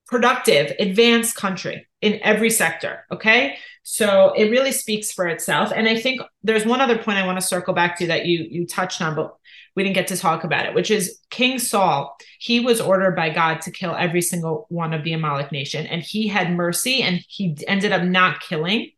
productive, 0.07 0.75
advanced 0.79 1.37
country 1.37 1.87
in 2.01 2.21
every 2.23 2.51
sector. 2.51 3.05
Okay. 3.11 3.59
So 3.83 4.33
it 4.37 4.51
really 4.51 4.72
speaks 4.72 5.11
for 5.11 5.26
itself. 5.26 5.72
And 5.74 5.89
I 5.89 5.99
think 5.99 6.20
there's 6.43 6.66
one 6.66 6.81
other 6.81 6.99
point 6.99 7.18
I 7.18 7.26
want 7.26 7.41
to 7.41 7.47
circle 7.47 7.74
back 7.74 7.99
to 7.99 8.07
that 8.09 8.26
you 8.26 8.47
you 8.51 8.66
touched 8.66 9.01
on, 9.01 9.14
but 9.14 9.35
we 9.74 9.83
didn't 9.83 9.95
get 9.95 10.09
to 10.09 10.16
talk 10.16 10.45
about 10.45 10.66
it, 10.66 10.74
which 10.74 10.91
is 10.91 11.18
King 11.31 11.59
Saul. 11.59 12.16
He 12.39 12.61
was 12.61 12.81
ordered 12.81 13.16
by 13.16 13.31
God 13.31 13.62
to 13.62 13.70
kill 13.70 13.95
every 13.95 14.20
single 14.20 14.66
one 14.68 14.93
of 14.93 15.05
the 15.05 15.12
Amalek 15.12 15.53
nation, 15.53 15.87
and 15.87 16.03
he 16.03 16.28
had 16.28 16.53
mercy, 16.53 17.03
and 17.03 17.24
he 17.28 17.57
ended 17.66 17.93
up 17.93 18.03
not 18.03 18.41
killing 18.41 18.91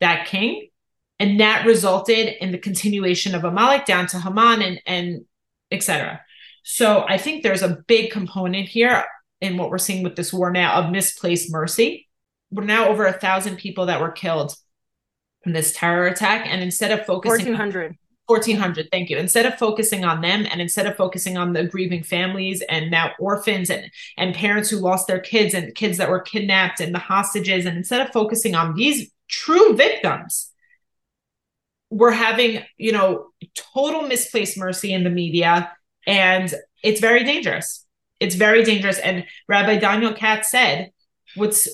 that 0.00 0.26
king, 0.26 0.68
and 1.20 1.40
that 1.40 1.66
resulted 1.66 2.34
in 2.40 2.52
the 2.52 2.58
continuation 2.58 3.34
of 3.34 3.44
Amalek 3.44 3.86
down 3.86 4.06
to 4.08 4.18
Haman 4.18 4.62
and 4.62 4.80
and 4.86 5.24
etc. 5.70 6.20
So 6.64 7.04
I 7.08 7.18
think 7.18 7.42
there's 7.42 7.62
a 7.62 7.82
big 7.86 8.10
component 8.10 8.68
here 8.68 9.04
in 9.40 9.58
what 9.58 9.70
we're 9.70 9.78
seeing 9.78 10.02
with 10.02 10.16
this 10.16 10.32
war 10.32 10.50
now 10.50 10.74
of 10.74 10.90
misplaced 10.90 11.52
mercy 11.52 12.03
we're 12.54 12.64
now 12.64 12.88
over 12.88 13.04
a 13.04 13.12
thousand 13.12 13.56
people 13.56 13.86
that 13.86 14.00
were 14.00 14.12
killed 14.12 14.56
in 15.44 15.52
this 15.52 15.72
terror 15.72 16.06
attack. 16.06 16.46
And 16.46 16.62
instead 16.62 16.92
of 16.92 17.04
focusing 17.04 17.52
1400. 17.52 17.96
1400 18.26 18.88
thank 18.90 19.10
you 19.10 19.18
instead 19.18 19.44
of 19.44 19.58
focusing 19.58 20.02
on 20.02 20.22
them 20.22 20.46
and 20.50 20.58
instead 20.58 20.86
of 20.86 20.96
focusing 20.96 21.36
on 21.36 21.52
the 21.52 21.64
grieving 21.64 22.02
families 22.02 22.62
and 22.70 22.90
now 22.90 23.10
orphans 23.18 23.68
and 23.68 23.90
and 24.16 24.34
parents 24.34 24.70
who 24.70 24.78
lost 24.78 25.06
their 25.06 25.20
kids 25.20 25.52
and 25.52 25.74
kids 25.74 25.98
that 25.98 26.08
were 26.08 26.20
kidnapped 26.20 26.80
and 26.80 26.94
the 26.94 26.98
hostages 26.98 27.66
and 27.66 27.76
instead 27.76 28.00
of 28.00 28.10
focusing 28.14 28.54
on 28.54 28.74
these 28.74 29.10
true 29.28 29.76
victims 29.76 30.50
we're 31.90 32.10
having 32.10 32.62
you 32.78 32.92
know 32.92 33.26
total 33.74 34.08
misplaced 34.08 34.56
mercy 34.56 34.94
in 34.94 35.04
the 35.04 35.10
media 35.10 35.70
and 36.06 36.54
it's 36.82 37.00
very 37.00 37.24
dangerous 37.24 37.84
it's 38.20 38.36
very 38.36 38.64
dangerous 38.64 38.98
and 39.00 39.26
rabbi 39.48 39.76
daniel 39.76 40.14
katz 40.14 40.50
said 40.50 40.90
what's 41.34 41.68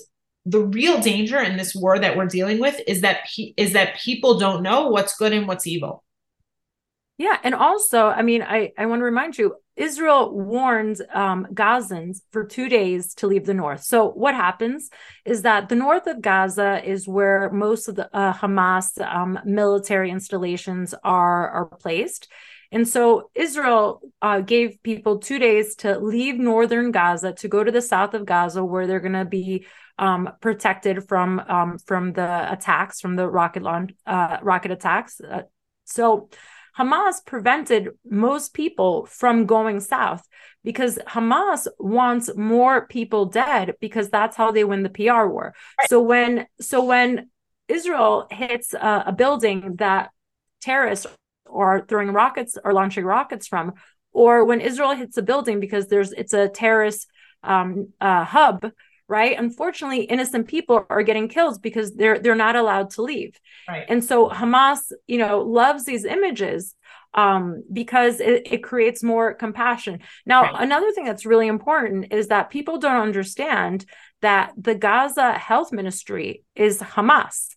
the 0.46 0.60
real 0.60 1.00
danger 1.00 1.38
in 1.38 1.56
this 1.56 1.74
war 1.74 1.98
that 1.98 2.16
we're 2.16 2.26
dealing 2.26 2.60
with 2.60 2.80
is 2.86 3.02
that 3.02 3.20
pe- 3.24 3.54
is 3.56 3.72
that 3.74 3.96
people 3.96 4.38
don't 4.38 4.62
know 4.62 4.88
what's 4.88 5.16
good 5.16 5.32
and 5.32 5.46
what's 5.46 5.66
evil. 5.66 6.04
Yeah, 7.18 7.36
and 7.44 7.54
also, 7.54 8.06
I 8.06 8.22
mean, 8.22 8.42
I 8.42 8.72
I 8.78 8.86
want 8.86 9.00
to 9.00 9.04
remind 9.04 9.36
you, 9.36 9.56
Israel 9.76 10.32
warned 10.32 11.02
um, 11.12 11.46
Gazans 11.52 12.22
for 12.30 12.44
two 12.44 12.70
days 12.70 13.12
to 13.16 13.26
leave 13.26 13.44
the 13.44 13.52
north. 13.52 13.82
So 13.82 14.10
what 14.10 14.34
happens 14.34 14.88
is 15.26 15.42
that 15.42 15.68
the 15.68 15.74
north 15.74 16.06
of 16.06 16.22
Gaza 16.22 16.82
is 16.82 17.06
where 17.06 17.50
most 17.50 17.88
of 17.88 17.96
the 17.96 18.08
uh, 18.16 18.32
Hamas 18.32 18.98
um, 19.06 19.38
military 19.44 20.10
installations 20.10 20.94
are 21.04 21.50
are 21.50 21.66
placed. 21.66 22.28
And 22.72 22.86
so 22.86 23.30
Israel 23.34 24.00
uh, 24.22 24.40
gave 24.40 24.82
people 24.82 25.18
two 25.18 25.38
days 25.38 25.74
to 25.76 25.98
leave 25.98 26.36
northern 26.36 26.92
Gaza 26.92 27.32
to 27.34 27.48
go 27.48 27.64
to 27.64 27.72
the 27.72 27.82
south 27.82 28.14
of 28.14 28.26
Gaza, 28.26 28.64
where 28.64 28.86
they're 28.86 29.00
going 29.00 29.12
to 29.12 29.24
be 29.24 29.66
um, 29.98 30.30
protected 30.40 31.08
from 31.08 31.40
um, 31.40 31.78
from 31.78 32.12
the 32.12 32.52
attacks, 32.52 33.00
from 33.00 33.16
the 33.16 33.28
rocket 33.28 33.62
launch, 33.62 33.92
uh, 34.06 34.38
rocket 34.42 34.70
attacks. 34.70 35.20
Uh, 35.20 35.42
so 35.84 36.28
Hamas 36.78 37.24
prevented 37.26 37.90
most 38.08 38.54
people 38.54 39.06
from 39.06 39.46
going 39.46 39.80
south 39.80 40.26
because 40.64 40.98
Hamas 41.06 41.66
wants 41.78 42.30
more 42.36 42.86
people 42.86 43.26
dead 43.26 43.74
because 43.80 44.08
that's 44.10 44.36
how 44.36 44.52
they 44.52 44.64
win 44.64 44.82
the 44.82 44.90
PR 44.90 45.26
war. 45.26 45.54
So 45.88 46.00
when 46.00 46.46
so 46.60 46.84
when 46.84 47.28
Israel 47.68 48.26
hits 48.30 48.74
a, 48.74 49.04
a 49.06 49.12
building 49.12 49.76
that 49.76 50.10
terrorists 50.60 51.06
are 51.52 51.84
throwing 51.86 52.12
rockets 52.12 52.56
or 52.62 52.72
launching 52.72 53.04
rockets 53.04 53.46
from, 53.46 53.74
or 54.12 54.44
when 54.44 54.60
Israel 54.60 54.94
hits 54.94 55.16
a 55.16 55.22
building 55.22 55.60
because 55.60 55.88
there's 55.88 56.12
it's 56.12 56.32
a 56.32 56.48
terrorist 56.48 57.06
um, 57.42 57.92
uh, 58.00 58.24
hub 58.24 58.70
right? 59.10 59.36
Unfortunately 59.36 60.02
innocent 60.04 60.46
people 60.46 60.86
are 60.88 61.02
getting 61.02 61.28
killed 61.28 61.60
because 61.60 61.92
they're 61.94 62.20
they're 62.20 62.36
not 62.36 62.54
allowed 62.54 62.90
to 62.90 63.02
leave. 63.02 63.36
Right. 63.68 63.84
And 63.88 64.04
so 64.04 64.30
hamas 64.30 64.92
you 65.08 65.18
know 65.18 65.40
loves 65.40 65.84
these 65.84 66.04
images 66.04 66.76
um, 67.12 67.64
because 67.72 68.20
it, 68.20 68.46
it, 68.52 68.62
creates 68.62 69.02
more 69.02 69.34
compassion. 69.34 69.98
Now 70.24 70.42
right. 70.42 70.62
another 70.62 70.92
thing 70.92 71.04
that's 71.04 71.26
really 71.26 71.48
important 71.48 72.12
is 72.12 72.28
that 72.28 72.50
people 72.50 72.78
don't 72.78 73.02
understand 73.02 73.84
that 74.22 74.52
the 74.56 74.76
gaza 74.76 75.32
health 75.32 75.72
ministry 75.72 76.44
is 76.54 76.78
hamas 76.78 77.48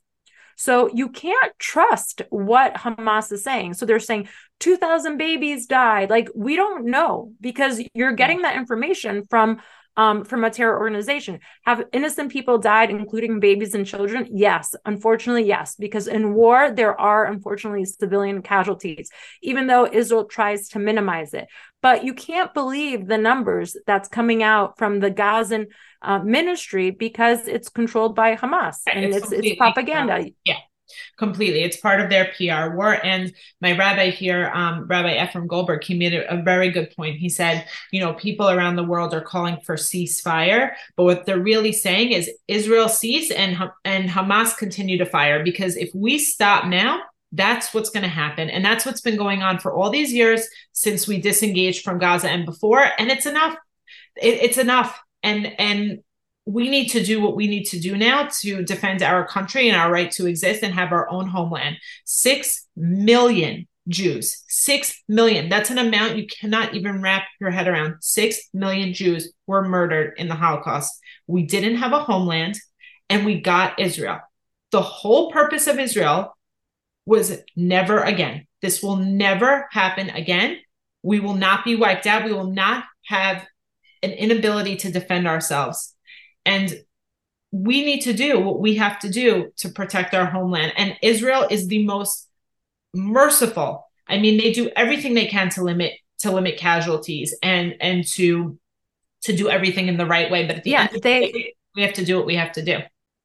so 0.56 0.90
you 0.94 1.10
can't 1.10 1.54
trust 1.60 2.22
what 2.30 2.76
Hamas 2.76 3.32
is 3.32 3.44
saying. 3.44 3.74
So 3.74 3.86
they're 3.86 4.00
saying 4.00 4.28
2,000 4.60 5.18
babies 5.18 5.66
died. 5.66 6.10
Like 6.10 6.30
we 6.36 6.56
don't 6.56 6.86
know 6.86 7.32
because 7.42 7.82
you're 7.94 8.14
getting 8.14 8.44
that 8.44 8.56
information 8.56 9.24
from 9.30 9.60
um, 9.98 10.24
from 10.24 10.44
a 10.44 10.50
terror 10.50 10.78
organization. 10.80 11.40
Have 11.66 11.84
innocent 11.94 12.32
people 12.32 12.58
died, 12.58 12.90
including 12.90 13.40
babies 13.40 13.74
and 13.76 13.86
children? 13.86 14.28
Yes, 14.32 14.76
unfortunately, 14.86 15.46
yes, 15.46 15.76
because 15.76 16.08
in 16.08 16.34
war, 16.34 16.72
there 16.72 17.00
are 17.00 17.26
unfortunately 17.26 17.86
civilian 17.86 18.42
casualties, 18.42 19.10
even 19.42 19.68
though 19.68 19.88
Israel 19.92 20.26
tries 20.26 20.70
to 20.70 20.80
minimize 20.80 21.34
it. 21.34 21.48
But 21.82 22.04
you 22.04 22.14
can't 22.14 22.54
believe 22.54 23.08
the 23.08 23.18
numbers 23.18 23.76
that's 23.86 24.08
coming 24.08 24.42
out 24.42 24.78
from 24.78 25.00
the 25.00 25.10
Gazan 25.10 25.68
uh, 26.02 26.20
ministry 26.20 26.92
because 26.92 27.48
it's 27.48 27.70
controlled 27.70 28.16
by 28.16 28.36
Hamas 28.36 28.78
and 28.88 29.06
it's, 29.06 29.32
it's, 29.32 29.46
it's 29.46 29.58
propaganda. 29.58 30.26
Yeah 30.46 30.58
completely. 31.18 31.64
It's 31.64 31.78
part 31.78 32.02
of 32.02 32.10
their 32.10 32.32
PR 32.38 32.76
war. 32.76 32.94
And 33.04 33.34
my 33.62 33.78
rabbi 33.78 34.10
here, 34.10 34.52
um, 34.54 34.88
Rabbi 34.88 35.24
Ephraim 35.24 35.48
Goldberg, 35.48 35.84
he 35.84 35.98
made 35.98 36.14
a, 36.14 36.44
very 36.44 36.70
good 36.70 36.94
point. 36.96 37.18
He 37.18 37.30
said, 37.30 37.66
you 37.92 38.02
know, 38.02 38.14
people 38.14 38.50
around 38.50 38.76
the 38.76 38.84
world 38.84 39.14
are 39.14 39.22
calling 39.22 39.58
for 39.64 39.76
ceasefire, 39.76 40.74
but 40.98 41.06
what 41.06 41.26
they're 41.26 41.40
really 41.40 41.72
saying 41.72 42.12
is 42.12 42.30
Israel 42.48 42.90
cease 42.90 43.32
and 43.32 43.58
and 43.86 44.10
Hamas 44.10 44.58
continue 44.58 44.98
to 44.98 45.06
fire 45.06 45.44
because 45.44 45.78
if 45.78 45.90
we 45.96 46.20
stop 46.20 46.66
now, 46.66 47.02
that's 47.34 47.74
what's 47.74 47.90
going 47.90 48.04
to 48.04 48.10
happen. 48.10 48.50
And 48.50 48.64
that's 48.64 48.86
what's 48.86 49.02
been 49.02 49.18
going 49.18 49.42
on 49.42 49.60
for 49.60 49.74
all 49.74 49.90
these 49.90 50.14
years 50.14 50.48
since 50.72 51.08
we 51.08 51.20
disengaged 51.20 51.84
from 51.84 51.98
Gaza 51.98 52.30
and 52.30 52.46
before. 52.46 52.86
And 52.98 53.10
it's 53.10 53.26
enough. 53.26 53.56
It, 54.16 54.36
it's 54.42 54.58
enough. 54.58 55.00
And 55.24 55.60
and 55.60 56.04
we 56.46 56.70
need 56.70 56.90
to 56.90 57.04
do 57.04 57.22
what 57.22 57.36
we 57.36 57.48
need 57.48 57.64
to 57.66 57.80
do 57.80 57.96
now 57.96 58.28
to 58.42 58.64
defend 58.64 59.02
our 59.02 59.26
country 59.26 59.70
and 59.70 59.78
our 59.78 59.92
right 59.92 60.12
to 60.12 60.28
exist 60.28 60.64
and 60.64 60.74
have 60.74 60.92
our 60.92 61.10
own 61.10 61.28
homeland. 61.28 61.78
Six 62.06 62.68
million 62.76 63.68
Jews, 63.88 64.44
six 64.48 65.02
million. 65.08 65.50
That's 65.50 65.70
an 65.70 65.78
amount 65.78 66.18
you 66.18 66.26
cannot 66.28 66.74
even 66.74 67.02
wrap 67.02 67.26
your 67.40 67.52
head 67.52 67.68
around. 67.68 67.96
Six 68.02 68.50
million 68.54 68.94
Jews 68.94 69.34
were 69.48 69.68
murdered 69.68 70.14
in 70.18 70.28
the 70.28 70.36
Holocaust. 70.36 70.92
We 71.28 71.44
didn't 71.44 71.78
have 71.78 71.94
a 71.94 72.00
homeland 72.00 72.58
and 73.10 73.26
we 73.26 73.42
got 73.42 73.80
Israel. 73.80 74.20
The 74.72 74.82
whole 74.82 75.32
purpose 75.32 75.68
of 75.68 75.80
Israel 75.80 76.36
was 77.06 77.42
never 77.56 78.00
again. 78.00 78.48
This 78.62 78.82
will 78.82 78.96
never 78.96 79.68
happen 79.72 80.10
again. 80.10 80.58
We 81.04 81.20
will 81.20 81.36
not 81.36 81.66
be 81.66 81.76
wiped 81.76 82.08
out. 82.08 82.24
We 82.24 82.34
will 82.34 82.52
not 82.52 82.86
have 83.06 83.46
an 84.02 84.12
inability 84.12 84.78
to 84.78 84.92
defend 84.92 85.28
ourselves 85.28 85.93
and 86.46 86.74
we 87.52 87.86
need 87.86 88.02
to 88.02 88.14
do 88.14 88.40
what 88.40 88.60
we 88.60 88.76
have 88.78 89.00
to 89.00 89.10
do 89.10 89.52
to 89.58 89.70
protect 89.70 90.16
our 90.16 90.26
homeland. 90.26 90.74
And 90.76 90.98
Israel 91.04 91.46
is 91.50 91.68
the 91.68 91.86
most 91.86 92.28
merciful. 92.94 93.88
I 94.08 94.18
mean, 94.18 94.38
they 94.38 94.52
do 94.52 94.72
everything 94.76 95.14
they 95.14 95.28
can 95.28 95.50
to 95.50 95.64
limit 95.64 95.94
to 96.20 96.32
limit 96.32 96.58
casualties 96.58 97.36
and 97.44 97.76
and 97.80 98.06
to 98.14 98.58
to 99.24 99.36
do 99.36 99.50
everything 99.50 99.88
in 99.88 99.98
the 99.98 100.06
right 100.06 100.32
way. 100.32 100.48
But 100.48 100.58
at 100.58 100.64
the 100.64 100.72
yeah, 100.72 100.82
end 100.82 101.02
they, 101.02 101.28
the 101.28 101.32
day, 101.32 101.54
we 101.76 101.82
have 101.84 101.94
to 101.94 102.06
do 102.06 102.18
what 102.18 102.26
we 102.26 102.36
have 102.36 102.52
to 102.54 102.64
do. 102.64 102.80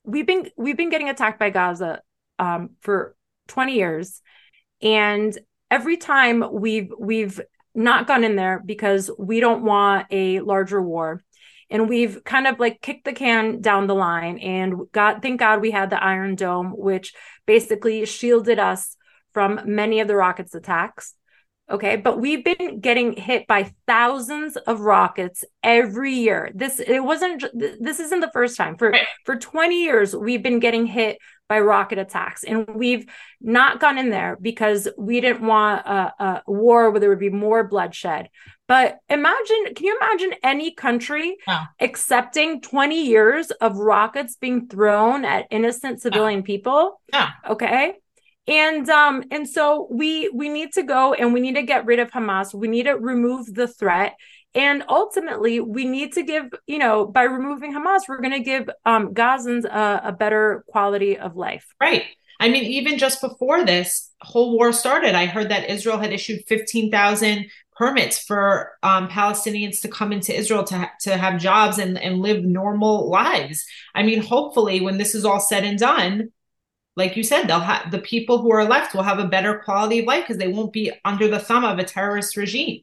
We've 0.04 0.26
been 0.26 0.50
we've 0.56 0.76
been 0.76 0.90
getting 0.90 1.08
attacked 1.08 1.38
by 1.38 1.50
Gaza 1.50 2.02
um, 2.38 2.70
for 2.80 3.16
20 3.48 3.74
years, 3.74 4.20
and 4.82 5.36
every 5.70 5.96
time 5.96 6.44
we've 6.52 6.92
we've 6.98 7.40
not 7.74 8.06
gone 8.06 8.24
in 8.24 8.36
there 8.36 8.60
because 8.64 9.10
we 9.18 9.40
don't 9.40 9.64
want 9.64 10.06
a 10.10 10.40
larger 10.40 10.82
war 10.82 11.22
and 11.70 11.88
we've 11.88 12.22
kind 12.24 12.46
of 12.46 12.58
like 12.58 12.80
kicked 12.80 13.04
the 13.04 13.12
can 13.12 13.60
down 13.60 13.86
the 13.86 13.94
line 13.94 14.38
and 14.38 14.74
god 14.92 15.20
thank 15.22 15.38
god 15.38 15.60
we 15.60 15.70
had 15.70 15.90
the 15.90 16.02
iron 16.02 16.34
dome 16.34 16.72
which 16.76 17.14
basically 17.46 18.04
shielded 18.04 18.58
us 18.58 18.96
from 19.38 19.60
many 19.66 20.00
of 20.00 20.08
the 20.08 20.16
rockets 20.16 20.54
attacks. 20.54 21.14
Okay 21.70 21.96
but 21.96 22.18
we've 22.18 22.44
been 22.44 22.80
getting 22.80 23.12
hit 23.12 23.46
by 23.46 23.72
thousands 23.86 24.56
of 24.56 24.80
rockets 24.80 25.44
every 25.62 26.14
year. 26.14 26.50
This 26.54 26.80
it 26.80 27.00
wasn't 27.00 27.44
this 27.54 28.00
isn't 28.00 28.20
the 28.20 28.32
first 28.32 28.56
time. 28.56 28.76
For 28.76 28.92
for 29.24 29.36
20 29.36 29.82
years 29.82 30.16
we've 30.16 30.42
been 30.42 30.60
getting 30.60 30.86
hit 30.86 31.18
by 31.48 31.60
rocket 31.60 31.98
attacks. 31.98 32.44
And 32.44 32.66
we've 32.74 33.06
not 33.40 33.80
gone 33.80 33.98
in 33.98 34.10
there 34.10 34.36
because 34.40 34.86
we 34.98 35.20
didn't 35.20 35.46
want 35.46 35.86
a, 35.86 36.12
a 36.18 36.42
war 36.46 36.90
where 36.90 37.00
there 37.00 37.08
would 37.08 37.18
be 37.18 37.30
more 37.30 37.66
bloodshed. 37.66 38.28
But 38.66 38.98
imagine 39.08 39.74
can 39.74 39.86
you 39.86 39.96
imagine 39.96 40.34
any 40.42 40.72
country 40.74 41.36
accepting 41.80 42.60
20 42.60 43.06
years 43.06 43.50
of 43.50 43.78
rockets 43.78 44.36
being 44.36 44.68
thrown 44.68 45.24
at 45.24 45.46
innocent 45.50 46.02
civilian 46.02 46.42
people? 46.42 47.00
Yeah. 47.12 47.30
Okay? 47.48 47.94
And 48.46 48.88
um 48.90 49.24
and 49.30 49.48
so 49.48 49.88
we 49.90 50.28
we 50.30 50.48
need 50.50 50.72
to 50.72 50.82
go 50.82 51.14
and 51.14 51.32
we 51.32 51.40
need 51.40 51.54
to 51.54 51.62
get 51.62 51.86
rid 51.86 51.98
of 51.98 52.10
hamas. 52.10 52.54
We 52.54 52.68
need 52.68 52.84
to 52.84 52.92
remove 52.92 53.54
the 53.54 53.68
threat 53.68 54.14
and 54.54 54.82
ultimately 54.88 55.60
we 55.60 55.84
need 55.84 56.12
to 56.12 56.22
give 56.22 56.44
you 56.66 56.78
know 56.78 57.06
by 57.06 57.22
removing 57.22 57.72
hamas 57.72 58.00
we're 58.08 58.20
going 58.20 58.32
to 58.32 58.40
give 58.40 58.68
um 58.86 59.14
gazans 59.14 59.64
a, 59.64 60.08
a 60.08 60.12
better 60.12 60.64
quality 60.68 61.18
of 61.18 61.36
life 61.36 61.66
right 61.80 62.04
i 62.40 62.48
mean 62.48 62.64
even 62.64 62.98
just 62.98 63.20
before 63.20 63.64
this 63.64 64.10
whole 64.20 64.56
war 64.56 64.72
started 64.72 65.14
i 65.14 65.26
heard 65.26 65.50
that 65.50 65.68
israel 65.68 65.98
had 65.98 66.12
issued 66.12 66.40
15000 66.48 67.46
permits 67.78 68.18
for 68.18 68.72
um, 68.82 69.08
Palestinians 69.08 69.80
to 69.80 69.88
come 69.88 70.12
into 70.12 70.36
Israel 70.36 70.64
to, 70.64 70.78
ha- 70.78 70.92
to 71.00 71.16
have 71.16 71.40
jobs 71.40 71.78
and, 71.78 71.96
and 71.96 72.20
live 72.20 72.44
normal 72.44 73.08
lives. 73.08 73.64
I 73.94 74.02
mean, 74.02 74.20
hopefully, 74.20 74.80
when 74.80 74.98
this 74.98 75.14
is 75.14 75.24
all 75.24 75.38
said 75.38 75.62
and 75.62 75.78
done, 75.78 76.30
like 76.96 77.16
you 77.16 77.22
said, 77.22 77.44
they'll 77.44 77.60
have 77.60 77.92
the 77.92 78.00
people 78.00 78.38
who 78.38 78.52
are 78.52 78.64
left 78.64 78.92
will 78.92 79.04
have 79.04 79.20
a 79.20 79.28
better 79.28 79.60
quality 79.60 80.00
of 80.00 80.06
life 80.06 80.24
because 80.24 80.38
they 80.38 80.48
won't 80.48 80.72
be 80.72 80.90
under 81.04 81.28
the 81.28 81.38
thumb 81.38 81.64
of 81.64 81.78
a 81.78 81.84
terrorist 81.84 82.36
regime. 82.36 82.82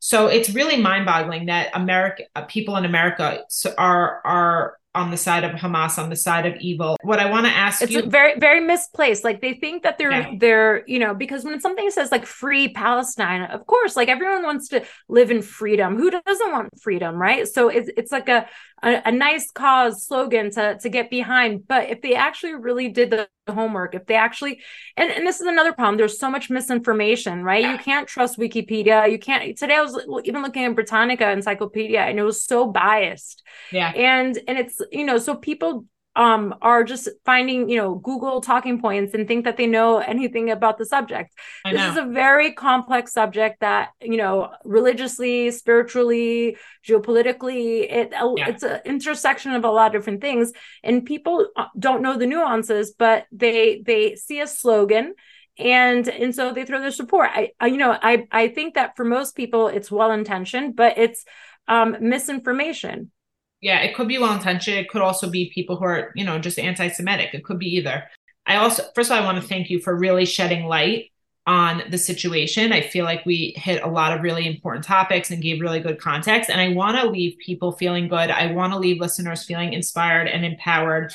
So 0.00 0.26
it's 0.26 0.50
really 0.50 0.80
mind-boggling 0.80 1.46
that 1.46 1.70
America 1.74 2.24
uh, 2.34 2.42
people 2.42 2.76
in 2.76 2.84
America 2.84 3.42
are 3.76 4.20
are 4.24 4.78
on 4.94 5.10
the 5.10 5.16
side 5.16 5.44
of 5.44 5.52
Hamas, 5.52 5.96
on 5.98 6.10
the 6.10 6.16
side 6.16 6.44
of 6.44 6.56
evil. 6.56 6.96
What 7.02 7.20
I 7.20 7.30
want 7.30 7.46
to 7.46 7.52
ask 7.52 7.82
it's 7.82 7.92
you, 7.92 8.02
very 8.02 8.38
very 8.38 8.60
misplaced. 8.60 9.22
Like 9.22 9.40
they 9.40 9.54
think 9.54 9.84
that 9.84 9.98
they're 9.98 10.10
yeah. 10.10 10.32
they're 10.38 10.84
you 10.86 10.98
know 10.98 11.14
because 11.14 11.44
when 11.44 11.60
something 11.60 11.90
says 11.90 12.10
like 12.10 12.26
free 12.26 12.72
Palestine, 12.72 13.42
of 13.42 13.66
course, 13.66 13.96
like 13.96 14.08
everyone 14.08 14.42
wants 14.42 14.68
to 14.68 14.84
live 15.08 15.30
in 15.30 15.42
freedom. 15.42 15.96
Who 15.96 16.10
doesn't 16.10 16.52
want 16.52 16.80
freedom, 16.80 17.14
right? 17.14 17.46
So 17.46 17.68
it's 17.68 17.90
it's 17.96 18.12
like 18.12 18.28
a 18.28 18.48
a, 18.82 19.02
a 19.06 19.12
nice 19.12 19.50
cause 19.50 20.06
slogan 20.06 20.50
to 20.52 20.78
to 20.78 20.88
get 20.88 21.10
behind. 21.10 21.66
But 21.66 21.90
if 21.90 22.02
they 22.02 22.14
actually 22.14 22.54
really 22.54 22.88
did 22.88 23.10
the 23.10 23.28
homework, 23.48 23.94
if 23.94 24.06
they 24.06 24.14
actually 24.14 24.60
and, 24.96 25.10
and 25.10 25.26
this 25.26 25.40
is 25.40 25.46
another 25.46 25.72
problem, 25.72 25.96
there's 25.96 26.18
so 26.18 26.30
much 26.30 26.50
misinformation, 26.50 27.42
right? 27.42 27.64
You 27.64 27.78
can't 27.78 28.06
trust 28.06 28.38
Wikipedia. 28.38 29.10
You 29.10 29.18
can't 29.18 29.56
today 29.56 29.76
I 29.76 29.82
was 29.82 29.98
even 30.24 30.42
looking 30.42 30.64
at 30.64 30.74
Britannica 30.74 31.30
encyclopedia 31.30 32.00
and 32.00 32.18
it 32.18 32.22
was 32.22 32.42
so 32.42 32.66
biased. 32.66 33.42
Yeah. 33.72 33.90
And 33.90 34.38
and 34.46 34.58
it's 34.58 34.80
you 34.92 35.04
know, 35.04 35.18
so 35.18 35.34
people 35.34 35.84
um, 36.18 36.52
are 36.60 36.82
just 36.82 37.08
finding, 37.24 37.68
you 37.70 37.76
know, 37.76 37.94
Google 37.94 38.40
talking 38.40 38.80
points 38.80 39.14
and 39.14 39.28
think 39.28 39.44
that 39.44 39.56
they 39.56 39.68
know 39.68 39.98
anything 39.98 40.50
about 40.50 40.76
the 40.76 40.84
subject. 40.84 41.32
This 41.64 41.92
is 41.92 41.96
a 41.96 42.06
very 42.06 42.52
complex 42.52 43.12
subject 43.12 43.60
that, 43.60 43.90
you 44.00 44.16
know, 44.16 44.50
religiously, 44.64 45.52
spiritually, 45.52 46.56
geopolitically, 46.84 47.86
it 47.88 48.12
yeah. 48.12 48.48
it's 48.48 48.64
an 48.64 48.80
intersection 48.84 49.52
of 49.52 49.64
a 49.64 49.70
lot 49.70 49.86
of 49.86 49.92
different 49.92 50.20
things. 50.20 50.52
And 50.82 51.06
people 51.06 51.46
uh, 51.54 51.66
don't 51.78 52.02
know 52.02 52.18
the 52.18 52.26
nuances, 52.26 52.92
but 52.98 53.26
they 53.30 53.84
they 53.86 54.16
see 54.16 54.40
a 54.40 54.48
slogan 54.48 55.14
and 55.56 56.08
and 56.08 56.34
so 56.34 56.52
they 56.52 56.64
throw 56.64 56.80
their 56.80 56.90
support. 56.90 57.30
I, 57.32 57.52
I 57.60 57.68
you 57.68 57.76
know, 57.76 57.96
I 58.02 58.26
I 58.32 58.48
think 58.48 58.74
that 58.74 58.96
for 58.96 59.04
most 59.04 59.36
people 59.36 59.68
it's 59.68 59.88
well 59.88 60.10
intentioned, 60.10 60.74
but 60.74 60.98
it's 60.98 61.24
um, 61.68 61.96
misinformation 62.00 63.12
yeah, 63.60 63.80
it 63.80 63.94
could 63.94 64.08
be 64.08 64.18
well 64.18 64.34
intentioned. 64.34 64.78
It 64.78 64.88
could 64.88 65.02
also 65.02 65.28
be 65.28 65.50
people 65.54 65.76
who 65.76 65.84
are, 65.84 66.12
you 66.14 66.24
know, 66.24 66.38
just 66.38 66.58
anti 66.58 66.88
Semitic. 66.88 67.34
It 67.34 67.44
could 67.44 67.58
be 67.58 67.76
either. 67.76 68.04
I 68.46 68.56
also, 68.56 68.84
first 68.94 69.10
of 69.10 69.16
all, 69.16 69.22
I 69.22 69.26
want 69.26 69.40
to 69.40 69.46
thank 69.46 69.68
you 69.68 69.80
for 69.80 69.96
really 69.96 70.24
shedding 70.24 70.64
light 70.66 71.10
on 71.46 71.82
the 71.90 71.98
situation. 71.98 72.72
I 72.72 72.82
feel 72.82 73.04
like 73.04 73.24
we 73.26 73.54
hit 73.56 73.82
a 73.82 73.88
lot 73.88 74.12
of 74.12 74.22
really 74.22 74.46
important 74.46 74.84
topics 74.84 75.30
and 75.30 75.42
gave 75.42 75.60
really 75.60 75.80
good 75.80 75.98
context. 75.98 76.50
And 76.50 76.60
I 76.60 76.68
want 76.74 76.98
to 76.98 77.08
leave 77.08 77.38
people 77.44 77.72
feeling 77.72 78.08
good. 78.08 78.30
I 78.30 78.52
want 78.52 78.72
to 78.72 78.78
leave 78.78 79.00
listeners 79.00 79.44
feeling 79.44 79.72
inspired 79.72 80.28
and 80.28 80.44
empowered 80.44 81.12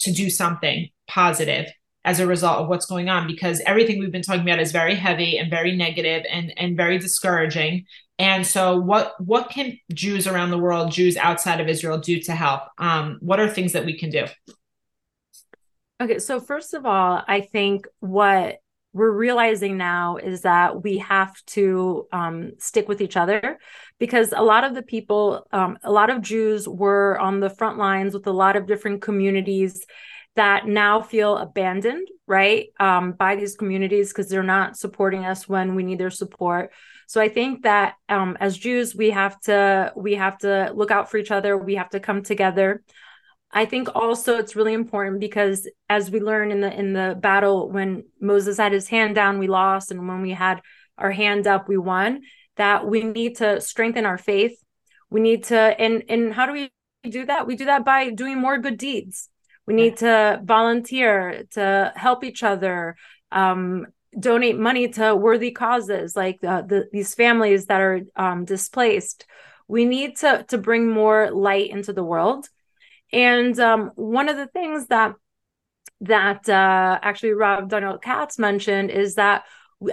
to 0.00 0.12
do 0.12 0.30
something 0.30 0.88
positive 1.08 1.66
as 2.04 2.18
a 2.18 2.26
result 2.26 2.60
of 2.60 2.68
what's 2.68 2.86
going 2.86 3.08
on 3.08 3.26
because 3.26 3.60
everything 3.66 3.98
we've 3.98 4.12
been 4.12 4.22
talking 4.22 4.42
about 4.42 4.58
is 4.58 4.72
very 4.72 4.94
heavy 4.94 5.38
and 5.38 5.50
very 5.50 5.76
negative 5.76 6.24
and 6.30 6.52
and 6.56 6.76
very 6.76 6.98
discouraging. 6.98 7.84
And 8.18 8.46
so 8.46 8.78
what 8.78 9.14
what 9.20 9.50
can 9.50 9.78
jews 9.92 10.26
around 10.26 10.50
the 10.50 10.58
world 10.58 10.92
jews 10.92 11.16
outside 11.16 11.60
of 11.60 11.68
israel 11.68 11.98
do 11.98 12.20
to 12.20 12.32
help? 12.32 12.62
Um, 12.78 13.18
what 13.20 13.40
are 13.40 13.48
things 13.48 13.72
that 13.72 13.84
we 13.84 13.98
can 13.98 14.10
do? 14.10 14.26
Okay 16.00 16.18
so 16.18 16.40
first 16.40 16.72
of 16.72 16.86
all 16.86 17.22
i 17.28 17.42
think 17.42 17.86
what 18.00 18.60
we're 18.92 19.10
realizing 19.10 19.76
now 19.76 20.16
is 20.16 20.42
that 20.42 20.82
we 20.82 20.98
have 20.98 21.32
to 21.46 22.08
um, 22.12 22.52
stick 22.58 22.88
with 22.88 23.00
each 23.00 23.16
other 23.16 23.58
because 23.98 24.32
a 24.36 24.42
lot 24.42 24.64
of 24.64 24.74
the 24.74 24.82
people 24.82 25.46
um, 25.52 25.78
a 25.84 25.92
lot 25.92 26.10
of 26.10 26.22
jews 26.22 26.66
were 26.66 27.18
on 27.20 27.40
the 27.40 27.50
front 27.50 27.78
lines 27.78 28.14
with 28.14 28.26
a 28.26 28.32
lot 28.32 28.56
of 28.56 28.66
different 28.66 29.02
communities 29.02 29.86
that 30.36 30.66
now 30.66 31.00
feel 31.00 31.36
abandoned, 31.36 32.08
right, 32.26 32.68
um, 32.78 33.12
by 33.12 33.36
these 33.36 33.56
communities 33.56 34.08
because 34.08 34.28
they're 34.28 34.42
not 34.42 34.76
supporting 34.76 35.24
us 35.24 35.48
when 35.48 35.74
we 35.74 35.82
need 35.82 35.98
their 35.98 36.10
support. 36.10 36.72
So 37.06 37.20
I 37.20 37.28
think 37.28 37.64
that 37.64 37.94
um, 38.08 38.36
as 38.38 38.56
Jews, 38.56 38.94
we 38.94 39.10
have 39.10 39.40
to 39.42 39.92
we 39.96 40.14
have 40.14 40.38
to 40.38 40.72
look 40.74 40.92
out 40.92 41.10
for 41.10 41.18
each 41.18 41.32
other. 41.32 41.56
We 41.56 41.74
have 41.74 41.90
to 41.90 42.00
come 42.00 42.22
together. 42.22 42.82
I 43.52 43.64
think 43.64 43.88
also 43.96 44.38
it's 44.38 44.54
really 44.54 44.74
important 44.74 45.18
because 45.18 45.68
as 45.88 46.08
we 46.08 46.20
learn 46.20 46.52
in 46.52 46.60
the 46.60 46.72
in 46.72 46.92
the 46.92 47.16
battle 47.18 47.68
when 47.68 48.04
Moses 48.20 48.58
had 48.58 48.72
his 48.72 48.86
hand 48.86 49.16
down, 49.16 49.40
we 49.40 49.48
lost, 49.48 49.90
and 49.90 50.06
when 50.06 50.22
we 50.22 50.30
had 50.30 50.60
our 50.96 51.10
hand 51.10 51.48
up, 51.48 51.68
we 51.68 51.76
won. 51.76 52.22
That 52.56 52.86
we 52.86 53.02
need 53.02 53.38
to 53.38 53.60
strengthen 53.60 54.06
our 54.06 54.18
faith. 54.18 54.56
We 55.08 55.20
need 55.20 55.44
to 55.44 55.58
and 55.58 56.04
and 56.08 56.32
how 56.32 56.46
do 56.46 56.52
we 56.52 56.70
do 57.02 57.26
that? 57.26 57.48
We 57.48 57.56
do 57.56 57.64
that 57.64 57.84
by 57.84 58.10
doing 58.10 58.38
more 58.38 58.58
good 58.58 58.78
deeds 58.78 59.29
we 59.66 59.74
need 59.74 59.98
to 59.98 60.40
volunteer 60.44 61.44
to 61.52 61.92
help 61.94 62.24
each 62.24 62.42
other 62.42 62.96
um, 63.30 63.86
donate 64.18 64.58
money 64.58 64.88
to 64.88 65.14
worthy 65.14 65.52
causes 65.52 66.16
like 66.16 66.42
uh, 66.42 66.62
the, 66.62 66.88
these 66.92 67.14
families 67.14 67.66
that 67.66 67.80
are 67.80 68.00
um, 68.16 68.44
displaced. 68.44 69.26
We 69.68 69.84
need 69.84 70.16
to 70.18 70.44
to 70.48 70.58
bring 70.58 70.88
more 70.88 71.30
light 71.30 71.70
into 71.70 71.92
the 71.92 72.02
world. 72.02 72.48
And 73.12 73.58
um, 73.58 73.92
one 73.94 74.28
of 74.28 74.36
the 74.36 74.48
things 74.48 74.88
that 74.88 75.14
that 76.02 76.48
uh, 76.48 76.98
actually 77.02 77.34
Rob 77.34 77.68
Donald 77.68 78.02
Katz 78.02 78.38
mentioned 78.38 78.90
is 78.90 79.14
that 79.14 79.44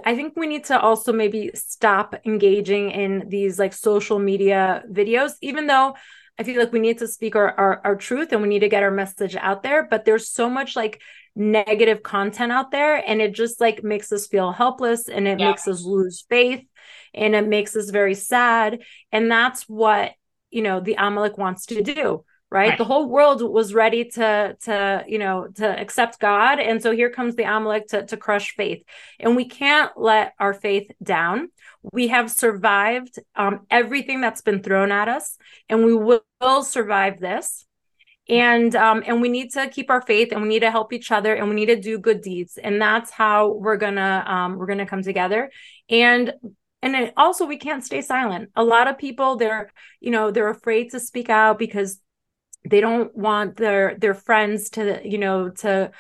I 0.06 0.16
think 0.16 0.34
we 0.36 0.48
need 0.48 0.66
to 0.66 0.80
also 0.80 1.14
maybe 1.14 1.52
stop 1.54 2.16
engaging 2.26 2.92
in 2.92 3.30
these 3.30 3.58
like 3.58 3.74
social 3.74 4.20
media 4.20 4.84
videos, 4.92 5.34
even 5.42 5.68
though 5.68 5.96
I 6.40 6.44
feel 6.44 6.60
like 6.60 6.72
we 6.72 6.80
need 6.80 7.00
to 7.00 7.08
speak 7.08 7.36
our, 7.36 7.52
our, 7.52 7.82
our 7.84 7.96
truth 7.96 8.32
and 8.32 8.42
we 8.42 8.48
need 8.48 8.60
to 8.60 8.70
get 8.70 8.84
our 8.84 8.92
message 8.92 9.36
out 9.36 9.64
there. 9.64 9.88
But 9.90 10.06
there's 10.06 10.30
so 10.30 10.50
much 10.50 10.76
like 10.76 11.02
negative 11.36 12.04
content 12.04 12.52
out 12.52 12.72
there, 12.72 12.96
and 12.96 13.22
it 13.22 13.34
just 13.34 13.62
like 13.62 13.84
makes 13.84 14.12
us 14.12 14.28
feel 14.28 14.52
helpless 14.52 15.08
and 15.08 15.28
it 15.28 15.40
yeah. 15.40 15.50
makes 15.50 15.68
us 15.68 15.84
lose 15.84 16.26
faith 16.30 16.64
and 17.14 17.36
it 17.36 17.48
makes 17.48 17.76
us 17.76 17.90
very 17.90 18.14
sad. 18.14 18.82
And 19.12 19.32
that's 19.32 19.64
what 19.64 20.14
you 20.52 20.62
know 20.62 20.80
the 20.80 20.96
Amalek 20.98 21.38
wants 21.38 21.66
to 21.68 21.82
do. 21.82 22.24
Right? 22.50 22.70
right? 22.70 22.78
The 22.78 22.86
whole 22.86 23.10
world 23.10 23.42
was 23.42 23.74
ready 23.74 24.06
to 24.12 24.56
to 24.62 25.04
you 25.08 25.20
know 25.20 25.48
to 25.56 25.68
accept 25.68 26.20
God, 26.20 26.60
and 26.60 26.82
so 26.82 26.92
here 26.92 27.10
comes 27.10 27.36
the 27.36 27.44
Amalek 27.44 27.88
to 27.88 28.06
to 28.06 28.18
crush 28.18 28.56
faith, 28.56 28.84
and 29.20 29.36
we 29.36 29.46
can't 29.46 29.92
let 29.98 30.34
our 30.40 30.54
faith 30.54 30.90
down. 31.04 31.50
We 31.92 32.08
have 32.08 32.32
survived 32.32 33.20
um, 33.36 33.62
everything 33.70 34.22
that's 34.22 34.42
been 34.42 34.62
thrown 34.62 34.92
at 34.92 35.08
us 35.08 35.38
and 35.70 35.86
we 35.86 35.96
will, 35.96 36.24
survive 36.64 37.20
this. 37.20 37.66
And 38.30 38.76
um, 38.76 39.04
and 39.08 39.22
we 39.22 39.30
need 39.30 39.54
to 39.54 39.70
keep 39.70 39.90
our 39.90 40.02
faith 40.02 40.32
and 40.32 40.42
we 40.42 40.50
need 40.50 40.60
to 40.60 40.70
help 40.70 40.92
each 40.92 41.12
other 41.12 41.34
and 41.34 41.48
we 41.48 41.56
need 41.56 41.68
to 41.68 41.80
do 41.80 41.98
good 41.98 42.22
deeds. 42.22 42.58
And 42.58 42.82
that's 42.82 43.10
how 43.10 43.54
we're 43.54 43.78
gonna 43.78 44.24
um, 44.28 44.58
we're 44.58 44.66
gonna 44.66 44.86
come 44.86 45.02
together. 45.02 45.50
And 45.90 46.34
and 46.82 46.96
it, 46.96 47.14
also 47.16 47.46
we 47.46 47.58
can't 47.58 47.86
stay 47.86 48.02
silent. 48.02 48.52
A 48.56 48.64
lot 48.66 48.90
of 48.90 48.98
people 48.98 49.38
they're 49.38 49.72
you 50.02 50.12
know 50.12 50.30
they're 50.30 50.50
afraid 50.50 50.92
to 50.92 51.00
speak 51.00 51.30
out 51.30 51.58
because 51.58 52.02
they 52.70 52.82
don't 52.82 53.16
want 53.16 53.58
their 53.58 53.96
their 53.98 54.14
friends 54.14 54.70
to 54.72 55.02
you 55.04 55.18
know 55.18 55.50
to 55.50 55.92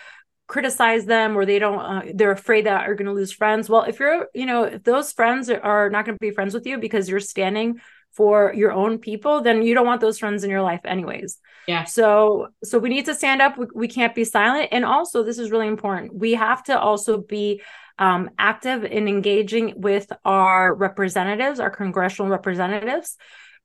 criticize 0.47 1.05
them 1.05 1.37
or 1.37 1.45
they 1.45 1.59
don't 1.59 1.79
uh, 1.79 2.01
they're 2.13 2.31
afraid 2.31 2.65
that 2.65 2.87
are 2.87 2.95
going 2.95 3.05
to 3.05 3.13
lose 3.13 3.33
friends 3.33 3.69
well 3.69 3.83
if 3.83 3.99
you're 3.99 4.27
you 4.33 4.45
know 4.45 4.63
if 4.63 4.83
those 4.83 5.11
friends 5.11 5.49
are, 5.49 5.89
not 5.89 6.05
going 6.05 6.15
to 6.15 6.19
be 6.21 6.31
friends 6.31 6.53
with 6.53 6.65
you 6.65 6.77
because 6.77 7.09
you're 7.09 7.19
standing 7.19 7.81
for 8.17 8.51
your 8.55 8.71
own 8.71 8.97
people, 8.97 9.41
then 9.41 9.61
you 9.61 9.75
don't 9.75 9.85
want 9.85 10.01
those 10.01 10.17
friends 10.17 10.43
in 10.43 10.49
your 10.49 10.63
life 10.63 10.81
anyways. 10.85 11.37
Yeah. 11.67 11.83
So 11.83 12.47
so 12.63 12.79
we 12.79 12.89
need 12.89 13.05
to 13.05 13.13
stand 13.13 13.43
up. 13.43 13.57
We, 13.59 13.67
we 13.75 13.87
can't 13.87 14.15
be 14.15 14.23
silent. 14.23 14.69
And 14.71 14.83
also, 14.83 15.23
this 15.23 15.37
is 15.37 15.51
really 15.51 15.67
important. 15.67 16.15
We 16.15 16.33
have 16.33 16.63
to 16.63 16.79
also 16.79 17.19
be 17.19 17.61
um, 17.99 18.31
active 18.39 18.83
in 18.83 19.07
engaging 19.07 19.73
with 19.77 20.11
our 20.25 20.73
representatives, 20.73 21.59
our 21.59 21.69
congressional 21.69 22.31
representatives, 22.31 23.17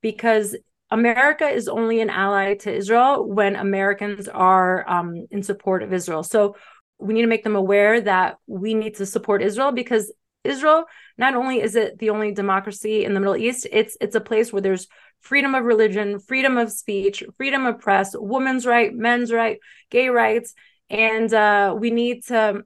because 0.02 0.54
America 0.92 1.48
is 1.48 1.68
only 1.68 2.02
an 2.02 2.10
ally 2.10 2.54
to 2.54 2.72
Israel 2.72 3.26
when 3.26 3.56
Americans 3.56 4.28
are 4.28 4.88
um, 4.88 5.26
in 5.30 5.42
support 5.42 5.82
of 5.82 5.90
Israel. 5.90 6.22
So 6.22 6.54
we 6.98 7.14
need 7.14 7.22
to 7.22 7.28
make 7.28 7.44
them 7.44 7.56
aware 7.56 8.02
that 8.02 8.36
we 8.46 8.74
need 8.74 8.96
to 8.96 9.06
support 9.06 9.42
Israel 9.42 9.72
because 9.72 10.12
Israel 10.44 10.84
not 11.16 11.34
only 11.34 11.62
is 11.62 11.76
it 11.76 11.98
the 11.98 12.10
only 12.10 12.32
democracy 12.32 13.06
in 13.06 13.14
the 13.14 13.20
Middle 13.20 13.36
East, 13.36 13.66
it's 13.72 13.96
it's 14.02 14.14
a 14.14 14.20
place 14.20 14.52
where 14.52 14.60
there's 14.60 14.86
freedom 15.20 15.54
of 15.54 15.64
religion, 15.64 16.18
freedom 16.18 16.58
of 16.58 16.70
speech, 16.70 17.24
freedom 17.38 17.64
of 17.64 17.80
press, 17.80 18.14
women's 18.14 18.66
right, 18.66 18.92
men's 18.92 19.32
right, 19.32 19.60
gay 19.90 20.10
rights, 20.10 20.52
and 20.90 21.32
uh, 21.32 21.74
we 21.78 21.90
need 21.90 22.26
to 22.26 22.64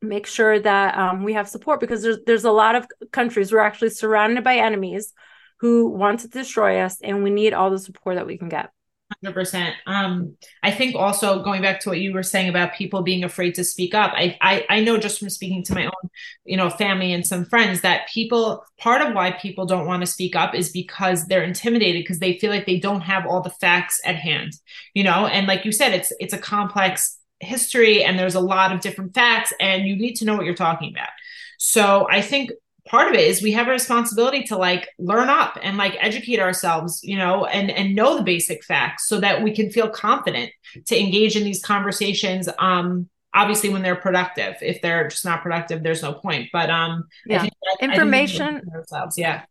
make 0.00 0.26
sure 0.26 0.60
that 0.60 0.96
um, 0.96 1.24
we 1.24 1.32
have 1.32 1.48
support 1.48 1.80
because 1.80 2.02
there's 2.02 2.18
there's 2.24 2.44
a 2.44 2.52
lot 2.52 2.76
of 2.76 2.86
countries 3.10 3.50
we're 3.50 3.58
actually 3.58 3.90
surrounded 3.90 4.44
by 4.44 4.58
enemies 4.58 5.12
who 5.60 5.88
want 5.88 6.20
to 6.20 6.28
destroy 6.28 6.80
us, 6.80 7.00
and 7.02 7.22
we 7.22 7.30
need 7.30 7.52
all 7.54 7.70
the 7.70 7.78
support 7.78 8.16
that 8.16 8.26
we 8.26 8.38
can 8.38 8.48
get. 8.48 8.70
100%. 9.24 9.72
Um, 9.86 10.36
I 10.62 10.70
think 10.70 10.96
also 10.96 11.42
going 11.42 11.62
back 11.62 11.80
to 11.80 11.88
what 11.90 12.00
you 12.00 12.12
were 12.12 12.22
saying 12.22 12.48
about 12.48 12.74
people 12.74 13.02
being 13.02 13.24
afraid 13.24 13.54
to 13.56 13.64
speak 13.64 13.94
up, 13.94 14.12
I, 14.14 14.36
I, 14.40 14.66
I 14.68 14.80
know 14.80 14.96
just 14.96 15.18
from 15.18 15.30
speaking 15.30 15.62
to 15.64 15.74
my 15.74 15.84
own, 15.86 16.10
you 16.44 16.56
know, 16.56 16.70
family 16.70 17.12
and 17.12 17.26
some 17.26 17.44
friends 17.44 17.82
that 17.82 18.08
people, 18.08 18.64
part 18.78 19.02
of 19.02 19.14
why 19.14 19.32
people 19.32 19.66
don't 19.66 19.86
want 19.86 20.02
to 20.02 20.06
speak 20.06 20.34
up 20.34 20.54
is 20.54 20.70
because 20.70 21.26
they're 21.26 21.44
intimidated 21.44 22.02
because 22.02 22.18
they 22.18 22.38
feel 22.38 22.50
like 22.50 22.66
they 22.66 22.78
don't 22.78 23.02
have 23.02 23.26
all 23.26 23.42
the 23.42 23.50
facts 23.50 24.00
at 24.04 24.16
hand, 24.16 24.52
you 24.94 25.04
know, 25.04 25.26
and 25.26 25.46
like 25.46 25.64
you 25.64 25.72
said, 25.72 25.92
it's, 25.92 26.12
it's 26.18 26.34
a 26.34 26.38
complex 26.38 27.18
history 27.40 28.02
and 28.02 28.18
there's 28.18 28.34
a 28.34 28.40
lot 28.40 28.72
of 28.72 28.80
different 28.80 29.14
facts 29.14 29.52
and 29.60 29.86
you 29.86 29.96
need 29.96 30.14
to 30.14 30.24
know 30.24 30.34
what 30.34 30.46
you're 30.46 30.54
talking 30.54 30.90
about. 30.90 31.10
So 31.58 32.06
I 32.10 32.20
think 32.20 32.50
part 32.88 33.08
of 33.08 33.14
it 33.14 33.20
is 33.20 33.42
we 33.42 33.52
have 33.52 33.68
a 33.68 33.70
responsibility 33.70 34.42
to 34.44 34.56
like 34.56 34.88
learn 34.98 35.28
up 35.28 35.58
and 35.62 35.76
like 35.76 35.96
educate 36.00 36.38
ourselves 36.38 37.02
you 37.02 37.16
know 37.16 37.46
and 37.46 37.70
and 37.70 37.94
know 37.94 38.16
the 38.16 38.22
basic 38.22 38.62
facts 38.62 39.08
so 39.08 39.20
that 39.20 39.42
we 39.42 39.54
can 39.54 39.70
feel 39.70 39.88
confident 39.88 40.50
to 40.86 40.98
engage 40.98 41.36
in 41.36 41.44
these 41.44 41.62
conversations 41.62 42.48
um 42.58 43.08
obviously 43.34 43.68
when 43.68 43.82
they're 43.82 43.96
productive. 43.96 44.54
If 44.62 44.80
they're 44.80 45.08
just 45.08 45.24
not 45.24 45.42
productive 45.42 45.82
there's 45.82 46.02
no 46.02 46.14
point. 46.14 46.48
But 46.52 46.70
um 46.70 47.04
yeah. 47.26 47.42
That, 47.42 47.76
information 47.80 48.62
ourselves. 48.72 49.18
Yeah. 49.18 49.42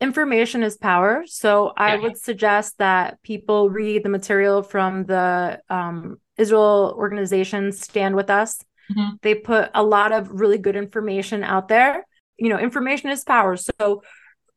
Information 0.00 0.62
is 0.62 0.76
power. 0.76 1.24
So 1.26 1.72
i 1.76 1.94
yeah. 1.94 2.00
would 2.02 2.18
suggest 2.18 2.78
that 2.78 3.22
people 3.22 3.70
read 3.70 4.04
the 4.04 4.08
material 4.08 4.62
from 4.62 5.04
the 5.04 5.60
um, 5.70 6.20
israel 6.36 6.94
organization 6.96 7.72
stand 7.72 8.14
with 8.14 8.30
us. 8.30 8.62
Mm-hmm. 8.90 9.14
they 9.22 9.36
put 9.36 9.70
a 9.74 9.82
lot 9.82 10.10
of 10.10 10.28
really 10.32 10.58
good 10.58 10.74
information 10.74 11.44
out 11.44 11.68
there 11.68 12.04
you 12.38 12.48
know 12.48 12.58
information 12.58 13.10
is 13.10 13.24
power. 13.24 13.56
So 13.56 14.02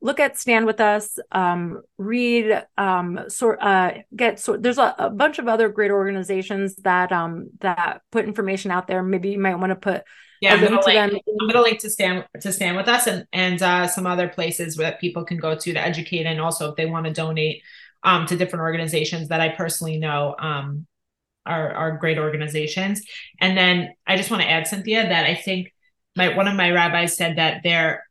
look 0.00 0.20
at 0.20 0.38
stand 0.38 0.66
with 0.66 0.80
us 0.80 1.18
um, 1.32 1.82
read 1.98 2.64
um, 2.76 3.20
sort 3.28 3.60
uh, 3.62 3.92
get 4.14 4.38
sort 4.38 4.62
there's 4.62 4.78
a, 4.78 4.94
a, 4.98 5.10
bunch 5.10 5.38
of 5.38 5.48
other 5.48 5.68
great 5.68 5.90
organizations 5.90 6.76
that 6.76 7.12
um 7.12 7.50
that 7.60 8.02
put 8.12 8.24
information 8.24 8.70
out 8.70 8.86
there. 8.86 9.02
Maybe 9.02 9.30
you 9.30 9.38
might 9.38 9.56
want 9.56 9.70
to 9.70 9.76
put 9.76 10.04
yeah 10.40 10.52
I'm 10.52 10.60
gonna, 10.60 10.80
link, 10.84 11.22
I'm 11.40 11.48
gonna 11.48 11.62
link 11.62 11.78
to 11.80 11.90
stand 11.90 12.26
to 12.40 12.52
stand 12.52 12.76
with 12.76 12.88
us 12.88 13.06
and 13.06 13.26
and 13.32 13.62
uh, 13.62 13.86
some 13.88 14.06
other 14.06 14.28
places 14.28 14.76
that 14.76 15.00
people 15.00 15.24
can 15.24 15.38
go 15.38 15.56
to 15.56 15.72
to 15.72 15.80
educate 15.80 16.26
and 16.26 16.40
also 16.40 16.70
if 16.70 16.76
they 16.76 16.86
want 16.86 17.06
to 17.06 17.12
donate 17.12 17.62
um, 18.02 18.26
to 18.26 18.36
different 18.36 18.62
organizations 18.62 19.28
that 19.28 19.40
I 19.40 19.48
personally 19.50 19.98
know 19.98 20.36
um, 20.38 20.86
are 21.46 21.72
are 21.72 21.96
great 21.98 22.18
organizations. 22.18 23.02
And 23.40 23.56
then 23.56 23.94
I 24.06 24.16
just 24.16 24.30
want 24.30 24.42
to 24.42 24.50
add 24.50 24.66
Cynthia 24.66 25.08
that 25.08 25.26
I 25.26 25.34
think 25.34 25.72
my 26.16 26.34
one 26.34 26.48
of 26.48 26.56
my 26.56 26.70
rabbis 26.70 27.16
said 27.16 27.36
that 27.36 27.62
there 27.62 28.04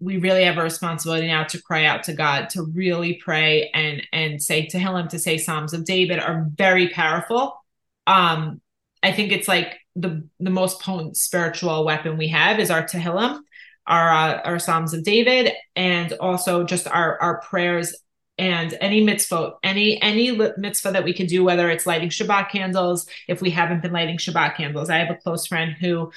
we 0.00 0.18
really 0.18 0.44
have 0.44 0.58
a 0.58 0.62
responsibility 0.62 1.26
now 1.26 1.44
to 1.44 1.60
cry 1.60 1.84
out 1.84 2.04
to 2.04 2.12
God, 2.12 2.50
to 2.50 2.62
really 2.62 3.14
pray 3.14 3.70
and 3.74 4.02
and 4.12 4.42
say 4.42 4.66
to 4.66 4.78
Him 4.78 5.08
to 5.08 5.18
say 5.18 5.38
Psalms 5.38 5.72
of 5.72 5.84
David 5.84 6.20
are 6.20 6.46
very 6.54 6.88
powerful. 6.88 7.60
Um, 8.06 8.60
I 9.02 9.12
think 9.12 9.32
it's 9.32 9.48
like 9.48 9.78
the 9.96 10.28
the 10.38 10.50
most 10.50 10.80
potent 10.80 11.16
spiritual 11.16 11.84
weapon 11.84 12.16
we 12.16 12.28
have 12.28 12.60
is 12.60 12.70
our 12.70 12.84
Tehillim, 12.84 13.40
our 13.86 14.12
uh, 14.12 14.40
our 14.44 14.58
Psalms 14.58 14.94
of 14.94 15.02
David, 15.02 15.52
and 15.74 16.12
also 16.14 16.64
just 16.64 16.86
our 16.86 17.20
our 17.20 17.40
prayers 17.40 17.94
and 18.38 18.78
any 18.80 19.02
mitzvah, 19.02 19.54
any 19.64 20.00
any 20.00 20.30
mitzvah 20.56 20.92
that 20.92 21.04
we 21.04 21.12
can 21.12 21.26
do, 21.26 21.42
whether 21.42 21.68
it's 21.70 21.86
lighting 21.86 22.08
Shabbat 22.08 22.50
candles, 22.50 23.06
if 23.26 23.42
we 23.42 23.50
haven't 23.50 23.82
been 23.82 23.92
lighting 23.92 24.18
Shabbat 24.18 24.56
candles. 24.56 24.90
I 24.90 24.98
have 24.98 25.10
a 25.10 25.20
close 25.20 25.46
friend 25.46 25.72
who 25.72 26.12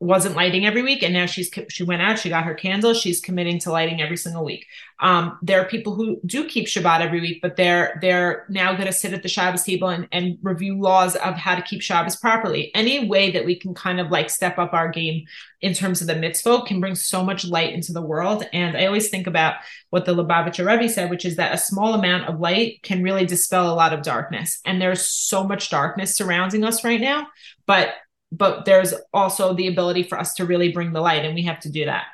wasn't 0.00 0.36
lighting 0.36 0.64
every 0.64 0.82
week 0.82 1.02
and 1.02 1.12
now 1.12 1.26
she's 1.26 1.50
she 1.68 1.82
went 1.82 2.00
out 2.00 2.20
she 2.20 2.28
got 2.28 2.44
her 2.44 2.54
candle 2.54 2.94
she's 2.94 3.20
committing 3.20 3.58
to 3.58 3.72
lighting 3.72 4.00
every 4.00 4.16
single 4.16 4.44
week. 4.44 4.64
Um, 5.00 5.38
there 5.42 5.60
are 5.60 5.64
people 5.64 5.94
who 5.94 6.20
do 6.24 6.46
keep 6.46 6.66
shabbat 6.68 7.00
every 7.00 7.20
week 7.20 7.40
but 7.42 7.56
they're 7.56 7.98
they're 8.00 8.46
now 8.48 8.74
going 8.74 8.86
to 8.86 8.92
sit 8.92 9.12
at 9.12 9.24
the 9.24 9.28
shabbos 9.28 9.64
table 9.64 9.88
and, 9.88 10.06
and 10.12 10.38
review 10.40 10.80
laws 10.80 11.16
of 11.16 11.34
how 11.34 11.56
to 11.56 11.62
keep 11.62 11.82
shabbos 11.82 12.14
properly. 12.14 12.70
Any 12.76 13.08
way 13.08 13.32
that 13.32 13.44
we 13.44 13.58
can 13.58 13.74
kind 13.74 13.98
of 13.98 14.10
like 14.12 14.30
step 14.30 14.56
up 14.56 14.72
our 14.72 14.88
game 14.88 15.24
in 15.62 15.74
terms 15.74 16.00
of 16.00 16.06
the 16.06 16.14
mitzvah 16.14 16.62
can 16.62 16.78
bring 16.78 16.94
so 16.94 17.24
much 17.24 17.44
light 17.44 17.72
into 17.72 17.92
the 17.92 18.02
world. 18.02 18.44
And 18.52 18.76
i 18.76 18.86
always 18.86 19.08
think 19.08 19.26
about 19.26 19.56
what 19.90 20.04
the 20.04 20.14
Lubavitcher 20.14 20.64
Rebbe 20.64 20.88
said 20.88 21.10
which 21.10 21.24
is 21.24 21.34
that 21.36 21.54
a 21.54 21.58
small 21.58 21.94
amount 21.94 22.28
of 22.28 22.38
light 22.38 22.84
can 22.84 23.02
really 23.02 23.26
dispel 23.26 23.72
a 23.72 23.74
lot 23.74 23.92
of 23.92 24.02
darkness. 24.02 24.60
And 24.64 24.80
there's 24.80 25.08
so 25.08 25.42
much 25.42 25.70
darkness 25.70 26.14
surrounding 26.14 26.62
us 26.62 26.84
right 26.84 27.00
now 27.00 27.26
but 27.66 27.94
but 28.30 28.64
there's 28.64 28.94
also 29.12 29.54
the 29.54 29.68
ability 29.68 30.02
for 30.02 30.18
us 30.18 30.34
to 30.34 30.44
really 30.44 30.72
bring 30.72 30.92
the 30.92 31.00
light 31.00 31.24
and 31.24 31.34
we 31.34 31.42
have 31.42 31.60
to 31.60 31.70
do 31.70 31.84
that. 31.86 32.04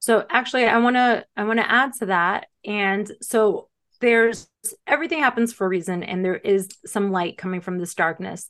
So 0.00 0.24
actually 0.30 0.66
i 0.66 0.78
want 0.78 0.96
to 0.96 1.24
i 1.36 1.44
want 1.44 1.58
to 1.58 1.70
add 1.70 1.92
to 1.94 2.06
that. 2.06 2.46
And 2.64 3.10
so 3.22 3.68
there's 4.00 4.48
everything 4.86 5.20
happens 5.20 5.52
for 5.52 5.66
a 5.66 5.68
reason 5.68 6.02
and 6.02 6.24
there 6.24 6.36
is 6.36 6.68
some 6.86 7.10
light 7.10 7.36
coming 7.36 7.60
from 7.60 7.78
this 7.78 7.94
darkness. 7.94 8.48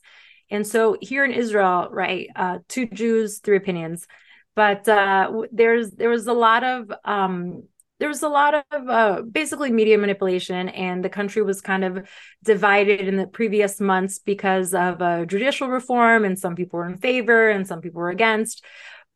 And 0.51 0.65
so 0.65 0.97
here 0.99 1.25
in 1.25 1.31
israel 1.31 1.89
right 1.91 2.27
uh 2.35 2.59
two 2.67 2.87
jews 2.87 3.39
three 3.39 3.57
opinions. 3.57 4.07
But 4.55 4.87
uh 4.87 5.43
there's 5.51 5.91
there 5.91 6.09
was 6.09 6.27
a 6.27 6.33
lot 6.33 6.63
of 6.63 6.91
um 7.05 7.63
there 7.99 8.07
was 8.07 8.23
a 8.23 8.29
lot 8.29 8.65
of 8.71 8.89
uh, 8.89 9.21
basically 9.29 9.71
media 9.71 9.97
manipulation, 9.97 10.69
and 10.69 11.03
the 11.03 11.09
country 11.09 11.41
was 11.41 11.59
kind 11.59 11.83
of 11.83 12.09
divided 12.43 13.01
in 13.01 13.17
the 13.17 13.27
previous 13.27 13.81
months 13.81 14.19
because 14.19 14.73
of 14.73 15.01
uh, 15.01 15.25
judicial 15.25 15.67
reform, 15.67 16.23
and 16.23 16.39
some 16.39 16.55
people 16.55 16.79
were 16.79 16.87
in 16.87 16.97
favor 16.97 17.49
and 17.49 17.67
some 17.67 17.81
people 17.81 17.99
were 17.99 18.09
against. 18.09 18.63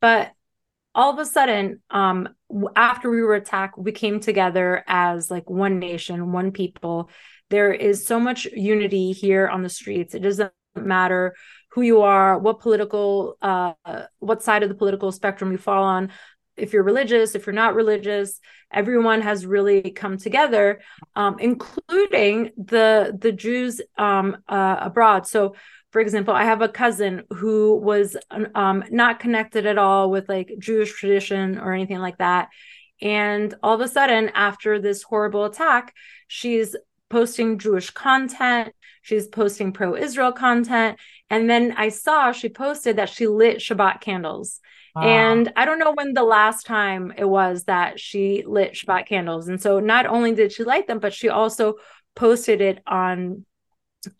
But 0.01 0.31
all 0.93 1.13
of 1.13 1.19
a 1.19 1.25
sudden, 1.25 1.81
um, 1.89 2.29
after 2.75 3.09
we 3.09 3.21
were 3.21 3.35
attacked, 3.35 3.77
we 3.77 3.93
came 3.93 4.19
together 4.19 4.83
as 4.85 5.31
like 5.31 5.49
one 5.49 5.79
nation, 5.79 6.33
one 6.33 6.51
people. 6.51 7.09
There 7.49 7.73
is 7.73 8.05
so 8.05 8.19
much 8.19 8.45
unity 8.45 9.11
here 9.13 9.47
on 9.47 9.63
the 9.63 9.69
streets. 9.69 10.13
It 10.13 10.19
doesn't 10.19 10.51
matter 10.75 11.35
who 11.71 11.81
you 11.81 12.01
are, 12.01 12.37
what 12.37 12.59
political, 12.59 13.37
uh, 13.41 13.73
what 14.19 14.43
side 14.43 14.61
of 14.61 14.69
the 14.69 14.75
political 14.75 15.11
spectrum 15.11 15.51
you 15.51 15.57
fall 15.57 15.83
on 15.83 16.11
if 16.57 16.73
you're 16.73 16.83
religious, 16.83 17.35
if 17.35 17.45
you're 17.45 17.53
not 17.53 17.75
religious, 17.75 18.39
everyone 18.71 19.21
has 19.21 19.45
really 19.45 19.91
come 19.91 20.17
together, 20.17 20.81
um, 21.15 21.37
including 21.39 22.51
the 22.57 23.17
the 23.19 23.31
Jews 23.31 23.81
um, 23.97 24.37
uh, 24.47 24.77
abroad. 24.79 25.27
So, 25.27 25.55
for 25.91 26.01
example, 26.01 26.33
I 26.33 26.45
have 26.45 26.61
a 26.61 26.69
cousin 26.69 27.23
who 27.29 27.75
was 27.77 28.17
um, 28.55 28.83
not 28.89 29.19
connected 29.19 29.65
at 29.65 29.77
all 29.77 30.09
with 30.11 30.29
like 30.29 30.51
Jewish 30.59 30.93
tradition 30.93 31.57
or 31.59 31.73
anything 31.73 31.99
like 31.99 32.17
that, 32.17 32.49
and 33.01 33.53
all 33.61 33.75
of 33.75 33.81
a 33.81 33.87
sudden, 33.87 34.29
after 34.33 34.79
this 34.79 35.03
horrible 35.03 35.45
attack, 35.45 35.93
she's 36.27 36.75
posting 37.09 37.59
Jewish 37.59 37.89
content. 37.91 38.73
She's 39.03 39.27
posting 39.27 39.73
pro 39.73 39.95
Israel 39.95 40.31
content. 40.31 40.97
And 41.29 41.49
then 41.49 41.73
I 41.77 41.89
saw 41.89 42.31
she 42.31 42.49
posted 42.49 42.95
that 42.95 43.09
she 43.09 43.27
lit 43.27 43.57
Shabbat 43.57 44.01
candles. 44.01 44.61
And 45.01 45.51
I 45.55 45.65
don't 45.65 45.79
know 45.79 45.93
when 45.93 46.13
the 46.13 46.23
last 46.23 46.65
time 46.65 47.13
it 47.17 47.25
was 47.25 47.63
that 47.63 47.99
she 47.99 48.43
lit 48.45 48.73
Shabbat 48.73 49.07
candles. 49.07 49.47
And 49.47 49.61
so 49.61 49.79
not 49.79 50.05
only 50.05 50.33
did 50.33 50.51
she 50.51 50.63
light 50.63 50.87
them, 50.87 50.99
but 50.99 51.13
she 51.13 51.29
also 51.29 51.75
posted 52.15 52.61
it 52.61 52.81
on 52.85 53.45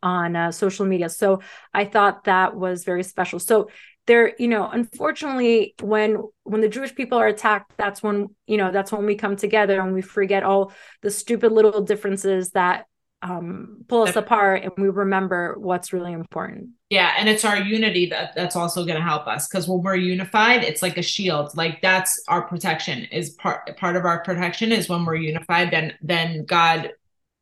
on 0.01 0.35
uh, 0.35 0.51
social 0.51 0.85
media. 0.85 1.09
So 1.09 1.41
I 1.73 1.85
thought 1.85 2.23
that 2.23 2.55
was 2.55 2.85
very 2.85 3.03
special. 3.03 3.39
So 3.39 3.69
there, 4.05 4.33
you 4.37 4.47
know, 4.47 4.69
unfortunately, 4.69 5.75
when 5.81 6.17
when 6.43 6.61
the 6.61 6.69
Jewish 6.69 6.93
people 6.93 7.17
are 7.17 7.27
attacked, 7.27 7.73
that's 7.77 8.03
when 8.03 8.29
you 8.47 8.57
know 8.57 8.71
that's 8.71 8.91
when 8.91 9.05
we 9.05 9.15
come 9.15 9.35
together 9.35 9.79
and 9.79 9.93
we 9.93 10.01
forget 10.01 10.43
all 10.43 10.73
the 11.01 11.11
stupid 11.11 11.51
little 11.51 11.81
differences 11.81 12.51
that 12.51 12.85
um, 13.23 13.85
pull 13.87 14.03
us 14.03 14.15
apart 14.15 14.63
and 14.63 14.73
we 14.77 14.89
remember 14.89 15.55
what's 15.57 15.93
really 15.93 16.11
important. 16.11 16.69
Yeah, 16.89 17.13
and 17.17 17.29
it's 17.29 17.45
our 17.45 17.57
unity 17.57 18.07
that 18.07 18.35
that's 18.35 18.55
also 18.55 18.83
going 18.85 18.97
to 18.97 19.03
help 19.03 19.27
us 19.27 19.47
because 19.47 19.67
when 19.67 19.81
we're 19.81 19.95
unified, 19.95 20.63
it's 20.63 20.81
like 20.81 20.97
a 20.97 21.01
shield. 21.01 21.55
Like 21.55 21.81
that's 21.81 22.21
our 22.27 22.41
protection. 22.43 23.05
Is 23.05 23.31
part 23.31 23.75
part 23.77 23.95
of 23.95 24.05
our 24.05 24.21
protection 24.23 24.71
is 24.71 24.89
when 24.89 25.05
we're 25.05 25.15
unified. 25.15 25.71
Then 25.71 25.93
then 26.01 26.45
God, 26.45 26.91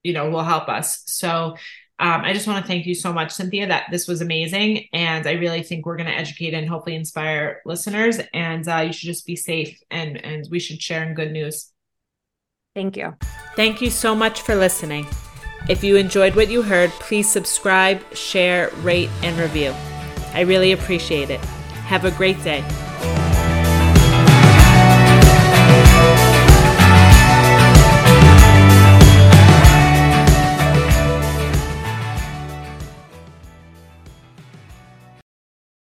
you 0.03 0.13
know, 0.13 0.29
will 0.29 0.43
help 0.43 0.69
us. 0.69 1.03
So. 1.07 1.57
Um, 1.99 2.21
I 2.21 2.33
just 2.33 2.47
want 2.47 2.65
to 2.65 2.67
thank 2.67 2.87
you 2.87 2.95
so 2.95 3.13
much, 3.13 3.31
Cynthia. 3.31 3.67
That 3.67 3.85
this 3.91 4.07
was 4.07 4.21
amazing, 4.21 4.87
and 4.91 5.27
I 5.27 5.33
really 5.33 5.61
think 5.61 5.85
we're 5.85 5.97
going 5.97 6.09
to 6.09 6.17
educate 6.17 6.55
and 6.55 6.67
hopefully 6.67 6.95
inspire 6.95 7.61
listeners. 7.63 8.19
And 8.33 8.67
uh, 8.67 8.77
you 8.77 8.91
should 8.91 9.05
just 9.05 9.27
be 9.27 9.35
safe, 9.35 9.79
and 9.91 10.17
and 10.25 10.47
we 10.49 10.57
should 10.57 10.81
share 10.81 11.03
in 11.03 11.13
good 11.13 11.31
news. 11.31 11.71
Thank 12.73 12.97
you. 12.97 13.15
Thank 13.55 13.81
you 13.81 13.91
so 13.91 14.15
much 14.15 14.41
for 14.41 14.55
listening. 14.55 15.05
If 15.69 15.83
you 15.83 15.95
enjoyed 15.95 16.35
what 16.35 16.49
you 16.49 16.61
heard, 16.63 16.89
please 16.91 17.29
subscribe, 17.29 18.01
share, 18.15 18.69
rate, 18.81 19.09
and 19.23 19.37
review. 19.37 19.73
I 20.33 20.41
really 20.41 20.71
appreciate 20.71 21.29
it. 21.29 21.39
Have 21.85 22.05
a 22.05 22.11
great 22.11 22.41
day. 22.43 22.63